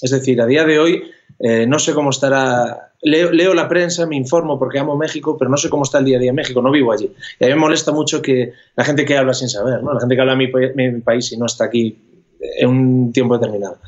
Es 0.00 0.10
decir, 0.10 0.40
a 0.40 0.46
día 0.46 0.64
de 0.64 0.78
hoy 0.78 1.02
eh, 1.38 1.66
no 1.66 1.78
sé 1.78 1.94
cómo 1.94 2.10
estará. 2.10 2.87
Leo, 3.00 3.30
leo, 3.30 3.54
la 3.54 3.68
prensa, 3.68 4.06
me 4.06 4.16
informo 4.16 4.58
porque 4.58 4.78
amo 4.78 4.96
México, 4.96 5.36
pero 5.38 5.50
no 5.50 5.56
sé 5.56 5.70
cómo 5.70 5.84
está 5.84 5.98
el 5.98 6.04
día 6.04 6.16
a 6.16 6.20
día 6.20 6.30
en 6.30 6.36
México, 6.36 6.60
no 6.60 6.70
vivo 6.70 6.92
allí. 6.92 7.12
Y 7.38 7.44
a 7.44 7.48
mí 7.48 7.54
me 7.54 7.60
molesta 7.60 7.92
mucho 7.92 8.20
que 8.20 8.52
la 8.74 8.84
gente 8.84 9.04
que 9.04 9.16
habla 9.16 9.34
sin 9.34 9.48
saber, 9.48 9.82
¿no? 9.82 9.94
la 9.94 10.00
gente 10.00 10.16
que 10.16 10.20
habla 10.20 10.32
en 10.32 10.38
mi, 10.38 10.48
mi 10.74 11.00
país 11.00 11.30
y 11.32 11.36
no 11.36 11.46
está 11.46 11.64
aquí 11.64 11.96
en 12.40 12.68
un 12.68 13.12
tiempo 13.12 13.38
determinado. 13.38 13.78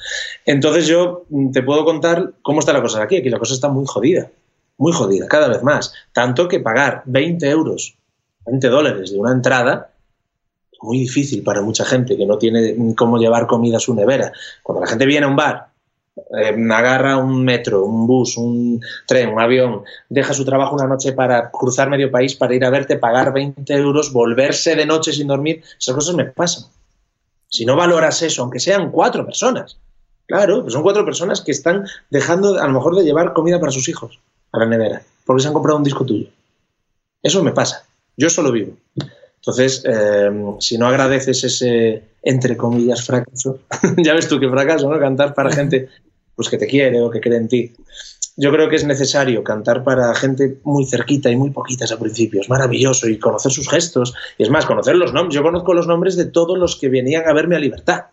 Entonces 0.47 0.87
yo 0.87 1.25
te 1.53 1.63
puedo 1.63 1.85
contar 1.85 2.35
cómo 2.43 2.61
está 2.61 2.73
la 2.73 2.83
cosa 2.83 3.03
aquí. 3.03 3.17
Aquí 3.17 3.29
la 3.29 3.39
cosa 3.39 3.55
está 3.55 3.69
muy 3.69 3.85
jodida, 3.87 4.31
muy 4.79 4.93
jodida, 4.93 5.27
cada 5.27 5.49
vez 5.49 5.63
más. 5.63 5.93
Tanto 6.13 6.47
que 6.47 6.61
pagar 6.61 7.03
20 7.07 7.49
euros 7.51 7.97
20 8.47 8.69
dólares 8.69 9.11
de 9.13 9.19
una 9.19 9.33
entrada 9.33 9.93
es 10.73 10.79
muy 10.83 10.99
difícil 10.99 11.43
para 11.43 11.63
mucha 11.63 11.85
gente 11.85 12.17
que 12.17 12.27
no 12.27 12.39
tiene 12.39 12.77
cómo 12.97 13.19
llevar 13.19 13.47
comida 13.47 13.77
a 13.77 13.81
su 13.81 13.95
nevera. 13.95 14.33
Cuando 14.63 14.83
la 14.83 14.89
gente 14.89 15.07
viene 15.07 15.27
a 15.27 15.29
un 15.29 15.37
bar, 15.37 15.70
eh, 16.37 16.55
agarra 16.73 17.17
un 17.17 17.45
metro, 17.45 17.85
un 17.85 18.07
bus, 18.07 18.37
un 18.37 18.81
tren, 19.07 19.31
un 19.31 19.41
avión, 19.41 19.83
deja 20.09 20.33
su 20.33 20.45
trabajo 20.45 20.77
una 20.77 20.87
noche 20.87 21.13
para 21.13 21.51
cruzar 21.51 21.91
medio 21.91 22.11
país, 22.11 22.35
para 22.35 22.55
ir 22.55 22.65
a 22.65 22.71
verte, 22.71 22.97
pagar 22.97 23.33
20 23.33 23.73
euros, 23.75 24.13
volverse 24.13 24.77
de 24.77 24.87
noche 24.87 25.13
sin 25.13 25.27
dormir, 25.27 25.63
esas 25.79 25.95
cosas 25.95 26.15
me 26.15 26.27
pasan. 26.27 26.65
Si 27.49 27.65
no 27.65 27.75
valoras 27.75 28.23
eso, 28.23 28.43
aunque 28.43 28.61
sean 28.61 28.93
cuatro 28.93 29.27
personas, 29.27 29.77
claro, 30.27 30.63
pues 30.63 30.73
son 30.73 30.83
cuatro 30.83 31.05
personas 31.05 31.41
que 31.41 31.51
están 31.51 31.85
dejando 32.11 32.61
a 32.61 32.67
lo 32.67 32.73
mejor 32.73 32.95
de 32.95 33.05
llevar 33.05 33.33
comida 33.33 33.59
para 33.59 33.73
sus 33.73 33.89
hijos 33.89 34.21
a 34.53 34.59
la 34.61 34.67
nevera, 34.67 35.03
porque 35.25 35.43
se 35.43 35.49
han 35.49 35.55
comprado 35.55 35.79
un 35.79 35.85
disco 35.85 36.07
tuyo. 36.07 36.29
Eso 37.23 37.43
me 37.43 37.53
pasa. 37.53 37.85
Yo 38.17 38.31
solo 38.31 38.53
vivo. 38.53 38.77
Entonces, 39.37 39.83
eh, 39.87 40.31
si 40.59 40.79
no 40.79 40.87
agradeces 40.87 41.43
ese, 41.43 42.03
entre 42.23 42.57
comillas, 42.57 43.05
fracaso, 43.05 43.61
ya 43.97 44.15
ves 44.15 44.29
tú 44.29 44.39
qué 44.39 44.49
fracaso, 44.49 44.89
¿no? 44.89 44.99
Cantar 45.01 45.35
para 45.35 45.51
gente 45.51 45.89
pues 46.41 46.49
que 46.49 46.57
te 46.57 46.67
quiere 46.67 46.99
o 47.03 47.11
que 47.11 47.21
cree 47.21 47.37
en 47.37 47.49
ti. 47.49 47.71
Yo 48.35 48.51
creo 48.51 48.71
que 48.71 48.77
es 48.77 48.87
necesario 48.87 49.45
cantar 49.45 49.85
para 49.85 50.15
gente 50.15 50.57
muy 50.65 50.87
cerquita 50.87 51.29
y 51.29 51.37
muy 51.37 51.51
poquitas 51.51 51.93
al 51.93 51.99
principio. 51.99 52.41
Es 52.41 52.49
maravilloso 52.49 53.11
y 53.11 53.19
conocer 53.19 53.53
sus 53.53 53.69
gestos. 53.69 54.15
Y 54.39 54.45
es 54.45 54.49
más, 54.49 54.65
conocer 54.65 54.97
los 54.97 55.13
nombres. 55.13 55.35
Yo 55.35 55.43
conozco 55.43 55.75
los 55.75 55.87
nombres 55.87 56.17
de 56.17 56.25
todos 56.25 56.59
los 56.59 56.77
que 56.81 56.89
venían 56.89 57.29
a 57.29 57.35
verme 57.35 57.57
a 57.57 57.59
Libertad. 57.59 58.05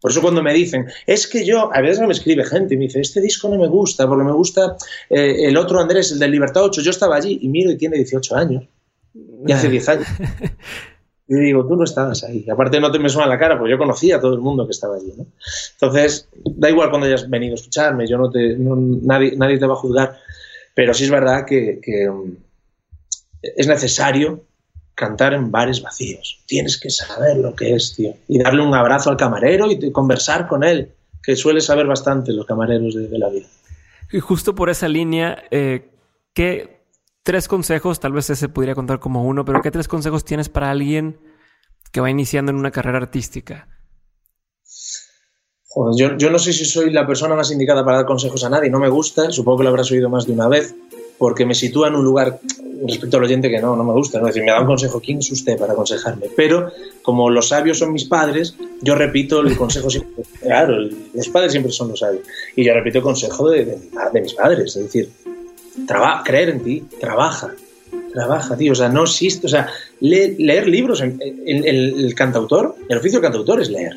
Por 0.00 0.10
eso 0.10 0.22
cuando 0.22 0.42
me 0.42 0.54
dicen, 0.54 0.86
es 1.06 1.26
que 1.26 1.44
yo, 1.44 1.68
a 1.70 1.82
veces 1.82 2.00
me 2.00 2.12
escribe 2.12 2.46
gente 2.46 2.72
y 2.72 2.78
me 2.78 2.84
dice, 2.84 3.02
este 3.02 3.20
disco 3.20 3.50
no 3.50 3.58
me 3.58 3.68
gusta, 3.68 4.08
porque 4.08 4.24
me 4.24 4.32
gusta 4.32 4.78
eh, 5.10 5.48
el 5.48 5.58
otro 5.58 5.80
Andrés, 5.80 6.12
el 6.12 6.18
de 6.18 6.28
Libertad 6.28 6.64
8, 6.64 6.80
yo 6.80 6.90
estaba 6.90 7.16
allí 7.16 7.40
y 7.42 7.48
miro 7.50 7.70
y 7.70 7.76
tiene 7.76 7.98
18 7.98 8.36
años. 8.36 8.64
Y 9.46 9.52
hace 9.52 9.68
10 9.68 9.88
años. 9.90 10.06
Y 11.32 11.36
digo, 11.36 11.64
tú 11.64 11.76
no 11.76 11.84
estabas 11.84 12.24
ahí. 12.24 12.44
aparte 12.50 12.80
no 12.80 12.90
te 12.90 12.98
me 12.98 13.08
suena 13.08 13.28
la 13.28 13.38
cara, 13.38 13.56
porque 13.56 13.70
yo 13.70 13.78
conocía 13.78 14.16
a 14.16 14.20
todo 14.20 14.34
el 14.34 14.40
mundo 14.40 14.66
que 14.66 14.72
estaba 14.72 14.96
allí. 14.96 15.12
¿no? 15.16 15.26
Entonces, 15.74 16.28
da 16.34 16.68
igual 16.68 16.90
cuando 16.90 17.06
hayas 17.06 17.30
venido 17.30 17.52
a 17.52 17.54
escucharme, 17.54 18.08
yo 18.08 18.18
no 18.18 18.28
te, 18.28 18.56
nadie, 18.58 19.36
nadie 19.36 19.56
te 19.56 19.64
va 19.64 19.74
a 19.74 19.76
juzgar, 19.76 20.18
pero 20.74 20.92
sí 20.92 21.04
es 21.04 21.10
verdad 21.10 21.46
que, 21.46 21.78
um, 22.10 22.34
es 23.42 23.68
necesario 23.68 24.42
cantar 24.96 25.32
en 25.32 25.52
bares 25.52 25.80
vacíos. 25.80 26.40
Tienes 26.46 26.80
que 26.80 26.90
saber 26.90 27.36
lo 27.36 27.54
que 27.54 27.76
es, 27.76 27.94
tío. 27.94 28.12
Y 28.26 28.40
darle 28.40 28.62
un 28.62 28.74
abrazo 28.74 29.10
al 29.10 29.16
camarero 29.16 29.70
y 29.70 29.92
conversar 29.92 30.48
con 30.48 30.64
él, 30.64 30.90
que 31.22 31.36
suele 31.36 31.60
saber 31.60 31.86
bastante 31.86 32.32
los 32.32 32.44
camareros 32.44 32.96
de, 32.96 33.18
la 33.18 33.28
vida. 33.28 33.46
Y 34.10 34.18
justo 34.18 34.56
por 34.56 34.68
esa 34.68 34.88
línea, 34.88 35.44
eh, 35.52 35.90
¿qué 36.34 36.79
tres 37.22 37.48
consejos, 37.48 38.00
tal 38.00 38.12
vez 38.12 38.30
ese 38.30 38.48
podría 38.48 38.74
contar 38.74 39.00
como 39.00 39.24
uno, 39.24 39.44
pero 39.44 39.60
qué 39.62 39.70
tres 39.70 39.88
consejos 39.88 40.24
tienes 40.24 40.48
para 40.48 40.70
alguien 40.70 41.20
que 41.92 42.00
va 42.00 42.10
iniciando 42.10 42.50
en 42.50 42.56
una 42.56 42.70
carrera 42.70 42.98
artística? 42.98 43.68
yo, 45.96 46.16
yo, 46.16 46.30
no 46.30 46.38
sé 46.38 46.52
si 46.52 46.64
soy 46.64 46.90
la 46.90 47.06
persona 47.06 47.36
más 47.36 47.52
indicada 47.52 47.84
para 47.84 47.98
dar 47.98 48.06
consejos 48.06 48.42
a 48.44 48.50
nadie, 48.50 48.70
no 48.70 48.80
me 48.80 48.88
gusta, 48.88 49.30
supongo 49.30 49.58
que 49.58 49.64
lo 49.64 49.70
habrás 49.70 49.90
oído 49.92 50.08
más 50.08 50.26
de 50.26 50.32
una 50.32 50.48
vez, 50.48 50.74
porque 51.20 51.44
me 51.44 51.54
sitúa 51.54 51.88
en 51.88 51.96
un 51.96 52.04
lugar 52.04 52.40
respecto 52.86 53.18
al 53.18 53.24
oyente 53.24 53.50
que 53.50 53.60
no, 53.60 53.76
no 53.76 53.84
me 53.84 53.92
gusta. 53.92 54.18
¿no? 54.18 54.26
Es 54.26 54.34
decir, 54.34 54.44
me 54.44 54.52
da 54.52 54.60
un 54.60 54.66
consejo, 54.66 55.00
¿quién 55.00 55.18
es 55.18 55.30
usted 55.30 55.58
para 55.58 55.74
aconsejarme? 55.74 56.28
Pero 56.34 56.72
como 57.02 57.28
los 57.30 57.48
sabios 57.48 57.78
son 57.78 57.92
mis 57.92 58.04
padres, 58.04 58.56
yo 58.80 58.94
repito 58.94 59.40
el 59.40 59.56
consejo 59.56 59.90
siempre. 59.90 60.24
Claro, 60.40 60.78
los 61.12 61.28
padres 61.28 61.52
siempre 61.52 61.70
son 61.70 61.88
los 61.88 62.00
sabios. 62.00 62.22
Y 62.56 62.64
yo 62.64 62.72
repito 62.72 62.98
el 62.98 63.04
consejo 63.04 63.50
de, 63.50 63.66
de, 63.66 64.20
mis 64.22 64.32
padres, 64.32 64.74
es 64.74 64.84
decir, 64.84 65.10
creer 66.24 66.50
en 66.50 66.60
ti, 66.62 66.84
trabaja, 67.00 67.54
trabaja, 68.12 68.56
tío. 68.56 68.72
O 68.72 68.74
sea, 68.74 68.88
no 68.88 69.02
existe. 69.04 69.46
O 69.46 69.50
sea, 69.50 69.68
leer 70.00 70.68
libros. 70.68 71.00
El, 71.00 71.18
el, 71.46 72.14
cantautor, 72.14 72.76
el 72.88 72.98
oficio 72.98 73.18
del 73.18 73.30
cantautor 73.30 73.60
es 73.60 73.70
leer 73.70 73.96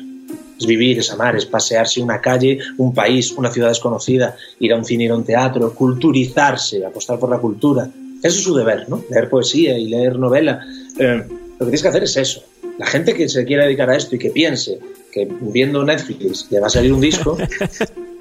es 0.58 0.66
vivir, 0.66 0.98
es 0.98 1.10
amar, 1.10 1.36
es 1.36 1.46
pasearse 1.46 2.00
una 2.00 2.20
calle, 2.20 2.58
un 2.78 2.94
país, 2.94 3.32
una 3.32 3.50
ciudad 3.50 3.68
desconocida, 3.68 4.36
ir 4.60 4.72
a 4.72 4.76
un 4.76 4.84
cine, 4.84 5.04
ir 5.04 5.10
a 5.10 5.16
un 5.16 5.24
teatro, 5.24 5.74
culturizarse, 5.74 6.84
apostar 6.84 7.18
por 7.18 7.30
la 7.30 7.38
cultura. 7.38 7.88
Eso 8.22 8.38
es 8.38 8.44
su 8.44 8.54
deber, 8.54 8.88
¿no? 8.88 9.04
Leer 9.10 9.28
poesía 9.28 9.76
y 9.76 9.88
leer 9.88 10.18
novela. 10.18 10.64
Eh, 10.98 11.24
lo 11.26 11.58
que 11.58 11.64
tienes 11.64 11.82
que 11.82 11.88
hacer 11.88 12.04
es 12.04 12.16
eso. 12.16 12.44
La 12.78 12.86
gente 12.86 13.14
que 13.14 13.28
se 13.28 13.44
quiera 13.44 13.64
dedicar 13.64 13.90
a 13.90 13.96
esto 13.96 14.16
y 14.16 14.18
que 14.18 14.30
piense 14.30 14.78
que 15.12 15.28
viendo 15.40 15.84
Netflix 15.84 16.48
le 16.50 16.60
va 16.60 16.66
a 16.66 16.70
salir 16.70 16.92
un 16.92 17.00
disco, 17.00 17.36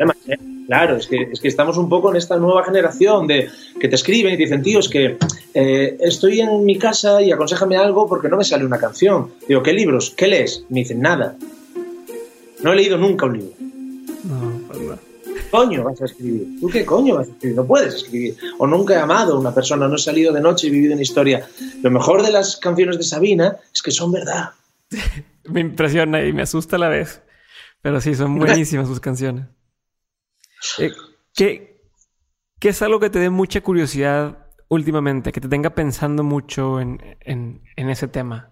claro, 0.73 0.97
es 0.97 1.05
que, 1.05 1.29
es 1.31 1.39
que 1.39 1.47
estamos 1.49 1.77
un 1.77 1.87
poco 1.87 2.09
en 2.09 2.17
esta 2.17 2.35
nueva 2.37 2.63
generación 2.63 3.27
de 3.27 3.47
que 3.79 3.87
te 3.87 3.93
escriben 3.93 4.33
y 4.33 4.37
te 4.37 4.43
dicen, 4.43 4.63
tío, 4.63 4.79
es 4.79 4.89
que 4.89 5.17
eh, 5.53 5.97
estoy 5.99 6.39
en 6.39 6.65
mi 6.65 6.79
casa 6.79 7.21
y 7.21 7.31
aconsejame 7.31 7.77
algo 7.77 8.07
porque 8.07 8.27
no 8.27 8.37
me 8.37 8.43
sale 8.43 8.65
una 8.65 8.79
canción. 8.79 9.33
Digo, 9.47 9.61
¿qué 9.61 9.71
libros? 9.71 10.15
¿Qué 10.17 10.27
lees? 10.27 10.65
Me 10.69 10.79
dicen, 10.79 10.99
nada. 10.99 11.35
No 12.63 12.73
he 12.73 12.75
leído 12.75 12.97
nunca 12.97 13.27
un 13.27 13.33
libro. 13.33 13.53
No, 14.23 14.61
pues 14.67 14.79
no. 14.79 14.97
¿Qué 15.23 15.49
coño 15.51 15.83
vas 15.83 16.01
a 16.01 16.05
escribir? 16.05 16.59
¿Tú 16.59 16.67
qué 16.69 16.83
coño 16.83 17.17
vas 17.17 17.27
a 17.27 17.31
escribir? 17.31 17.55
No 17.55 17.67
puedes 17.67 17.93
escribir. 17.93 18.35
O 18.57 18.65
nunca 18.65 18.95
he 18.95 18.97
amado 18.97 19.35
a 19.35 19.39
una 19.39 19.53
persona, 19.53 19.87
no 19.87 19.95
he 19.95 19.99
salido 19.99 20.33
de 20.33 20.41
noche 20.41 20.67
y 20.67 20.69
vivido 20.71 20.93
una 20.93 21.03
historia. 21.03 21.47
Lo 21.83 21.91
mejor 21.91 22.23
de 22.23 22.31
las 22.31 22.57
canciones 22.57 22.97
de 22.97 23.03
Sabina 23.03 23.57
es 23.71 23.83
que 23.83 23.91
son 23.91 24.11
verdad. 24.11 24.49
me 25.43 25.59
impresiona 25.59 26.25
y 26.25 26.33
me 26.33 26.41
asusta 26.41 26.77
a 26.77 26.79
la 26.79 26.89
vez. 26.89 27.21
Pero 27.83 28.01
sí, 28.01 28.15
son 28.15 28.39
buenísimas 28.39 28.87
sus 28.87 28.99
canciones. 28.99 29.45
Eh, 30.79 30.91
¿qué, 31.33 31.73
¿Qué 32.63 32.69
es 32.69 32.81
algo 32.81 32.99
que 33.01 33.09
te 33.09 33.19
dé 33.19 33.29
mucha 33.29 33.61
curiosidad 33.61 34.47
últimamente? 34.69 35.33
Que 35.33 35.41
te 35.41 35.49
tenga 35.49 35.75
pensando 35.75 36.23
mucho 36.23 36.79
en, 36.79 37.17
en, 37.19 37.61
ese 37.75 38.07
tema. 38.07 38.51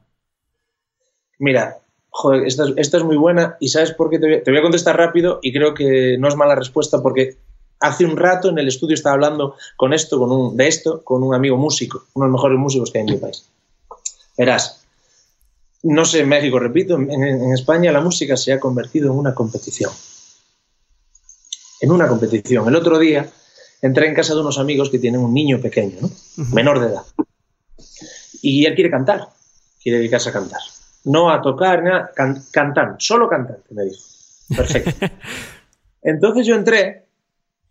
Mira, 1.40 1.78
joder, 2.10 2.46
esta, 2.46 2.68
es 2.76 3.04
muy 3.06 3.16
buena 3.16 3.56
y 3.62 3.70
¿sabes 3.70 3.94
por 3.94 4.10
qué? 4.10 4.20
Te 4.20 4.52
voy, 4.52 4.60
a 4.60 4.62
contestar 4.62 4.98
rápido 4.98 5.40
y 5.42 5.54
creo 5.54 5.74
que 5.74 6.18
no 6.20 6.28
es 6.28 6.36
mala 6.36 6.56
respuesta 6.56 7.02
porque 7.02 7.38
hace 7.80 8.04
un 8.04 8.18
rato 8.18 8.50
en 8.50 8.60
el 8.60 8.68
estudio 8.68 8.96
estaba 8.96 9.14
hablando 9.14 9.56
con 9.78 9.94
esto, 9.94 10.20
con 10.20 10.30
un, 10.30 10.58
de 10.58 10.68
esto, 10.68 11.02
con 11.06 11.24
un 11.24 11.34
amigo 11.34 11.56
músico, 11.56 12.04
uno 12.14 12.26
de 12.26 12.32
los 12.32 12.38
mejores 12.38 12.60
músicos 12.60 12.92
que 12.92 12.98
hay 12.98 13.06
en 13.06 13.14
mi 13.14 13.18
país. 13.18 13.50
Verás, 14.38 14.86
no 15.84 16.04
sé, 16.04 16.20
en 16.20 16.28
México, 16.28 16.60
repito, 16.60 16.96
en, 16.96 17.54
España 17.54 17.94
la 17.94 18.02
música 18.02 18.36
se 18.36 18.52
ha 18.52 18.60
convertido 18.60 19.12
en 19.12 19.18
una 19.18 19.34
competición. 19.34 19.92
En 21.82 21.92
una 21.92 22.08
competición. 22.08 22.68
El 22.68 22.76
otro 22.76 22.98
día 22.98 23.28
entré 23.82 24.08
en 24.08 24.16
casa 24.16 24.34
de 24.34 24.42
unos 24.42 24.60
amigos 24.60 24.90
que 24.90 25.00
tienen 25.00 25.22
un 25.22 25.34
niño 25.34 25.60
pequeño, 25.60 25.98
menor 26.54 26.80
de 26.80 26.88
edad. 26.88 27.04
Y 28.42 28.66
él 28.66 28.76
quiere 28.76 28.90
cantar, 28.90 29.28
quiere 29.82 29.98
dedicarse 29.98 30.30
a 30.30 30.34
cantar 30.34 30.62
no 31.04 31.32
a 31.32 31.42
tocar, 31.42 31.84
nada, 31.84 32.12
cantar, 32.52 32.96
solo 33.00 33.28
cantar, 33.28 33.60
me 33.72 33.86
dijo. 33.86 34.02
Perfecto. 34.56 34.92
Entonces 36.02 36.46
yo 36.46 36.56
entré, 36.56 37.06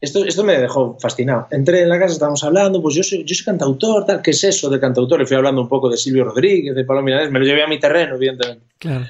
esto, 0.00 0.24
esto 0.24 0.44
me 0.44 0.58
dejó 0.58 0.96
fascinado. 0.98 1.46
Entré 1.50 1.82
en 1.82 1.88
la 1.88 1.98
casa, 1.98 2.14
estábamos 2.14 2.42
hablando, 2.44 2.80
pues 2.82 2.94
yo 2.94 3.02
soy, 3.02 3.24
yo 3.24 3.34
soy 3.34 3.44
cantautor, 3.44 4.04
tal, 4.06 4.22
¿qué 4.22 4.30
es 4.30 4.44
eso 4.44 4.70
de 4.70 4.80
cantautor? 4.80 5.20
Y 5.20 5.26
fui 5.26 5.36
hablando 5.36 5.60
un 5.60 5.68
poco 5.68 5.88
de 5.88 5.96
Silvio 5.96 6.24
Rodríguez, 6.24 6.74
de 6.74 6.84
Pablo 6.84 7.02
Milanés, 7.02 7.30
me 7.30 7.38
lo 7.38 7.44
llevé 7.44 7.62
a 7.62 7.68
mi 7.68 7.78
terreno, 7.78 8.16
evidentemente. 8.16 8.66
Claro. 8.78 9.04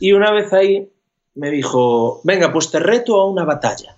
y 0.00 0.12
una 0.12 0.30
vez 0.30 0.52
ahí 0.52 0.88
me 1.34 1.50
dijo, 1.50 2.20
venga, 2.24 2.52
pues 2.52 2.70
te 2.70 2.78
reto 2.78 3.20
a 3.20 3.28
una 3.28 3.44
batalla. 3.44 3.96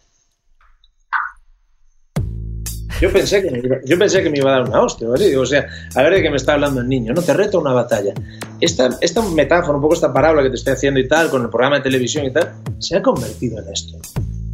Yo 3.03 3.13
pensé 3.13 3.43
que 3.43 3.51
me 3.51 3.59
iba, 3.59 3.79
yo 3.85 3.99
pensé 3.99 4.23
que 4.23 4.31
me 4.31 4.39
iba 4.39 4.55
a 4.55 4.61
dar 4.61 4.69
una 4.69 4.81
hostia, 4.81 5.09
o 5.09 5.45
sea, 5.45 5.67
a 5.93 6.03
ver 6.03 6.15
de 6.15 6.23
qué 6.23 6.31
me 6.31 6.37
está 6.37 6.53
hablando 6.53 6.81
el 6.81 6.89
niño, 6.89 7.13
no 7.13 7.21
te 7.21 7.35
reto 7.35 7.59
a 7.59 7.61
una 7.61 7.73
batalla. 7.73 8.15
Esta, 8.61 8.97
esta 9.01 9.21
metáfora, 9.23 9.75
un 9.75 9.83
poco 9.83 9.95
esta 9.95 10.13
parábola 10.13 10.45
que 10.45 10.51
te 10.51 10.55
estoy 10.55 10.75
haciendo 10.75 11.01
y 11.01 11.09
tal, 11.09 11.29
con 11.29 11.43
el 11.43 11.51
programa 11.51 11.79
de 11.79 11.83
televisión 11.83 12.27
y 12.27 12.33
tal, 12.33 12.53
se 12.79 12.97
ha 12.97 13.03
convertido 13.03 13.59
en 13.59 13.73
esto. 13.73 13.99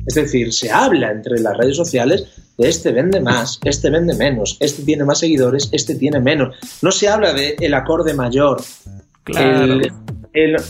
Es 0.07 0.15
decir, 0.15 0.51
se 0.55 0.71
habla 0.71 1.11
entre 1.11 1.39
las 1.41 1.59
redes 1.59 1.77
sociales 1.77 2.25
de 2.57 2.71
este 2.71 2.91
vende 2.91 3.21
más, 3.21 3.61
este 3.65 3.91
vende 3.91 4.15
menos, 4.15 4.57
este 4.61 4.83
tiene 4.83 5.05
más 5.05 5.19
seguidores, 5.19 5.69
este 5.71 5.97
tiene 5.97 6.19
menos. 6.19 6.57
No 6.81 6.91
se 6.91 7.07
habla 7.07 7.35
de 7.35 7.55
el 7.61 7.75
acorde 7.75 8.15
mayor. 8.15 8.63
Claro 9.25 9.79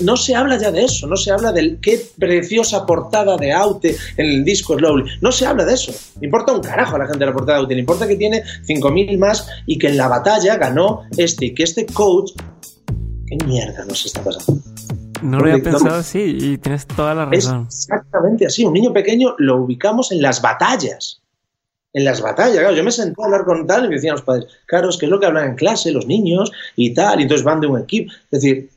no 0.00 0.16
se 0.16 0.34
habla 0.34 0.58
ya 0.58 0.70
de 0.70 0.84
eso, 0.84 1.06
no 1.06 1.16
se 1.16 1.30
habla 1.30 1.52
del 1.52 1.78
qué 1.80 2.00
preciosa 2.18 2.86
portada 2.86 3.36
de 3.36 3.52
Aute 3.52 3.96
en 4.16 4.26
el 4.26 4.44
disco 4.44 4.76
Slowly, 4.76 5.18
no 5.20 5.32
se 5.32 5.46
habla 5.46 5.64
de 5.64 5.74
eso. 5.74 5.92
Le 6.20 6.26
importa 6.26 6.52
un 6.52 6.60
carajo 6.60 6.96
a 6.96 7.00
la 7.00 7.06
gente 7.06 7.20
de 7.20 7.26
la 7.26 7.32
portada 7.32 7.58
de 7.58 7.64
Aute, 7.64 7.74
le 7.74 7.80
importa 7.80 8.06
que 8.06 8.16
tiene 8.16 8.42
5.000 8.66 9.18
más 9.18 9.48
y 9.66 9.78
que 9.78 9.88
en 9.88 9.96
la 9.96 10.08
batalla 10.08 10.56
ganó 10.56 11.02
este 11.16 11.46
y 11.46 11.54
que 11.54 11.64
este 11.64 11.86
coach... 11.86 12.32
¿Qué 13.26 13.36
mierda 13.44 13.84
nos 13.84 14.06
está 14.06 14.22
pasando? 14.22 14.62
No 15.22 15.38
lo 15.38 15.50
había 15.50 15.62
pensado 15.62 15.96
así 15.96 16.36
y 16.40 16.58
tienes 16.58 16.86
toda 16.86 17.14
la 17.14 17.26
razón. 17.26 17.66
exactamente 17.66 18.46
así. 18.46 18.64
Un 18.64 18.72
niño 18.72 18.92
pequeño 18.92 19.34
lo 19.38 19.62
ubicamos 19.62 20.12
en 20.12 20.22
las 20.22 20.40
batallas. 20.40 21.22
En 21.92 22.04
las 22.04 22.20
batallas, 22.20 22.58
claro. 22.58 22.74
Yo 22.74 22.84
me 22.84 22.92
senté 22.92 23.20
a 23.20 23.24
hablar 23.24 23.44
con 23.44 23.66
tal 23.66 23.86
y 23.86 23.88
me 23.88 23.94
decían 23.94 24.12
los 24.12 24.22
padres, 24.22 24.46
claro, 24.66 24.90
es 24.90 24.98
que 24.98 25.06
es 25.06 25.10
lo 25.10 25.18
que 25.18 25.26
hablan 25.26 25.50
en 25.50 25.56
clase 25.56 25.90
los 25.90 26.06
niños 26.06 26.52
y 26.76 26.92
tal, 26.92 27.18
y 27.18 27.22
entonces 27.22 27.44
van 27.44 27.60
de 27.60 27.66
un 27.66 27.80
equipo. 27.80 28.12
Es 28.30 28.42
decir, 28.42 28.70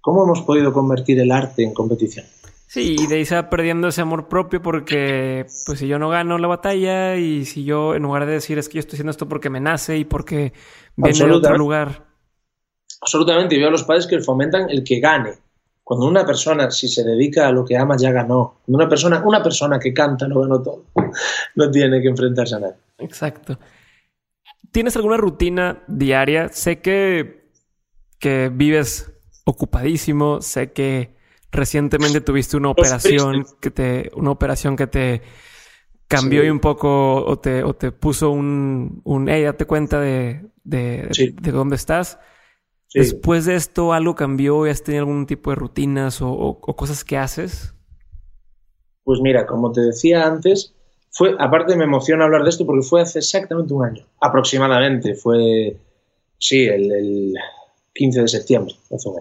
¿Cómo 0.00 0.24
hemos 0.24 0.42
podido 0.42 0.72
convertir 0.72 1.20
el 1.20 1.30
arte 1.30 1.62
en 1.62 1.74
competición? 1.74 2.26
Sí, 2.66 2.94
y 3.00 3.06
de 3.08 3.16
ahí 3.16 3.24
se 3.24 3.34
va 3.34 3.50
perdiendo 3.50 3.88
ese 3.88 4.00
amor 4.00 4.28
propio 4.28 4.62
porque, 4.62 5.44
pues, 5.66 5.80
si 5.80 5.88
yo 5.88 5.98
no 5.98 6.08
gano 6.08 6.38
la 6.38 6.46
batalla 6.46 7.16
y 7.16 7.44
si 7.44 7.64
yo, 7.64 7.96
en 7.96 8.02
lugar 8.04 8.26
de 8.26 8.32
decir 8.34 8.58
es 8.58 8.68
que 8.68 8.74
yo 8.74 8.80
estoy 8.80 8.94
haciendo 8.94 9.10
esto 9.10 9.28
porque 9.28 9.50
me 9.50 9.58
nace 9.58 9.98
y 9.98 10.04
porque 10.04 10.52
viene 10.94 11.26
de 11.26 11.32
otro 11.32 11.58
lugar. 11.58 12.06
Absolutamente, 13.00 13.56
y 13.56 13.58
veo 13.58 13.68
a 13.68 13.72
los 13.72 13.82
padres 13.82 14.06
que 14.06 14.20
fomentan 14.20 14.70
el 14.70 14.84
que 14.84 15.00
gane. 15.00 15.32
Cuando 15.82 16.06
una 16.06 16.24
persona, 16.24 16.70
si 16.70 16.86
se 16.86 17.02
dedica 17.02 17.48
a 17.48 17.50
lo 17.50 17.64
que 17.64 17.76
ama, 17.76 17.96
ya 17.96 18.12
ganó. 18.12 18.60
Cuando 18.64 18.84
una 18.84 18.88
persona, 18.88 19.20
una 19.24 19.42
persona 19.42 19.80
que 19.80 19.92
canta 19.92 20.28
lo 20.28 20.42
ganó 20.42 20.62
todo. 20.62 20.84
No 21.56 21.68
tiene 21.72 22.00
que 22.00 22.06
enfrentarse 22.06 22.54
a 22.54 22.60
nadie. 22.60 22.76
Exacto. 22.98 23.58
¿Tienes 24.70 24.94
alguna 24.94 25.16
rutina 25.16 25.82
diaria? 25.88 26.48
Sé 26.50 26.80
que, 26.80 27.50
que 28.20 28.48
vives 28.54 29.10
ocupadísimo. 29.44 30.40
Sé 30.40 30.72
que 30.72 31.14
recientemente 31.50 32.20
tuviste 32.20 32.56
una 32.56 32.70
operación 32.70 33.46
que 33.60 33.70
te, 33.70 34.10
una 34.14 34.30
operación 34.30 34.76
que 34.76 34.86
te 34.86 35.22
cambió 36.08 36.44
y 36.44 36.50
un 36.50 36.60
poco 36.60 37.24
o 37.24 37.38
te, 37.38 37.62
o 37.62 37.74
te 37.74 37.92
puso 37.92 38.30
un, 38.30 39.00
un 39.04 39.28
hey, 39.28 39.44
date 39.44 39.64
cuenta 39.64 40.00
de, 40.00 40.50
de, 40.64 41.08
de 41.40 41.52
dónde 41.52 41.76
estás. 41.76 42.18
Después 42.92 43.44
de 43.44 43.54
esto, 43.54 43.92
¿algo 43.92 44.16
cambió 44.16 44.64
has 44.64 44.82
tenido 44.82 45.02
algún 45.02 45.26
tipo 45.26 45.50
de 45.50 45.56
rutinas 45.56 46.18
o, 46.20 46.60
cosas 46.60 47.04
que 47.04 47.16
haces? 47.16 47.74
Pues 49.04 49.20
mira, 49.22 49.46
como 49.46 49.70
te 49.70 49.80
decía 49.80 50.26
antes, 50.26 50.74
Fue, 51.12 51.36
aparte 51.38 51.76
me 51.76 51.84
emociona 51.84 52.24
hablar 52.24 52.42
de 52.42 52.50
esto 52.50 52.66
porque 52.66 52.82
fue 52.82 53.00
hace 53.00 53.20
exactamente 53.20 53.72
un 53.72 53.84
año, 53.84 54.06
aproximadamente, 54.20 55.14
fue, 55.14 55.76
sí, 56.38 56.66
el, 56.66 57.34
15 58.00 58.22
de 58.22 58.28
septiembre, 58.28 58.74
hace 58.90 59.08
un. 59.10 59.20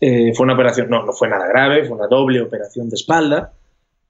Eh, 0.00 0.32
fue 0.34 0.44
una 0.44 0.54
operación, 0.54 0.88
no, 0.88 1.04
no 1.04 1.12
fue 1.12 1.28
nada 1.28 1.46
grave, 1.46 1.84
fue 1.84 1.94
una 1.94 2.06
doble 2.06 2.40
operación 2.40 2.88
de 2.88 2.96
espalda. 2.96 3.52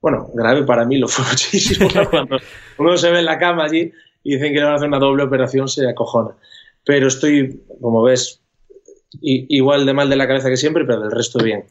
Bueno, 0.01 0.31
grave 0.35 0.63
para 0.63 0.85
mí 0.85 0.99
lo 0.99 1.09
fue 1.09 1.25
muchísimo. 1.31 1.89
Cuando 2.09 2.37
uno 2.79 2.97
se 2.97 3.11
ve 3.11 3.19
en 3.19 3.25
la 3.25 3.41
cama 3.41 3.65
allí 3.65 3.91
y 4.23 4.35
dicen 4.35 4.53
que 4.53 4.61
le 4.61 4.65
van 4.67 4.75
a 4.75 4.77
hacer 4.77 4.87
una 4.87 5.01
doble 5.01 5.25
operación, 5.25 5.67
se 5.67 5.89
acojona. 5.89 6.37
Pero 6.85 7.09
estoy, 7.09 7.65
como 7.81 8.05
ves, 8.05 8.41
igual 9.21 9.85
de 9.85 9.95
mal 9.95 10.09
de 10.09 10.15
la 10.17 10.29
cabeza 10.29 10.49
que 10.49 10.57
siempre, 10.57 10.85
pero 10.85 11.01
del 11.01 11.11
resto 11.11 11.43
bien. 11.43 11.65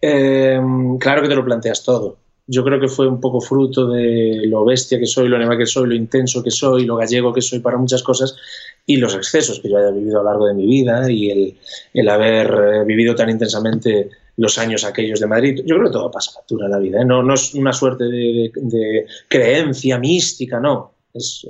Eh, 0.00 0.60
claro 0.98 1.22
que 1.22 1.28
te 1.28 1.36
lo 1.36 1.44
planteas 1.44 1.84
todo. 1.84 2.16
Yo 2.48 2.64
creo 2.64 2.80
que 2.80 2.88
fue 2.88 3.06
un 3.06 3.20
poco 3.20 3.40
fruto 3.40 3.86
de 3.86 4.40
lo 4.46 4.64
bestia 4.64 4.98
que 4.98 5.06
soy, 5.06 5.28
lo 5.28 5.36
animal 5.36 5.56
que 5.56 5.66
soy, 5.66 5.86
lo 5.86 5.94
intenso 5.94 6.42
que 6.42 6.50
soy, 6.50 6.84
lo 6.84 6.96
gallego 6.96 7.32
que 7.32 7.42
soy 7.42 7.60
para 7.60 7.78
muchas 7.78 8.02
cosas 8.02 8.36
y 8.84 8.96
los 8.96 9.14
excesos 9.14 9.60
que 9.60 9.70
yo 9.70 9.78
haya 9.78 9.90
vivido 9.90 10.20
a 10.20 10.22
lo 10.22 10.30
largo 10.30 10.46
de 10.46 10.54
mi 10.54 10.66
vida 10.66 11.10
y 11.10 11.30
el, 11.30 11.58
el 11.94 12.08
haber 12.08 12.46
eh, 12.48 12.84
vivido 12.84 13.14
tan 13.14 13.30
intensamente 13.30 14.10
los 14.36 14.58
años 14.58 14.84
aquellos 14.84 15.20
de 15.20 15.26
Madrid. 15.26 15.62
Yo 15.64 15.76
creo 15.76 15.88
que 15.88 15.92
todo 15.92 16.10
pasa 16.10 16.32
factura 16.32 16.66
en 16.66 16.72
la 16.72 16.78
vida. 16.78 17.02
¿eh? 17.02 17.04
No, 17.04 17.22
no, 17.22 17.34
es 17.34 17.54
una 17.54 17.72
suerte 17.72 18.04
de, 18.04 19.06
creencia 19.28 19.98
mística, 19.98 20.58
no. 20.58 20.94
Es 21.14 21.46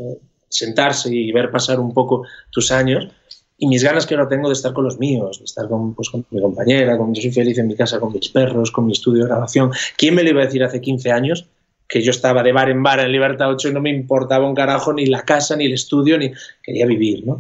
sentarse 0.49 1.15
y 1.15 1.33
ver 1.33 1.51
pasar 1.51 1.81
un 1.81 1.95
poco 1.95 2.27
tus 2.51 2.71
años 2.73 3.09
y 3.57 3.69
mis 3.69 3.85
ganas 3.85 4.07
que 4.07 4.15
ahora 4.15 4.29
tengo 4.29 4.49
de 4.49 4.55
estar 4.55 4.73
con 4.73 4.85
los 4.85 4.99
míos, 4.99 5.39
de 5.39 5.45
estar 5.45 5.69
con, 5.69 5.95
pues, 5.95 6.11
con 6.11 6.27
mi 6.31 6.41
compañera, 6.43 6.99
con, 6.99 7.15
yo 7.15 7.23
soy 7.23 7.31
feliz 7.31 7.59
en 7.59 7.69
mi 7.69 7.77
casa 7.77 8.01
con 8.01 8.13
mis 8.13 8.29
perros, 8.29 8.73
con 8.73 8.87
mi 8.87 8.93
estudio 8.93 9.23
de 9.23 9.29
grabación. 9.29 9.71
¿Quién 9.97 10.17
me 10.17 10.25
lo 10.25 10.31
iba 10.31 10.43
a 10.43 10.47
decir 10.47 10.65
hace 10.65 10.81
15 10.81 11.13
años 11.13 11.47
que 11.93 12.01
yo 12.01 12.11
estaba 12.11 12.43
de 12.43 12.53
bar 12.53 12.71
en 12.71 12.83
bar 12.83 13.01
en 13.01 13.13
Libertad 13.13 13.51
8 13.51 13.69
y 13.69 13.73
no 13.75 13.83
me 13.83 13.91
importaba 13.91 14.49
un 14.49 14.55
carajo 14.55 14.95
ni 14.95 15.05
la 15.05 15.27
casa, 15.27 15.57
ni 15.57 15.67
el 15.67 15.75
estudio, 15.75 16.17
ni 16.17 16.33
quería 16.63 16.87
vivir, 16.87 17.27
¿no? 17.27 17.39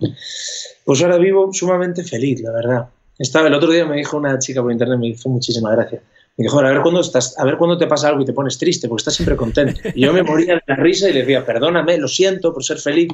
Pues 0.84 1.02
ahora 1.02 1.16
vivo 1.16 1.50
sumamente 1.54 2.04
feliz, 2.04 2.42
la 2.42 2.52
verdad. 2.52 2.86
Estaba, 3.18 3.48
el 3.48 3.54
otro 3.54 3.70
día 3.70 3.86
me 3.86 3.96
dijo 3.96 4.18
una 4.18 4.38
chica 4.38 4.60
por 4.60 4.70
internet, 4.70 4.98
me 4.98 5.08
hizo 5.08 5.30
muchísima 5.30 5.72
gracia. 5.72 6.02
Me 6.36 6.42
dijo, 6.44 6.60
a 6.60 6.70
ver 6.70 6.82
cuándo 6.82 7.00
estás, 7.00 7.38
a 7.38 7.46
ver 7.46 7.56
cuándo 7.56 7.78
te 7.78 7.86
pasa 7.86 8.08
algo 8.08 8.20
y 8.20 8.24
te 8.26 8.34
pones 8.34 8.58
triste, 8.58 8.88
porque 8.88 9.00
estás 9.00 9.14
siempre 9.14 9.36
contento. 9.36 9.80
Y 9.94 10.02
yo 10.02 10.12
me 10.12 10.22
moría 10.22 10.56
de 10.56 10.62
la 10.66 10.76
risa 10.76 11.08
y 11.08 11.14
le 11.14 11.20
decía, 11.20 11.46
perdóname, 11.46 11.96
lo 11.96 12.08
siento 12.08 12.52
por 12.52 12.62
ser 12.62 12.76
feliz, 12.76 13.08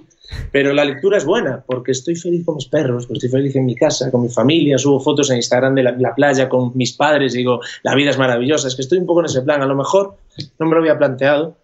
pero 0.51 0.73
la 0.73 0.85
lectura 0.85 1.19
es 1.19 1.25
buena, 1.25 1.63
porque 1.65 1.93
estoy 1.93 2.17
feliz 2.17 2.45
con 2.45 2.57
mis 2.57 2.67
perros, 2.67 3.07
estoy 3.09 3.29
feliz 3.29 3.55
en 3.55 3.65
mi 3.65 3.77
casa, 3.77 4.11
con 4.11 4.23
mi 4.23 4.29
familia, 4.29 4.77
subo 4.77 4.99
fotos 4.99 5.31
en 5.31 5.37
Instagram 5.37 5.77
de 5.77 5.83
la, 5.85 6.15
playa 6.17 6.49
con 6.49 6.73
mis 6.75 6.95
padres 6.95 7.33
digo, 7.33 7.61
la 7.85 7.95
vida 7.95 8.11
es 8.11 8.19
maravillosa, 8.19 8.67
es 8.67 8.75
que 8.75 8.83
estoy 8.83 8.99
un 8.99 9.07
poco 9.07 9.21
en 9.21 9.27
ese 9.27 9.43
plan, 9.43 9.63
a 9.63 9.67
lo 9.67 9.77
mejor 9.77 10.17
no 10.59 10.67
me 10.67 10.75
lo 10.75 10.81
había 10.81 10.99
planteado, 10.99 11.57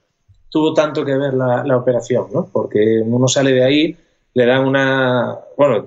tuvo 0.50 0.74
tanto 0.74 1.04
que 1.04 1.16
ver 1.16 1.34
la, 1.34 1.76
operación, 1.76 2.26
¿no? 2.32 2.48
Porque 2.52 3.02
uno 3.04 3.28
sale 3.28 3.52
de 3.52 3.64
ahí, 3.64 3.96
le 4.34 4.46
dan 4.46 4.66
una, 4.66 5.36
bueno, 5.56 5.84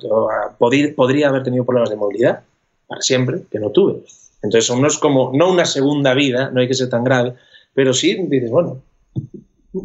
podría 0.58 1.30
haber 1.30 1.44
tenido 1.44 1.66
problemas 1.66 1.90
de 1.90 1.96
movilidad, 1.96 2.42
para 2.88 3.02
siempre, 3.02 3.44
que 3.52 3.60
no 3.60 3.72
tuve 3.72 4.02
entonces, 4.42 4.76
no 4.76 4.88
es 4.88 4.98
como, 4.98 5.32
no 5.34 5.52
una 5.52 5.66
segunda 5.66 6.14
vida, 6.14 6.52
no 6.52 6.62
hay 6.62 6.68
que 6.68 6.74
ser 6.74 6.90
tan 6.90 7.04
grave, 7.04 7.34
pero 7.74 7.94
sí 7.94 8.16
dices, 8.28 8.50
bueno, 8.52 8.82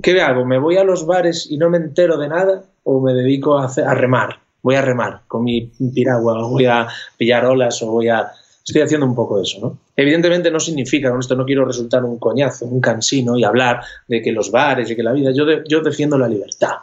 ¿qué 0.02 0.20
hago? 0.20 0.44
¿Me 0.44 0.58
voy 0.58 0.76
a 0.76 0.84
los 0.84 1.06
bares 1.06 1.50
y 1.50 1.56
no 1.56 1.70
me 1.70 1.78
entero 1.78 2.18
de 2.18 2.28
nada 2.28 2.62
o 2.84 3.00
me 3.00 3.14
dedico 3.14 3.58
a, 3.58 3.66
a 3.66 3.94
remar? 3.94 4.40
Voy 4.62 4.76
a 4.76 4.82
remar 4.82 5.22
con 5.26 5.44
mi 5.44 5.72
piragua, 5.94 6.44
o 6.44 6.50
voy 6.50 6.66
a 6.66 6.86
pillar 7.16 7.44
olas 7.44 7.82
o 7.82 7.90
voy 7.90 8.08
a... 8.08 8.30
Estoy 8.64 8.82
haciendo 8.82 9.06
un 9.06 9.14
poco 9.14 9.40
eso, 9.42 9.58
¿no? 9.60 9.78
Evidentemente 9.94 10.50
no 10.50 10.58
significa, 10.58 11.10
con 11.10 11.20
esto 11.20 11.36
no 11.36 11.44
quiero 11.44 11.64
resultar 11.64 12.04
un 12.04 12.18
coñazo, 12.18 12.64
un 12.64 12.80
cansino 12.80 13.36
y 13.36 13.44
hablar 13.44 13.82
de 14.08 14.22
que 14.22 14.32
los 14.32 14.50
bares 14.50 14.90
y 14.90 14.96
que 14.96 15.02
la 15.02 15.12
vida, 15.12 15.30
yo, 15.32 15.44
yo 15.64 15.80
defiendo 15.80 16.16
la 16.16 16.28
libertad. 16.28 16.76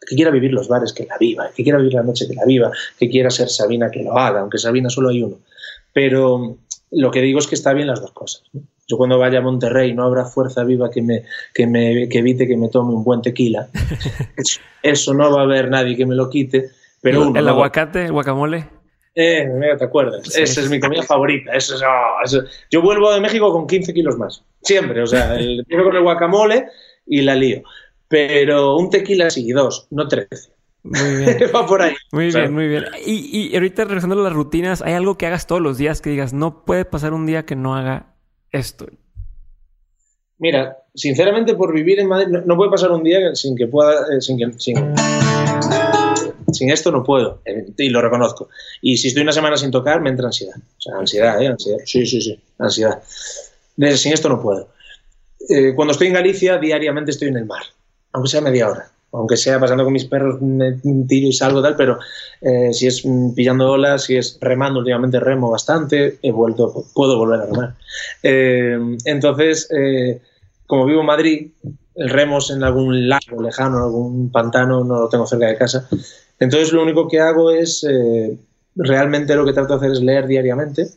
Que 0.00 0.16
quiera 0.16 0.30
vivir 0.30 0.52
los 0.52 0.68
bares, 0.68 0.92
que 0.92 1.06
la 1.06 1.16
viva. 1.18 1.50
Que 1.54 1.62
quiera 1.62 1.78
vivir 1.78 1.94
la 1.94 2.02
noche, 2.02 2.26
que 2.26 2.34
la 2.34 2.44
viva. 2.44 2.70
Que 2.98 3.08
quiera 3.08 3.30
ser 3.30 3.48
Sabina, 3.48 3.90
que 3.90 4.02
lo 4.02 4.18
haga. 4.18 4.40
Aunque 4.40 4.58
Sabina 4.58 4.90
solo 4.90 5.10
hay 5.10 5.22
uno. 5.22 5.38
Pero 5.92 6.56
lo 6.90 7.10
que 7.10 7.20
digo 7.20 7.38
es 7.38 7.46
que 7.46 7.54
está 7.54 7.72
bien 7.72 7.86
las 7.86 8.00
dos 8.00 8.12
cosas. 8.12 8.42
Yo 8.88 8.96
cuando 8.96 9.18
vaya 9.18 9.38
a 9.38 9.42
Monterrey 9.42 9.94
no 9.94 10.04
habrá 10.04 10.24
fuerza 10.24 10.64
viva 10.64 10.90
que 10.90 11.02
me, 11.02 11.22
que 11.54 11.66
me 11.66 12.08
que 12.08 12.18
evite 12.18 12.48
que 12.48 12.56
me 12.56 12.68
tome 12.68 12.92
un 12.92 13.04
buen 13.04 13.22
tequila. 13.22 13.68
Eso 14.82 15.14
no 15.14 15.32
va 15.32 15.40
a 15.40 15.44
haber 15.44 15.70
nadie 15.70 15.96
que 15.96 16.04
me 16.04 16.14
lo 16.14 16.28
quite. 16.28 16.70
Pero 17.00 17.34
¿El, 17.34 17.48
aguacate, 17.48 18.04
el 18.04 18.12
guacamole? 18.12 18.68
Eh, 19.14 19.46
¿te 19.78 19.84
acuerdas? 19.84 20.36
Esa 20.36 20.60
es 20.60 20.70
mi 20.70 20.80
comida 20.80 21.02
favorita. 21.02 21.52
Ah, 21.52 22.22
eso 22.24 22.42
Yo 22.70 22.80
vuelvo 22.80 23.12
de 23.12 23.20
México 23.20 23.52
con 23.52 23.66
15 23.66 23.92
kilos 23.92 24.16
más. 24.18 24.42
Siempre. 24.62 25.02
O 25.02 25.06
sea, 25.06 25.36
el, 25.36 25.64
con 25.70 25.96
el 25.96 26.02
guacamole 26.02 26.66
y 27.06 27.22
la 27.22 27.34
lío. 27.34 27.62
Pero 28.08 28.76
un 28.76 28.90
tequila 28.90 29.30
sí, 29.30 29.50
dos, 29.52 29.86
no 29.90 30.08
trece. 30.08 30.50
Muy 30.82 31.16
bien. 31.16 31.38
Va 31.54 31.66
por 31.66 31.82
ahí. 31.82 31.94
Muy 32.10 32.28
bien, 32.28 32.52
muy 32.52 32.68
bien. 32.68 32.84
Y, 33.04 33.48
y 33.50 33.54
ahorita 33.54 33.84
regresando 33.84 34.18
a 34.18 34.24
las 34.24 34.32
rutinas, 34.32 34.82
¿hay 34.82 34.94
algo 34.94 35.16
que 35.16 35.26
hagas 35.26 35.46
todos 35.46 35.60
los 35.60 35.78
días 35.78 36.00
que 36.00 36.10
digas, 36.10 36.32
no 36.32 36.64
puede 36.64 36.84
pasar 36.84 37.12
un 37.12 37.26
día 37.26 37.44
que 37.44 37.56
no 37.56 37.76
haga 37.76 38.14
esto? 38.50 38.86
Mira, 40.42 40.76
sinceramente 40.94 41.54
por 41.54 41.72
vivir 41.72 42.00
en 42.00 42.08
Madrid, 42.08 42.26
no, 42.44 42.56
puede 42.56 42.70
pasar 42.70 42.90
un 42.90 43.04
día 43.04 43.32
sin 43.34 43.56
que 43.56 43.68
pueda, 43.68 44.06
eh, 44.12 44.20
sin, 44.20 44.36
que, 44.36 44.50
sin, 44.58 44.74
sin, 46.52 46.70
esto 46.70 46.90
no 46.90 47.04
puedo, 47.04 47.42
y 47.76 47.88
lo 47.88 48.00
reconozco. 48.00 48.48
Y 48.80 48.96
si 48.96 49.08
estoy 49.08 49.22
una 49.22 49.32
semana 49.32 49.56
sin 49.56 49.70
tocar, 49.70 50.00
me 50.00 50.10
entra 50.10 50.26
ansiedad. 50.26 50.56
O 50.56 50.80
sea, 50.80 50.96
ansiedad, 50.96 51.40
¿eh? 51.40 51.48
Ansiedad. 51.48 51.78
Sí, 51.84 52.06
sí, 52.06 52.20
sí, 52.20 52.40
ansiedad. 52.58 53.02
Sin 53.96 54.12
esto 54.12 54.28
no 54.28 54.40
puedo. 54.40 54.68
Eh, 55.48 55.72
cuando 55.74 55.92
estoy 55.92 56.08
en 56.08 56.14
Galicia, 56.14 56.58
diariamente 56.58 57.10
estoy 57.10 57.28
en 57.28 57.36
el 57.36 57.46
mar, 57.46 57.62
aunque 58.12 58.30
sea 58.30 58.40
media 58.40 58.68
hora 58.68 58.88
aunque 59.14 59.36
sea 59.36 59.60
pasando 59.60 59.84
con 59.84 59.92
mis 59.92 60.06
perros, 60.06 60.38
tiro 60.40 61.28
y 61.28 61.34
salgo 61.34 61.60
tal, 61.60 61.76
pero 61.76 61.98
eh, 62.40 62.72
si 62.72 62.86
es 62.86 63.02
pillando 63.36 63.70
olas, 63.70 64.04
si 64.04 64.16
es 64.16 64.38
remando, 64.40 64.78
últimamente 64.78 65.20
remo 65.20 65.50
bastante, 65.50 66.18
he 66.22 66.32
vuelto, 66.32 66.86
puedo 66.94 67.18
volver 67.18 67.40
a 67.40 67.44
remar. 67.44 67.74
Eh, 68.22 68.78
entonces, 69.04 69.68
como 70.66 70.86
vivo 70.86 71.00
en 71.00 71.06
Madrid, 71.06 71.50
el 71.94 72.08
remos 72.08 72.50
en 72.50 72.64
algún 72.64 73.08
lago 73.08 73.42
lejano, 73.42 73.84
algún 73.84 74.30
pantano, 74.30 74.82
no 74.82 75.00
lo 75.00 75.08
tengo 75.08 75.26
cerca 75.26 75.46
de 75.46 75.56
casa. 75.56 75.88
Entonces, 76.42 76.72
lo 76.72 76.82
único 76.82 77.08
que 77.08 77.20
hago 77.20 77.50
es, 77.50 77.86
realmente 78.74 79.34
lo 79.36 79.44
que 79.44 79.52
trato 79.52 79.78
de 79.78 79.86
hacer 79.86 79.92
es 79.92 80.00
leer 80.00 80.26
diariamente 80.26 80.88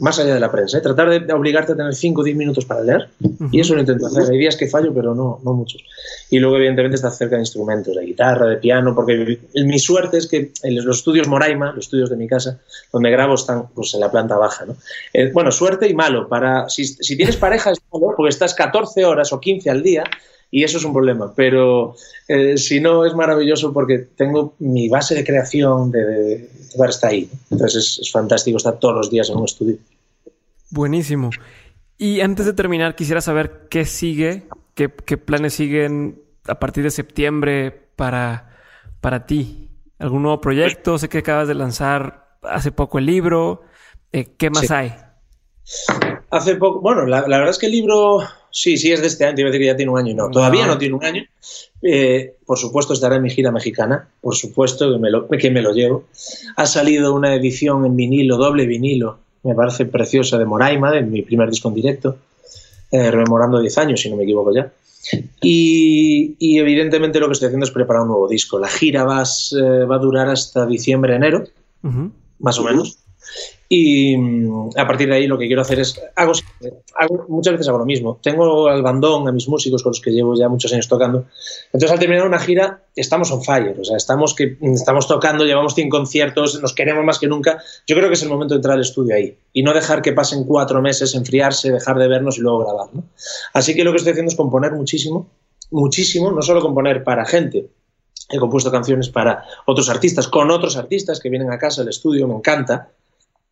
más 0.00 0.18
allá 0.18 0.34
de 0.34 0.40
la 0.40 0.50
prensa, 0.50 0.78
¿eh? 0.78 0.80
tratar 0.80 1.26
de 1.26 1.32
obligarte 1.32 1.72
a 1.72 1.76
tener 1.76 1.94
5 1.94 2.20
o 2.20 2.24
10 2.24 2.36
minutos 2.36 2.64
para 2.64 2.82
leer, 2.82 3.08
y 3.50 3.60
eso 3.60 3.74
lo 3.74 3.80
intento 3.80 4.06
hacer. 4.06 4.30
Hay 4.30 4.38
días 4.38 4.56
que 4.56 4.68
fallo, 4.68 4.94
pero 4.94 5.14
no, 5.14 5.40
no 5.44 5.54
muchos. 5.54 5.82
Y 6.30 6.38
luego, 6.38 6.56
evidentemente, 6.56 6.96
estar 6.96 7.10
cerca 7.10 7.36
de 7.36 7.42
instrumentos, 7.42 7.96
de 7.96 8.04
guitarra, 8.04 8.46
de 8.46 8.56
piano, 8.56 8.94
porque 8.94 9.40
mi 9.54 9.78
suerte 9.78 10.18
es 10.18 10.28
que 10.28 10.52
los 10.64 10.98
estudios 10.98 11.26
Moraima, 11.26 11.72
los 11.72 11.86
estudios 11.86 12.10
de 12.10 12.16
mi 12.16 12.28
casa, 12.28 12.60
donde 12.92 13.10
grabo, 13.10 13.34
están 13.34 13.68
pues, 13.74 13.92
en 13.94 14.00
la 14.00 14.10
planta 14.10 14.36
baja. 14.36 14.66
¿no? 14.66 14.76
Eh, 15.12 15.30
bueno, 15.32 15.50
suerte 15.50 15.88
y 15.88 15.94
malo. 15.94 16.28
Para, 16.28 16.68
si, 16.68 16.84
si 16.84 17.16
tienes 17.16 17.36
pareja 17.36 17.72
es 17.72 17.80
malo, 17.92 18.14
porque 18.16 18.30
estás 18.30 18.54
14 18.54 19.04
horas 19.04 19.32
o 19.32 19.40
15 19.40 19.68
al 19.70 19.82
día, 19.82 20.04
y 20.54 20.62
eso 20.64 20.76
es 20.76 20.84
un 20.84 20.92
problema. 20.92 21.32
Pero 21.34 21.96
eh, 22.28 22.56
si 22.58 22.78
no, 22.78 23.04
es 23.04 23.14
maravilloso 23.14 23.72
porque 23.72 23.98
tengo 23.98 24.54
mi 24.58 24.88
base 24.88 25.14
de 25.14 25.24
creación 25.24 25.90
de, 25.90 26.04
de, 26.04 26.50
está 26.88 27.08
ahí. 27.08 27.28
Entonces 27.50 27.98
es, 28.00 28.12
fantástico 28.12 28.58
estar 28.58 28.78
todos 28.78 28.94
los 28.94 29.10
días 29.10 29.30
en 29.30 29.38
un 29.38 29.46
estudio. 29.46 29.78
Buenísimo. 30.70 31.30
Y 31.96 32.20
antes 32.20 32.44
de 32.44 32.52
terminar, 32.52 32.94
quisiera 32.94 33.22
saber 33.22 33.66
qué 33.70 33.86
sigue, 33.86 34.46
qué, 34.74 34.88
planes 34.88 35.54
siguen 35.54 36.20
a 36.46 36.58
partir 36.58 36.84
de 36.84 36.90
septiembre 36.90 37.70
para, 37.96 38.58
para 39.00 39.24
ti. 39.24 39.70
¿Algún 39.98 40.22
nuevo 40.22 40.40
proyecto? 40.40 40.98
Sé 40.98 41.08
que 41.08 41.18
acabas 41.18 41.48
de 41.48 41.54
lanzar 41.54 42.36
hace 42.42 42.72
poco 42.72 42.98
el 42.98 43.06
libro. 43.06 43.62
Eh, 44.12 44.34
¿Qué 44.36 44.50
más 44.50 44.70
hay? 44.70 44.92
Hace 46.32 46.56
poco, 46.56 46.80
bueno, 46.80 47.04
la, 47.04 47.20
verdad 47.20 47.50
es 47.50 47.58
que 47.58 47.66
el 47.66 47.72
libro, 47.72 48.20
sí, 48.50 48.78
sí 48.78 48.90
es 48.90 49.02
de 49.02 49.06
este 49.06 49.26
año, 49.26 49.34
te 49.34 49.42
iba 49.42 49.50
a 49.50 49.52
decir 49.52 49.60
que 49.60 49.66
ya 49.66 49.76
tiene 49.76 49.92
un 49.92 49.98
año, 49.98 50.14
no, 50.14 50.30
todavía 50.30 50.66
no, 50.66 50.78
tiene 50.78 50.94
un 50.94 51.04
año. 51.04 51.24
Eh, 51.82 52.36
por 52.46 52.56
supuesto 52.56 52.94
estará 52.94 53.16
en 53.16 53.22
mi 53.22 53.28
gira 53.28 53.52
mexicana, 53.52 54.08
por 54.22 54.34
supuesto 54.34 54.90
que 54.90 54.98
me, 54.98 55.10
lo, 55.10 55.28
que 55.28 55.50
me 55.50 55.60
lo 55.60 55.74
llevo. 55.74 56.04
Ha 56.56 56.64
salido 56.64 57.12
una 57.12 57.34
edición 57.34 57.84
en 57.84 57.96
vinilo, 57.96 58.38
doble 58.38 58.64
vinilo, 58.64 59.18
me 59.42 59.54
parece 59.54 59.84
preciosa, 59.84 60.38
de 60.38 60.46
Moraima, 60.46 60.90
de 60.90 61.02
mi 61.02 61.20
primer 61.20 61.50
disco 61.50 61.68
en 61.68 61.74
directo, 61.74 62.16
eh, 62.90 63.10
rememorando 63.10 63.60
10 63.60 63.76
años, 63.76 64.00
si 64.00 64.08
no 64.08 64.16
me 64.16 64.22
equivoco 64.22 64.54
ya. 64.54 64.72
Y, 65.42 66.58
evidentemente 66.58 67.20
lo 67.20 67.26
que 67.26 67.34
estoy 67.34 67.48
haciendo 67.48 67.66
es 67.66 67.72
preparar 67.72 68.04
un 68.04 68.08
nuevo 68.08 68.26
disco. 68.26 68.58
La 68.58 68.68
gira 68.68 69.04
va, 69.04 69.22
eh, 69.22 69.84
va 69.84 69.96
a 69.96 69.98
durar 69.98 70.30
hasta 70.30 70.64
diciembre, 70.64 71.14
enero, 71.14 71.44
más 72.38 72.58
o 72.58 72.64
menos. 72.64 73.02
Y 73.74 74.14
mm, 74.18 74.72
a 74.76 74.86
partir 74.86 75.08
de 75.08 75.14
ahí 75.14 75.26
lo 75.26 75.38
que 75.38 75.46
quiero 75.46 75.62
hacer 75.62 75.80
es, 75.80 75.98
hago, 76.14 76.34
muchas 77.28 77.54
veces 77.54 77.68
hago 77.68 77.78
lo 77.78 77.86
mismo. 77.86 78.20
Tengo 78.22 78.68
al 78.68 78.82
bandón, 78.82 79.26
a 79.26 79.32
mis 79.32 79.48
músicos 79.48 79.82
con 79.82 79.92
los 79.92 80.00
que 80.02 80.10
llevo 80.10 80.34
ya 80.34 80.50
muchos 80.50 80.70
años 80.74 80.88
tocando. 80.88 81.24
Entonces 81.72 81.90
al 81.90 81.98
terminar 81.98 82.26
una 82.26 82.38
gira 82.38 82.82
estamos 82.94 83.32
on 83.32 83.42
fire, 83.42 83.74
o 83.80 83.82
sea, 83.82 83.96
estamos, 83.96 84.34
que, 84.34 84.58
estamos 84.60 85.08
tocando, 85.08 85.46
llevamos 85.46 85.74
100 85.74 85.88
conciertos, 85.88 86.60
nos 86.60 86.74
queremos 86.74 87.02
más 87.02 87.18
que 87.18 87.28
nunca. 87.28 87.62
Yo 87.86 87.96
creo 87.96 88.08
que 88.08 88.14
es 88.14 88.22
el 88.22 88.28
momento 88.28 88.52
de 88.52 88.58
entrar 88.58 88.74
al 88.74 88.82
estudio 88.82 89.14
ahí 89.14 89.38
y 89.54 89.62
no 89.62 89.72
dejar 89.72 90.02
que 90.02 90.12
pasen 90.12 90.44
cuatro 90.44 90.82
meses, 90.82 91.14
enfriarse, 91.14 91.72
dejar 91.72 91.96
de 91.98 92.08
vernos 92.08 92.36
y 92.36 92.42
luego 92.42 92.58
grabar. 92.58 92.90
Así 93.54 93.74
que 93.74 93.84
lo 93.84 93.92
que 93.92 93.96
estoy 93.96 94.10
haciendo 94.10 94.28
es 94.28 94.36
componer 94.36 94.72
muchísimo 94.72 95.30
muchísimo, 95.72 96.30
no 96.30 96.42
solo 96.42 96.60
componer 96.60 97.02
para 97.02 97.24
gente, 97.24 97.70
he 98.30 98.38
compuesto 98.38 98.70
canciones 98.70 99.08
para 99.08 99.44
otros 99.66 99.88
artistas, 99.88 100.28
con 100.28 100.50
otros 100.50 100.76
artistas 100.76 101.18
que 101.18 101.30
vienen 101.30 101.50
a 101.50 101.58
casa 101.58 101.82
al 101.82 101.88
estudio, 101.88 102.28
me 102.28 102.34
encanta, 102.34 102.90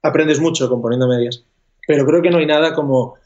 aprendes 0.03 0.41
mucho 0.41 0.69
componiendo 0.69 1.07
medias, 1.09 1.45
pero 1.87 2.07
creo 2.07 2.23
que 2.23 2.31
no 2.31 2.39
hay 2.39 2.47
nada 2.47 2.75
como 2.75 3.17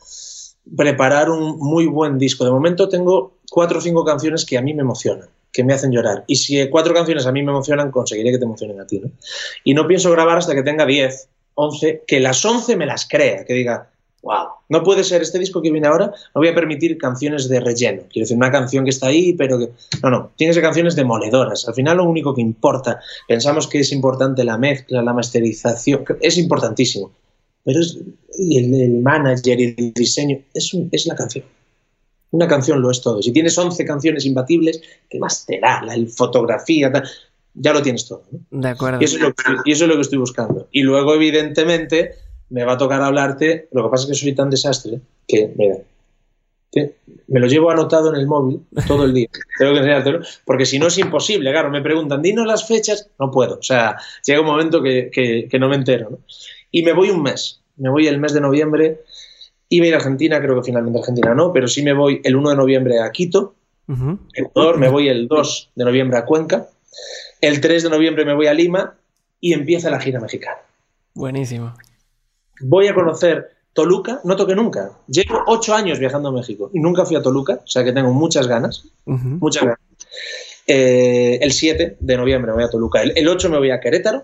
preparar 0.77 1.31
un 1.31 1.59
muy 1.59 1.87
buen 1.87 2.19
disco. 2.19 2.45
De 2.45 2.51
momento 2.51 2.89
tengo 2.89 3.35
cuatro 3.51 3.79
o 3.79 3.81
cinco 3.81 4.05
canciones 4.05 4.45
que 4.45 4.57
a 4.57 4.63
mí 4.63 4.75
me 4.75 4.83
emocionan, 4.83 5.29
que 5.53 5.65
me 5.65 5.75
hacen 5.75 5.93
llorar. 5.93 6.25
Y 6.27 6.37
si 6.37 6.69
cuatro 6.71 6.95
canciones 6.95 7.27
a 7.27 7.33
mí 7.33 7.43
me 7.43 7.53
emocionan, 7.53 7.91
conseguiré 7.91 8.33
que 8.33 8.39
te 8.39 8.45
emocionen 8.45 8.81
a 8.81 8.87
ti. 8.87 9.01
¿no? 9.01 9.11
Y 9.63 9.75
no 9.75 9.87
pienso 9.87 10.11
grabar 10.11 10.39
hasta 10.39 10.55
que 10.55 10.63
tenga 10.63 10.87
diez, 10.87 11.29
once, 11.55 12.03
que 12.07 12.21
las 12.21 12.45
once 12.45 12.77
me 12.77 12.87
las 12.87 13.07
crea, 13.09 13.45
que 13.45 13.55
diga, 13.55 13.91
wow, 14.25 14.47
no 14.71 14.83
puede 14.83 15.05
ser 15.05 15.23
este 15.23 15.39
disco 15.39 15.61
que 15.63 15.71
viene 15.71 15.87
ahora, 15.87 16.07
no 16.07 16.41
voy 16.41 16.49
a 16.49 16.55
permitir 16.55 16.97
canciones 16.99 17.49
de 17.49 17.61
relleno. 17.61 18.03
Quiero 18.11 18.25
decir, 18.25 18.37
una 18.37 18.51
canción 18.51 18.85
que 18.85 18.91
está 18.91 19.09
ahí, 19.09 19.35
pero 19.35 19.59
que... 19.59 19.71
No, 20.03 20.11
no, 20.11 20.33
tiene 20.37 20.51
que 20.51 20.55
ser 20.55 20.63
canciones 20.63 20.97
demoledoras. 20.97 21.69
Al 21.69 21.75
final 21.75 21.99
lo 21.99 22.05
único 22.05 22.35
que 22.35 22.41
importa, 22.41 23.01
pensamos 23.29 23.69
que 23.69 23.81
es 23.81 23.93
importante 23.93 24.43
la 24.43 24.59
mezcla, 24.59 25.03
la 25.03 25.13
masterización, 25.13 26.05
es 26.21 26.39
importantísimo, 26.39 27.13
pero 27.63 27.81
es, 27.81 27.99
el, 28.39 28.75
el, 28.75 29.01
manager 29.01 29.61
y 29.61 29.75
el 29.77 29.93
diseño 29.93 30.39
es, 30.53 30.73
un, 30.73 30.89
es 30.91 31.07
la 31.07 31.15
canción. 31.15 31.45
Una 32.31 32.49
canción 32.49 32.81
lo 32.81 32.91
es 32.91 33.01
todo. 33.01 33.23
Si 33.23 33.31
tienes 33.31 33.57
11 33.57 33.85
canciones 33.85 34.25
imbatibles, 34.27 34.83
¿qué 35.09 35.19
más 35.21 35.47
te 35.47 35.61
da? 35.61 35.83
La 35.83 35.95
fotografía, 36.17 36.91
tal, 36.91 37.05
ya 37.55 37.73
lo 37.73 37.83
tienes 37.83 38.09
todo. 38.09 38.25
¿no? 38.51 38.61
De 38.61 38.69
acuerdo. 38.69 39.01
Y 39.01 39.05
eso, 39.05 39.17
es 39.17 39.23
lo 39.23 39.33
que, 39.33 39.43
y 39.65 39.73
eso 39.73 39.85
es 39.85 39.89
lo 39.89 39.95
que 39.95 40.01
estoy 40.01 40.19
buscando. 40.19 40.69
Y 40.73 40.83
luego, 40.83 41.15
evidentemente, 41.15 42.17
me 42.55 42.65
va 42.65 42.75
a 42.75 42.79
tocar 42.79 43.03
hablarte. 43.03 43.69
Lo 43.73 43.83
que 43.83 43.91
pasa 43.91 44.05
es 44.05 44.11
que 44.11 44.15
soy 44.15 44.33
tan 44.33 44.49
desastre 44.49 45.01
que, 45.27 45.53
mira, 45.57 45.79
me 47.27 47.41
lo 47.41 47.49
llevo 47.49 47.71
anotado 47.71 48.15
en 48.15 48.21
el 48.21 48.29
móvil 48.29 48.61
todo 48.87 49.05
el 49.05 49.13
día. 49.13 49.29
Tengo 49.59 49.73
que 49.73 49.79
enseñártelo, 49.79 50.21
porque 50.45 50.65
si 50.65 50.79
no 50.79 50.87
es 50.87 50.97
imposible. 50.99 51.51
Claro, 51.51 51.71
me 51.71 51.83
preguntan, 51.83 52.23
dinos 52.23 52.47
las 52.47 52.67
fechas. 52.67 53.11
No 53.19 53.33
puedo. 53.33 53.59
O 53.59 53.63
sea, 53.63 53.97
llega 54.25 54.41
un 54.41 54.47
momento 54.47 54.81
que, 54.81 55.11
que, 55.13 55.49
que 55.51 55.59
no 55.59 55.69
me 55.69 55.75
entero. 55.75 56.11
¿no? 56.11 56.19
Y 56.71 56.85
me 56.85 56.93
voy 56.93 57.11
un 57.11 57.23
mes. 57.23 57.61
Me 57.77 57.91
voy 57.91 58.07
el 58.07 58.21
mes 58.21 58.33
de 58.33 58.41
noviembre. 58.41 59.01
Iba 59.69 59.87
a 59.87 59.89
ir 59.89 59.95
a 59.95 59.97
Argentina, 59.97 60.41
creo 60.41 60.55
que 60.55 60.67
finalmente 60.67 61.01
Argentina 61.01 61.35
no, 61.35 61.53
pero 61.53 61.67
sí 61.67 61.83
me 61.83 61.93
voy 61.93 62.21
el 62.23 62.37
1 62.37 62.51
de 62.51 62.57
noviembre 62.57 63.01
a 63.01 63.11
Quito. 63.11 63.57
Uh 63.89 63.95
-huh. 63.95 64.19
Ecuador, 64.33 64.79
me 64.79 64.89
voy 64.89 65.09
el 65.09 65.27
2 65.27 65.71
de 65.75 65.85
noviembre 65.85 66.19
a 66.19 66.25
Cuenca. 66.25 66.69
El 67.41 67.61
3 67.61 67.83
de 67.83 67.91
noviembre 67.91 68.25
me 68.25 68.35
voy 68.35 68.47
a 68.47 68.55
Lima 68.55 68.95
y 69.41 69.55
empieza 69.55 69.91
la 69.91 69.99
gira 69.99 70.21
mexicana. 70.21 70.59
Buenísimo 71.15 71.75
voy 72.61 72.89
a 72.89 72.95
conocer 72.95 73.51
Toluca, 73.73 74.21
no 74.25 74.37
toqué 74.37 74.55
nunca. 74.55 74.93
Llevo 75.09 75.43
ocho 75.47 75.75
años 75.75 75.99
viajando 75.99 76.29
a 76.29 76.33
México 76.33 76.71
y 76.73 76.81
nunca 76.81 77.05
fui 77.05 77.17
a 77.17 77.23
Toluca, 77.23 77.61
o 77.65 77.67
sea 77.67 77.83
que 77.83 77.93
tengo 77.93 78.13
muchas 78.13 78.47
ganas, 78.47 78.85
uh 79.05 79.15
-huh. 79.15 79.39
muchas 79.41 79.65
ganas. 79.65 79.81
Eh, 80.67 81.39
el 81.43 81.53
7 81.53 81.97
de 82.01 82.17
noviembre 82.17 82.53
me 82.53 82.57
voy 82.57 82.65
a 82.65 82.71
Toluca, 82.71 83.03
el, 83.03 83.13
el, 83.17 83.29
8 83.29 83.51
me 83.51 83.59
voy 83.59 83.71
a 83.71 83.81
Querétaro, 83.81 84.23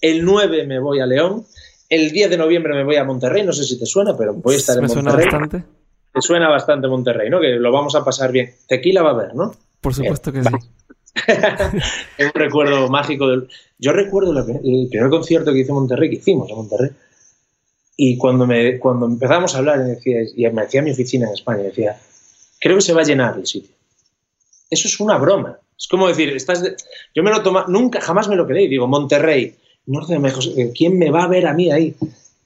el 0.00 0.24
9 0.24 0.66
me 0.66 0.78
voy 0.78 1.00
a 1.00 1.06
León, 1.06 1.44
el 1.88 2.10
10 2.10 2.30
de 2.30 2.36
noviembre 2.36 2.74
me 2.74 2.84
voy 2.84 2.96
a 2.96 3.04
Monterrey, 3.04 3.44
no 3.44 3.52
sé 3.52 3.64
si 3.64 3.78
te 3.78 3.86
suena, 3.86 4.16
pero 4.16 4.34
voy 4.34 4.54
a 4.54 4.58
estar 4.58 4.76
me 4.76 4.84
en 4.84 4.88
suena 4.88 5.10
Monterrey. 5.10 5.32
bastante. 5.32 5.64
Te 6.14 6.22
suena 6.22 6.48
bastante 6.48 6.88
Monterrey, 6.88 7.28
¿no? 7.28 7.40
Que 7.40 7.56
lo 7.56 7.70
vamos 7.70 7.94
a 7.94 8.04
pasar 8.04 8.32
bien. 8.32 8.54
Tequila 8.66 9.02
va 9.02 9.10
a 9.10 9.12
haber, 9.12 9.34
¿no? 9.34 9.54
Por 9.80 9.94
supuesto 9.94 10.32
bien. 10.32 10.44
que 10.44 10.50
sí. 10.50 10.56
es 12.18 12.26
un 12.26 12.40
recuerdo 12.40 12.88
mágico. 12.88 13.28
Del... 13.28 13.48
Yo 13.78 13.92
recuerdo 13.92 14.32
el 14.38 14.88
primer 14.88 15.10
concierto 15.10 15.52
que 15.52 15.60
hizo 15.60 15.74
Monterrey, 15.74 16.08
que 16.08 16.16
hicimos 16.16 16.48
en 16.48 16.56
Monterrey, 16.56 16.90
y 17.96 18.18
cuando, 18.18 18.46
me, 18.46 18.78
cuando 18.78 19.06
empezamos 19.06 19.54
a 19.54 19.58
hablar, 19.58 19.82
decía, 19.82 20.18
y 20.34 20.46
me 20.50 20.62
decía 20.62 20.82
mi 20.82 20.90
oficina 20.90 21.26
en 21.26 21.32
España, 21.32 21.62
decía, 21.62 21.98
creo 22.60 22.76
que 22.76 22.82
se 22.82 22.92
va 22.92 23.00
a 23.00 23.04
llenar 23.04 23.36
el 23.38 23.46
sitio. 23.46 23.74
Eso 24.68 24.88
es 24.88 25.00
una 25.00 25.16
broma. 25.16 25.58
Es 25.78 25.88
como 25.88 26.08
decir, 26.08 26.30
estás 26.30 26.62
de... 26.62 26.76
yo 27.14 27.22
me 27.22 27.30
lo 27.30 27.42
toma, 27.42 27.64
nunca, 27.68 28.00
jamás 28.00 28.28
me 28.28 28.36
lo 28.36 28.46
creí. 28.46 28.68
Digo, 28.68 28.86
Monterrey, 28.86 29.54
Norte 29.86 30.14
de 30.14 30.18
México, 30.18 30.54
¿quién 30.76 30.98
me 30.98 31.10
va 31.10 31.24
a 31.24 31.28
ver 31.28 31.46
a 31.46 31.54
mí 31.54 31.70
ahí? 31.70 31.94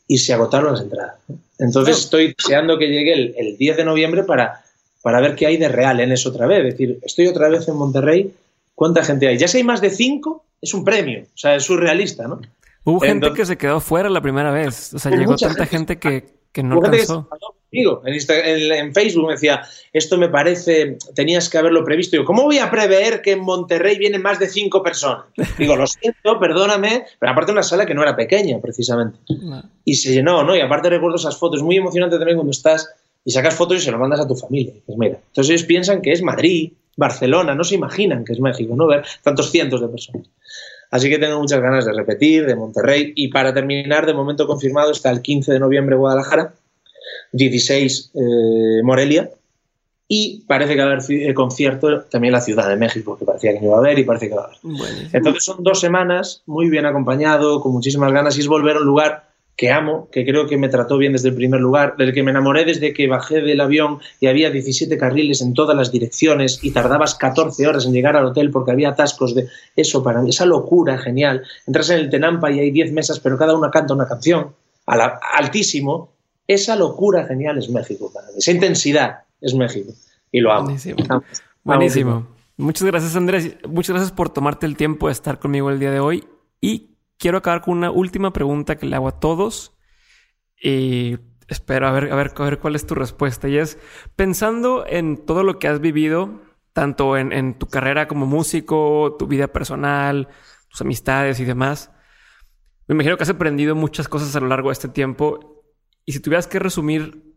Y 0.07 0.19
se 0.19 0.33
agotaron 0.33 0.73
las 0.73 0.83
entradas. 0.83 1.15
Entonces 1.59 1.97
no. 1.97 2.01
estoy 2.01 2.35
deseando 2.37 2.79
que 2.79 2.87
llegue 2.87 3.13
el, 3.13 3.35
el 3.37 3.57
10 3.57 3.79
de 3.79 3.85
noviembre 3.85 4.25
para, 4.25 4.63
para 5.03 5.21
ver 5.21 5.35
qué 5.35 5.47
hay 5.47 5.57
de 5.57 5.69
real 5.69 6.01
en 6.01 6.13
eso 6.13 6.29
otra 6.29 6.47
vez. 6.47 6.65
Es 6.65 6.73
decir, 6.73 6.99
estoy 7.03 7.27
otra 7.27 7.49
vez 7.49 7.67
en 7.67 7.77
Monterrey, 7.77 8.33
¿cuánta 8.75 9.03
gente 9.03 9.27
hay? 9.27 9.39
Ya 9.39 9.49
si 9.49 9.59
hay 9.59 9.65
más 9.65 9.81
de 9.81 9.91
cinco, 9.91 10.45
es 10.61 10.75
un 10.75 10.85
premio. 10.85 11.23
O 11.23 11.39
sea, 11.39 11.57
es 11.57 11.65
surrealista, 11.65 12.29
¿no? 12.29 12.41
Hubo 12.85 13.01
gente 13.01 13.27
Entonces, 13.27 13.39
que 13.39 13.47
se 13.47 13.59
quedó 13.59 13.81
fuera 13.81 14.09
la 14.09 14.21
primera 14.21 14.51
vez. 14.51 14.95
O 14.95 14.99
sea, 14.99 15.13
llegó 15.13 15.37
tanta 15.37 15.67
gente, 15.67 15.95
gente 15.95 15.99
que, 15.99 16.35
que, 16.53 16.63
no 16.63 16.77
alcanzó. 16.77 17.29
Insta, 17.73 18.39
en, 18.41 18.73
en, 18.73 18.95
Facebook 18.95 19.27
me 19.27 19.35
decía, 19.35 19.63
esto 19.93 20.19
me 20.19 20.29
parece, 20.29 20.99
tenías 21.15 21.49
que 21.49 21.59
haberlo 21.59 21.85
previsto. 21.85 22.17
Digo, 22.17 22.25
¿cómo 22.25 22.43
voy 22.43 22.59
a 22.59 22.71
prever 22.71 23.23
que 23.23 23.33
en 23.33 23.41
Monterrey 23.41 23.97
vienen 23.97 24.23
más 24.23 24.41
de 24.41 24.49
cinco 24.49 24.83
personas? 24.83 25.27
Digo, 25.57 25.77
lo 25.77 25.87
siento, 25.87 26.41
perdóname, 26.41 27.05
pero 27.19 27.33
aparte 27.33 27.53
una 27.53 27.63
sala 27.63 27.87
que 27.87 27.95
no 27.95 28.03
era 28.03 28.17
pequeña, 28.17 28.59
precisamente. 28.61 29.19
No. 29.29 29.63
Y 29.85 29.95
se 29.95 30.13
llenó, 30.13 30.43
¿no? 30.43 30.57
Y 30.57 30.61
aparte 30.61 30.91
recuerdo 30.91 31.17
esas 31.17 31.37
fotos, 31.37 31.63
muy 31.63 31.77
emocionante 31.77 32.17
también 32.17 32.37
cuando 32.37 32.51
estás 32.51 32.89
y 33.25 33.31
sacas 33.31 33.55
fotos 33.55 33.79
y 33.79 33.81
se 33.81 33.93
lo 33.93 33.99
mandas 33.99 34.21
a 34.21 34.27
tu 34.27 34.35
familia. 34.35 34.75
Pues 34.85 34.99
mira, 34.99 35.21
entonces 35.29 35.51
ellos 35.51 35.65
piensan 35.65 36.03
que 36.03 36.11
es 36.13 36.23
Madrid, 36.23 36.73
Barcelona, 36.97 37.55
no 37.55 37.63
se 37.63 37.77
imaginan 37.77 38.25
que 38.25 38.33
es 38.33 38.41
México, 38.41 38.75
¿no? 38.75 38.87
Ver 38.87 39.05
tantos 39.23 39.51
cientos 39.51 39.81
de 39.81 39.89
personas. 39.89 40.27
Así 40.91 41.09
que 41.09 41.19
tengo 41.19 41.39
muchas 41.39 41.61
ganas 41.61 41.85
de 41.85 41.93
repetir, 41.93 42.47
de 42.47 42.57
Monterrey. 42.57 43.13
Y 43.15 43.29
para 43.29 43.55
terminar, 43.55 44.07
de 44.07 44.15
momento 44.15 44.47
confirmado, 44.47 44.91
está 44.91 45.11
el 45.11 45.23
15 45.23 45.53
de 45.53 45.61
noviembre 45.61 45.97
Guadalajara, 45.97 46.55
16 47.33 48.11
eh, 48.15 48.83
Morelia. 48.83 49.31
Y 50.09 50.43
parece 50.49 50.75
que 50.75 50.81
va 50.81 50.91
a 50.91 50.93
haber 50.95 51.05
eh, 51.09 51.33
concierto 51.35 52.03
también 52.03 52.31
en 52.35 52.39
la 52.39 52.41
Ciudad 52.41 52.69
de 52.69 52.75
México, 52.75 53.17
que 53.17 53.25
parecía 53.25 53.53
que 53.53 53.61
no 53.61 53.67
iba 53.67 53.77
a 53.77 53.79
haber 53.79 54.01
y 54.01 54.05
parece 54.05 54.29
que 54.29 54.35
va 54.35 54.43
a 54.43 54.45
haber. 54.47 54.59
Entonces 55.13 55.45
son 55.45 55.63
dos 55.63 55.79
semanas 55.79 56.43
muy 56.47 56.69
bien 56.69 56.85
acompañado, 56.85 57.61
con 57.61 57.71
muchísimas 57.71 58.13
ganas, 58.13 58.37
y 58.37 58.41
es 58.41 58.49
volver 58.49 58.77
a 58.77 58.81
un 58.81 58.87
lugar 58.87 59.30
que 59.57 59.71
amo, 59.71 60.09
que 60.11 60.25
creo 60.25 60.47
que 60.47 60.57
me 60.57 60.69
trató 60.69 60.97
bien 60.97 61.13
desde 61.13 61.29
el 61.29 61.35
primer 61.35 61.61
lugar, 61.61 61.97
del 61.99 62.15
que 62.15 62.23
me 62.23 62.31
enamoré 62.31 62.65
desde 62.65 62.95
que 62.95 63.07
bajé 63.09 63.43
del 63.43 63.61
avión 63.61 63.99
y 64.19 64.27
había 64.27 64.51
17 64.51 64.97
carriles 64.97 65.43
en 65.43 65.53
todas 65.53 65.77
las 65.77 65.93
direcciones 65.93 66.61
y 66.63 66.71
tardabas 66.71 67.15
14 67.15 67.67
horas 67.67 67.85
en 67.85 67.93
llegar 67.93 68.17
al 68.17 68.25
hotel 68.25 68.51
porque 68.51 68.71
había 68.71 68.91
atascos 68.91 69.35
de 69.35 69.49
eso 69.77 70.03
para 70.03 70.23
mí, 70.23 70.31
esa 70.31 70.47
locura 70.47 70.97
genial. 70.99 71.43
Entras 71.67 71.91
en 71.91 71.99
el 71.99 72.11
Tenampa 72.11 72.51
y 72.51 72.59
hay 72.59 72.71
10 72.71 72.93
mesas, 72.93 73.21
pero 73.21 73.37
cada 73.37 73.55
una 73.55 73.71
canta 73.71 73.93
una 73.93 74.09
canción, 74.09 74.55
a 74.87 74.97
la, 74.97 75.21
altísimo. 75.37 76.13
Esa 76.47 76.75
locura 76.75 77.27
genial 77.27 77.59
es 77.59 77.69
México 77.69 78.11
para 78.13 78.29
mí, 78.29 78.35
esa 78.39 78.53
intensidad 78.53 79.19
es 79.41 79.55
México 79.55 79.93
y 80.33 80.41
lo 80.41 80.53
amo. 80.53 80.65
Buenísimo. 80.65 81.05
Amo. 81.09 81.23
Buenísimo. 81.65 82.11
Amo. 82.13 82.27
Muchas 82.57 82.87
gracias 82.87 83.17
Andrés, 83.17 83.57
muchas 83.69 83.95
gracias 83.95 84.13
por 84.13 84.31
tomarte 84.31 84.67
el 84.67 84.77
tiempo 84.77 85.07
de 85.07 85.13
estar 85.13 85.39
conmigo 85.39 85.71
el 85.71 85.79
día 85.79 85.91
de 85.91 86.01
hoy 86.01 86.25
y 86.61 86.90
quiero 87.21 87.39
acabar 87.39 87.61
con 87.61 87.77
una 87.77 87.93
última 87.93 88.33
pregunta 88.33 88.77
que 88.77 88.87
le 88.87 88.97
hago 88.97 89.07
a 89.07 89.21
todos 89.21 89.77
y 90.61 91.19
espero 91.49 91.87
a 91.87 91.93
ver, 91.93 92.11
a 92.11 92.17
ver, 92.17 92.33
a 92.35 92.45
ver 92.45 92.59
cuál 92.59 92.75
es 92.75 92.87
tu 92.87 92.95
respuesta. 92.95 93.49
Y 93.49 93.59
es, 93.59 93.79
pensando 94.17 94.85
en 94.89 95.25
todo 95.25 95.45
lo 95.45 95.59
que 95.59 95.69
has 95.69 95.81
vivido, 95.81 96.41
tanto 96.73 97.17
en, 97.17 97.33
en, 97.33 97.59
tu 97.59 97.67
carrera 97.67 98.09
como 98.09 98.27
músico, 98.27 99.17
tu 99.19 99.27
vida 99.27 99.49
personal, 99.49 100.29
tus 100.69 100.81
amistades 100.81 101.39
y 101.41 101.45
demás, 101.45 101.91
me 102.89 102.95
imagino 102.95 103.17
que 103.17 103.23
has 103.23 103.31
aprendido 103.31 103.77
muchas 103.77 104.09
cosas 104.09 104.35
a 104.35 104.41
lo 104.41 104.49
largo 104.49 104.71
de 104.71 104.75
este 104.75 104.89
tiempo. 104.89 105.63
Y 106.07 106.13
si 106.13 106.21
tuvieras 106.21 106.47
que 106.47 106.59
resumir 106.59 107.37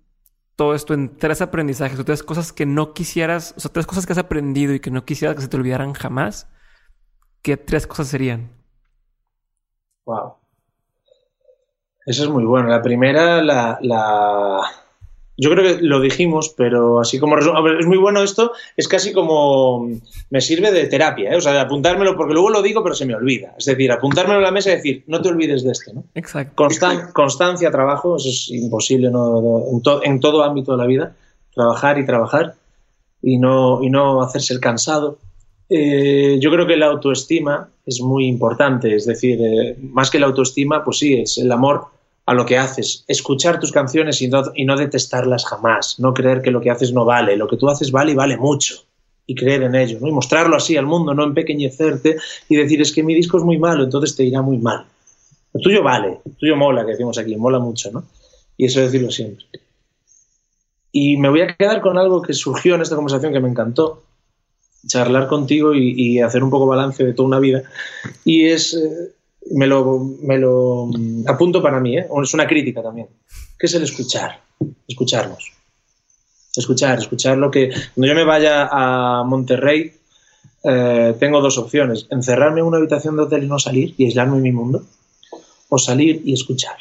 todo 0.56 0.76
esto 0.76 0.94
en 0.94 1.18
tres 1.18 1.42
aprendizajes, 1.42 2.00
o 2.00 2.06
tres 2.06 2.24
cosas 2.24 2.54
que 2.54 2.66
no 2.66 2.94
quisieras, 2.94 3.54
o 3.58 3.60
sea, 3.60 3.72
tres 3.72 3.86
cosas 3.86 4.06
que 4.06 4.14
has 4.14 4.20
aprendido 4.20 4.74
y 4.74 4.80
que 4.80 4.92
no 4.92 5.04
quisieras 5.04 5.36
que 5.36 5.42
se 5.42 5.50
te 5.50 5.58
olvidaran 5.58 5.94
jamás, 5.94 6.48
¿qué 7.42 7.58
tres 7.58 7.86
cosas 7.86 8.08
serían? 8.08 8.63
Wow. 10.06 10.34
Eso 12.06 12.24
es 12.24 12.30
muy 12.30 12.44
bueno. 12.44 12.70
La 12.70 12.82
primera, 12.82 13.42
la, 13.42 13.80
la, 13.82 14.62
Yo 15.38 15.50
creo 15.52 15.64
que 15.64 15.82
lo 15.82 16.02
dijimos, 16.02 16.54
pero 16.58 17.00
así 17.00 17.18
como 17.20 17.38
es 17.38 17.86
muy 17.86 17.98
bueno 17.98 18.22
esto, 18.22 18.52
es 18.76 18.88
casi 18.88 19.14
como 19.14 19.88
me 20.30 20.42
sirve 20.42 20.72
de 20.72 20.88
terapia, 20.88 21.32
¿eh? 21.32 21.38
o 21.38 21.42
sea, 21.42 21.54
de 21.54 21.60
apuntármelo, 21.60 22.16
porque 22.18 22.34
luego 22.34 22.50
lo 22.50 22.62
digo, 22.62 22.84
pero 22.84 22.96
se 22.96 23.06
me 23.06 23.16
olvida. 23.16 23.56
Es 23.58 23.66
decir, 23.66 23.92
apuntármelo 23.92 24.40
en 24.40 24.44
la 24.44 24.52
mesa 24.52 24.72
y 24.72 24.76
decir, 24.76 25.04
no 25.08 25.22
te 25.22 25.30
olvides 25.30 25.64
de 25.64 25.72
esto, 25.72 25.94
¿no? 25.94 26.04
Exacto. 26.14 26.54
Constan 26.56 27.12
constancia, 27.14 27.72
trabajo, 27.72 28.18
eso 28.18 28.30
es 28.30 28.50
imposible 28.52 29.10
¿no? 29.10 29.64
en, 29.72 29.82
to 29.82 30.04
en, 30.04 30.20
todo 30.20 30.44
ámbito 30.44 30.74
de 30.74 30.78
la 30.78 30.86
vida, 30.86 31.16
trabajar 31.54 31.98
y 32.00 32.06
trabajar 32.06 32.56
y 33.22 33.38
no, 33.38 33.82
y 33.82 33.90
no 33.90 34.22
hacerse 34.22 34.54
el 34.54 34.60
cansado. 34.60 35.20
Eh, 35.76 36.38
yo 36.40 36.52
creo 36.52 36.68
que 36.68 36.78
la 36.78 36.86
autoestima 36.86 37.68
es 37.84 38.00
muy 38.00 38.28
importante, 38.28 38.94
es 38.94 39.08
decir, 39.08 39.40
eh, 39.42 39.76
más 39.82 40.12
que 40.12 40.20
la 40.20 40.28
autoestima, 40.28 40.84
pues 40.84 41.00
sí, 41.00 41.16
es 41.16 41.40
el 41.40 41.52
amor 41.52 41.86
a 42.28 42.36
lo 42.36 42.46
que 42.46 42.60
haces, 42.60 43.04
escuchar 43.08 43.60
tus 43.60 43.72
canciones 43.72 44.22
y 44.22 44.28
no, 44.28 44.44
y 44.54 44.66
no, 44.66 44.78
detestarlas 44.78 45.48
jamás, 45.48 46.00
no 46.00 46.14
creer 46.14 46.44
que 46.44 46.52
lo 46.52 46.62
que 46.62 46.70
haces 46.70 46.94
no 46.94 47.06
vale, 47.06 47.36
lo 47.36 47.48
que 47.48 47.58
tú 47.58 47.70
haces 47.70 47.92
vale 47.92 48.12
y 48.12 48.16
vale 48.16 48.38
mucho, 48.38 48.84
y 49.26 49.34
creer 49.34 49.64
en 49.64 49.74
ello, 49.74 49.98
¿no? 50.00 50.08
y 50.08 50.12
mostrarlo 50.12 50.58
así 50.58 50.78
al 50.78 50.86
mundo, 50.86 51.16
no 51.16 51.24
empequeñecerte 51.24 52.18
y 52.50 52.56
decir 52.56 52.80
es 52.80 52.92
que 52.92 53.02
mi 53.02 53.16
disco 53.16 53.40
es 53.40 53.44
muy 53.44 53.58
malo, 53.58 53.84
entonces 53.84 54.16
te 54.16 54.24
irá 54.24 54.44
muy 54.44 54.60
mal. 54.60 54.86
Lo 55.56 55.60
tuyo 55.60 55.82
vale, 55.82 56.20
lo 56.24 56.32
tuyo 56.34 56.56
mola, 56.56 56.86
que 56.86 56.92
decimos 56.92 57.18
aquí, 57.18 57.36
mola 57.36 57.58
mucho, 57.58 57.92
¿no? 57.92 58.04
Y 58.58 58.66
eso 58.66 58.80
decirlo 58.80 59.10
siempre. 59.10 59.48
Y 60.92 61.18
me 61.18 61.30
voy 61.30 61.42
a 61.42 61.56
quedar 61.56 61.82
con 61.82 61.98
algo 61.98 62.22
que 62.22 62.34
surgió 62.34 62.76
en 62.76 62.84
esta 62.84 62.96
conversación 62.96 63.34
que 63.34 63.40
me 63.40 63.50
encantó, 63.50 64.04
charlar 64.88 65.28
contigo 65.28 65.74
y, 65.74 66.20
hacer 66.20 66.44
un 66.44 66.50
poco 66.50 66.68
balance 66.68 67.04
de 67.04 67.14
toda 67.14 67.28
una 67.28 67.40
vida. 67.40 67.64
Y 68.26 68.46
es, 68.46 68.74
eh, 68.74 69.14
me, 69.52 69.68
lo, 69.68 70.00
me 70.22 70.38
lo 70.38 70.90
apunto 71.28 71.62
para 71.62 71.80
mí, 71.80 71.98
¿eh? 71.98 72.08
es 72.22 72.34
una 72.34 72.48
crítica 72.48 72.82
también, 72.82 73.08
que 73.58 73.66
es 73.66 73.74
el 73.74 73.84
escuchar, 73.84 74.42
escucharnos. 74.88 75.52
Escuchar, 76.56 77.00
escuchar 77.00 77.38
lo 77.38 77.50
que... 77.50 77.70
Cuando 77.70 78.08
yo 78.08 78.14
me 78.14 78.24
vaya 78.24 78.70
a 78.72 79.24
Monterrey, 79.24 79.92
eh, 80.64 81.16
tengo 81.20 81.42
dos 81.42 81.58
opciones, 81.58 82.08
encerrarme 82.12 82.62
en 82.62 82.68
una 82.68 82.78
habitación 82.78 83.16
de 83.16 83.24
hotel 83.24 83.44
y 83.44 83.48
no 83.48 83.58
salir 83.58 83.96
y 83.98 84.06
aislarme 84.06 84.38
en 84.38 84.44
mi 84.44 84.52
mundo, 84.52 84.86
o 85.70 85.78
salir 85.80 86.22
y 86.24 86.34
escuchar 86.34 86.78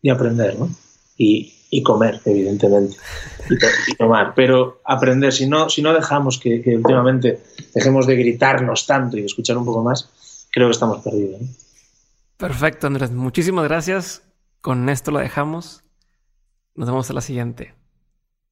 y 0.00 0.08
aprender, 0.08 0.58
¿no? 0.58 0.70
Y, 1.18 1.52
y 1.70 1.82
comer, 1.82 2.20
evidentemente, 2.24 2.96
y, 3.88 3.96
tomar. 3.96 4.34
Pero 4.34 4.80
aprender, 4.84 5.32
si 5.32 5.46
no, 5.48 5.68
si 5.68 5.82
no 5.82 5.92
dejamos 5.92 6.38
que, 6.38 6.62
últimamente 6.76 7.40
dejemos 7.74 8.06
de 8.06 8.16
gritarnos 8.16 8.86
tanto 8.86 9.16
y 9.16 9.24
escuchar 9.24 9.56
un 9.58 9.64
poco 9.64 9.82
más, 9.82 10.46
creo 10.50 10.68
que 10.68 10.72
estamos 10.72 11.02
perdidos. 11.02 11.40
Perfecto, 12.36 12.86
Andrés. 12.86 13.10
Muchísimas 13.10 13.64
gracias. 13.64 14.22
Con 14.60 14.88
esto 14.88 15.10
lo 15.10 15.18
dejamos. 15.18 15.82
Nos 16.74 16.88
vemos 16.88 17.08
a 17.10 17.14
la 17.14 17.20
siguiente. 17.20 17.74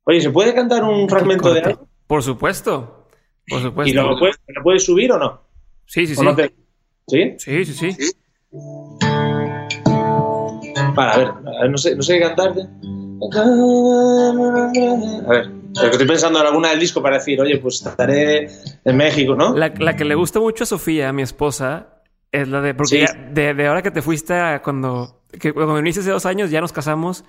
Oye, 0.05 0.21
¿se 0.21 0.31
puede 0.31 0.55
cantar 0.55 0.85
un 0.85 1.09
fragmento 1.09 1.53
de 1.53 1.61
algo? 1.61 1.89
Por 2.07 2.23
supuesto. 2.23 3.09
Por 3.47 3.63
supuesto. 3.63 3.91
¿Y 3.91 3.95
lo 3.95 4.19
puedes, 4.19 4.41
lo 4.49 4.63
puedes 4.63 4.85
subir 4.85 5.13
o 5.13 5.19
no? 5.19 5.43
Sí, 5.87 6.07
sí, 6.07 6.15
sí. 6.15 6.25
¿Sí? 7.07 7.35
Sí, 7.39 7.65
sí, 7.67 7.93
sí. 7.93 8.13
Para, 10.95 11.13
a 11.13 11.19
ver, 11.19 11.71
no 11.71 11.77
sé, 11.77 11.95
no 11.97 12.03
sé 12.03 12.15
qué 12.15 12.21
cantarte. 12.21 12.67
A 15.27 15.31
ver, 15.31 15.51
estoy 15.91 16.07
pensando 16.07 16.41
en 16.41 16.47
alguna 16.47 16.71
del 16.71 16.81
disco 16.81 17.03
para 17.03 17.19
decir, 17.19 17.41
oye, 17.41 17.59
pues 17.59 17.85
estaré 17.85 18.49
en 18.85 18.97
México, 18.97 19.35
¿no? 19.35 19.55
La, 19.57 19.73
que 19.73 20.05
le 20.05 20.15
gusta 20.15 20.41
mucho 20.41 20.65
a 20.65 20.67
Sofía, 20.67 21.13
mi 21.13 21.23
esposa, 21.23 22.03
es 22.31 22.49
la 22.49 22.61
de. 22.61 22.75
Porque 22.75 23.07
de, 23.33 23.67
ahora 23.67 23.83
que 23.83 23.91
te 23.91 24.03
fuiste 24.03 24.35
a 24.35 24.63
cuando. 24.63 25.23
Que 25.41 25.53
cuando 25.53 25.75
viniste 25.75 26.01
hace 26.01 26.11
dos 26.11 26.27
años 26.27 26.51
ya 26.51 26.61
nos 26.61 26.73
casamos 26.73 27.25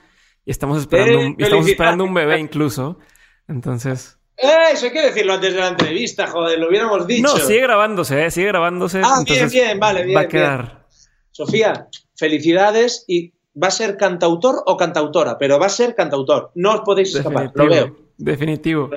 y 0.45 0.51
estamos 0.51 0.79
esperando, 0.79 1.19
un, 1.19 1.36
estamos 1.39 1.67
esperando 1.67 2.03
un 2.03 2.13
bebé 2.15 2.39
incluso. 2.39 2.99
Entonces. 3.47 4.17
Eh, 4.38 4.73
eso 4.73 4.88
hay 4.88 4.91
que 4.91 5.01
decirlo 5.01 5.33
antes 5.33 5.53
de 5.53 5.59
la 5.59 5.69
entrevista, 5.69 6.27
joder, 6.27 6.59
lo 6.59 6.67
hubiéramos 6.67 7.07
dicho. 7.07 7.23
No, 7.23 7.38
sigue 7.38 7.61
grabándose, 7.61 8.25
¿eh? 8.25 8.31
sigue 8.31 8.47
grabándose. 8.47 9.01
Ah, 9.03 9.23
bien, 9.25 9.49
bien, 9.49 9.79
vale, 9.79 10.03
bien. 10.03 10.17
Va 10.17 10.21
a 10.21 10.27
quedar. 10.27 10.86
Sofía, 11.31 11.88
felicidades 12.17 13.05
y 13.07 13.34
va 13.61 13.67
a 13.67 13.71
ser 13.71 13.97
cantautor 13.97 14.63
o 14.65 14.77
cantautora, 14.77 15.37
pero 15.37 15.59
va 15.59 15.67
a 15.67 15.69
ser 15.69 15.95
cantautor. 15.95 16.51
No 16.55 16.73
os 16.73 16.81
podéis 16.81 17.15
escapar, 17.15 17.51
lo 17.55 17.67
veo. 17.67 17.95
Definitivo. 18.17 18.89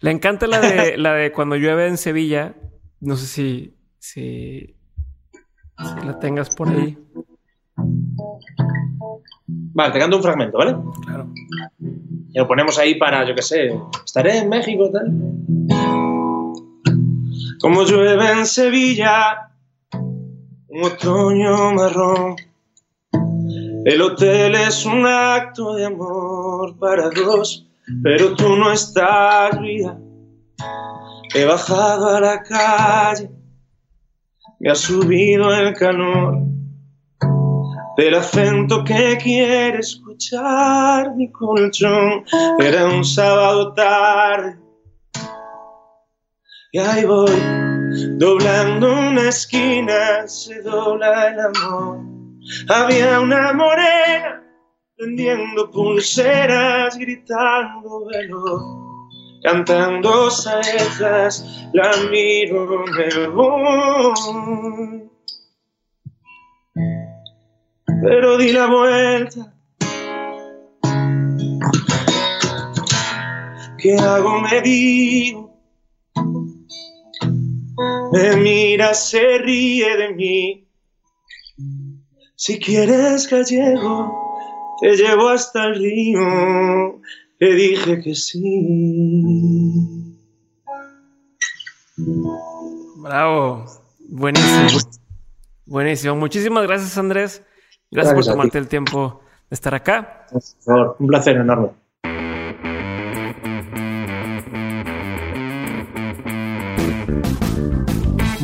Le 0.00 0.10
encanta 0.10 0.46
la 0.46 0.60
de, 0.60 0.96
la 0.98 1.14
de 1.14 1.32
cuando 1.32 1.56
llueve 1.56 1.86
en 1.86 1.96
Sevilla. 1.96 2.54
No 3.00 3.16
sé 3.16 3.26
si, 3.26 3.74
si, 3.98 4.74
la 5.78 6.18
tengas 6.18 6.54
por 6.54 6.68
ahí. 6.68 6.98
Vale, 9.46 9.92
te 9.92 9.98
canto 9.98 10.16
un 10.16 10.22
fragmento, 10.22 10.58
¿vale? 10.58 10.76
Claro. 11.06 11.30
Y 11.78 12.38
lo 12.38 12.48
ponemos 12.48 12.78
ahí 12.78 12.94
para, 12.94 13.26
yo 13.26 13.34
qué 13.34 13.42
sé, 13.42 13.78
estaré 14.04 14.38
en 14.38 14.48
México, 14.48 14.90
tal. 14.90 15.12
Como 17.60 17.82
llueve 17.84 18.32
en 18.32 18.46
Sevilla, 18.46 19.50
un 20.68 20.84
otoño 20.84 21.72
marrón 21.72 22.36
el 23.86 24.02
hotel 24.02 24.56
es 24.56 24.84
un 24.84 25.06
acto 25.06 25.74
de 25.74 25.84
amor 25.84 26.76
para 26.76 27.08
dos, 27.08 27.68
pero 28.02 28.34
tú 28.34 28.56
no 28.56 28.72
estás 28.72 29.60
vida. 29.60 29.96
He 31.32 31.44
bajado 31.44 32.16
a 32.16 32.20
la 32.20 32.42
calle, 32.42 33.30
me 34.58 34.72
ha 34.72 34.74
subido 34.74 35.54
el 35.54 35.72
calor 35.74 36.36
del 37.96 38.14
acento 38.16 38.82
que 38.82 39.18
quiere 39.22 39.78
escuchar 39.78 41.14
mi 41.14 41.30
colchón. 41.30 42.24
Era 42.58 42.86
un 42.86 43.04
sábado 43.04 43.72
tarde 43.72 44.58
y 46.72 46.78
ahí 46.80 47.04
voy, 47.04 47.30
doblando 48.18 48.90
una 48.90 49.28
esquina, 49.28 50.26
se 50.26 50.60
dobla 50.62 51.28
el 51.28 51.38
amor. 51.38 52.15
Había 52.68 53.20
una 53.20 53.52
morena 53.52 54.42
vendiendo 54.98 55.70
pulseras, 55.70 56.96
gritando 56.96 58.06
veloz, 58.06 58.62
cantando 59.42 60.30
saetas, 60.30 61.68
la 61.72 61.90
miro, 62.10 62.84
me. 62.86 63.08
Pero 68.02 68.36
di 68.38 68.52
la 68.52 68.66
vuelta. 68.66 69.52
¿Qué 73.78 73.96
hago? 73.96 74.40
Me 74.40 74.60
digo. 74.60 75.56
Me 78.12 78.36
mira, 78.36 78.94
se 78.94 79.38
ríe 79.38 79.96
de 79.96 80.14
mí 80.14 80.65
si 82.36 82.60
quieres 82.60 83.28
gallego, 83.28 84.12
te 84.80 84.96
llevo 84.96 85.30
hasta 85.30 85.64
el 85.64 85.74
río. 85.76 87.00
Le 87.38 87.54
dije 87.54 88.02
que 88.02 88.14
sí. 88.14 90.14
Bravo. 92.96 93.64
Buenísimo. 94.08 94.80
Buenísimo. 95.66 96.16
Muchísimas 96.16 96.66
gracias, 96.66 96.96
Andrés. 96.96 97.42
Gracias, 97.90 98.14
por 98.14 98.24
tomarte 98.24 98.58
el 98.58 98.68
tiempo 98.68 99.20
de 99.50 99.54
estar 99.54 99.74
acá. 99.74 100.26
Por 100.30 100.42
favor, 100.42 100.96
un 100.98 101.06
placer 101.06 101.36
enorme. 101.36 101.70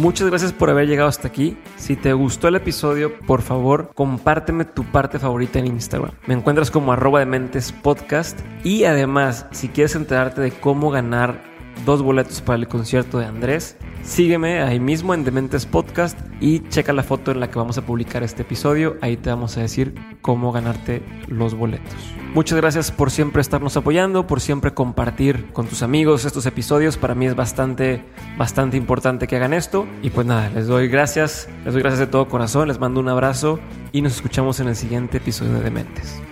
Muchas 0.02 0.26
gracias 0.26 0.52
por 0.52 0.68
haber 0.68 0.88
llegado 0.88 1.08
hasta 1.08 1.28
aquí. 1.28 1.56
Si 1.76 1.94
te 1.94 2.12
gustó 2.12 2.48
el 2.48 2.56
episodio, 2.56 3.16
por 3.20 3.40
favor, 3.40 3.92
compárteme 3.94 4.64
tu 4.64 4.82
parte 4.82 5.20
favorita 5.20 5.60
en 5.60 5.68
Instagram. 5.68 6.10
Me 6.26 6.34
encuentras 6.34 6.72
como 6.72 6.92
arroba 6.92 7.20
de 7.20 7.26
mentes 7.26 7.70
podcast. 7.70 8.40
Y 8.64 8.82
además, 8.82 9.46
si 9.52 9.68
quieres 9.68 9.94
enterarte 9.94 10.40
de 10.40 10.50
cómo 10.50 10.90
ganar 10.90 11.51
dos 11.84 12.02
boletos 12.02 12.40
para 12.40 12.56
el 12.56 12.68
concierto 12.68 13.18
de 13.18 13.26
Andrés, 13.26 13.76
sígueme 14.02 14.62
ahí 14.62 14.80
mismo 14.80 15.14
en 15.14 15.24
Dementes 15.24 15.66
Podcast 15.66 16.18
y 16.40 16.60
checa 16.68 16.92
la 16.92 17.02
foto 17.02 17.30
en 17.30 17.40
la 17.40 17.50
que 17.50 17.58
vamos 17.58 17.78
a 17.78 17.82
publicar 17.82 18.22
este 18.22 18.42
episodio. 18.42 18.96
Ahí 19.00 19.16
te 19.16 19.30
vamos 19.30 19.56
a 19.56 19.60
decir 19.60 19.94
cómo 20.20 20.52
ganarte 20.52 21.02
los 21.28 21.54
boletos. 21.54 21.94
Muchas 22.34 22.56
gracias 22.56 22.90
por 22.90 23.10
siempre 23.10 23.42
estarnos 23.42 23.76
apoyando, 23.76 24.26
por 24.26 24.40
siempre 24.40 24.72
compartir 24.72 25.52
con 25.52 25.66
tus 25.66 25.82
amigos 25.82 26.24
estos 26.24 26.46
episodios. 26.46 26.96
Para 26.96 27.14
mí 27.14 27.26
es 27.26 27.36
bastante, 27.36 28.04
bastante 28.38 28.76
importante 28.76 29.26
que 29.26 29.36
hagan 29.36 29.52
esto. 29.52 29.86
Y 30.02 30.10
pues 30.10 30.26
nada, 30.26 30.48
les 30.50 30.66
doy 30.66 30.88
gracias, 30.88 31.48
les 31.64 31.74
doy 31.74 31.82
gracias 31.82 32.00
de 32.00 32.06
todo 32.06 32.28
corazón, 32.28 32.68
les 32.68 32.78
mando 32.78 33.00
un 33.00 33.08
abrazo 33.08 33.60
y 33.92 34.00
nos 34.00 34.14
escuchamos 34.14 34.60
en 34.60 34.68
el 34.68 34.76
siguiente 34.76 35.18
episodio 35.18 35.52
de 35.54 35.60
Dementes. 35.62 36.22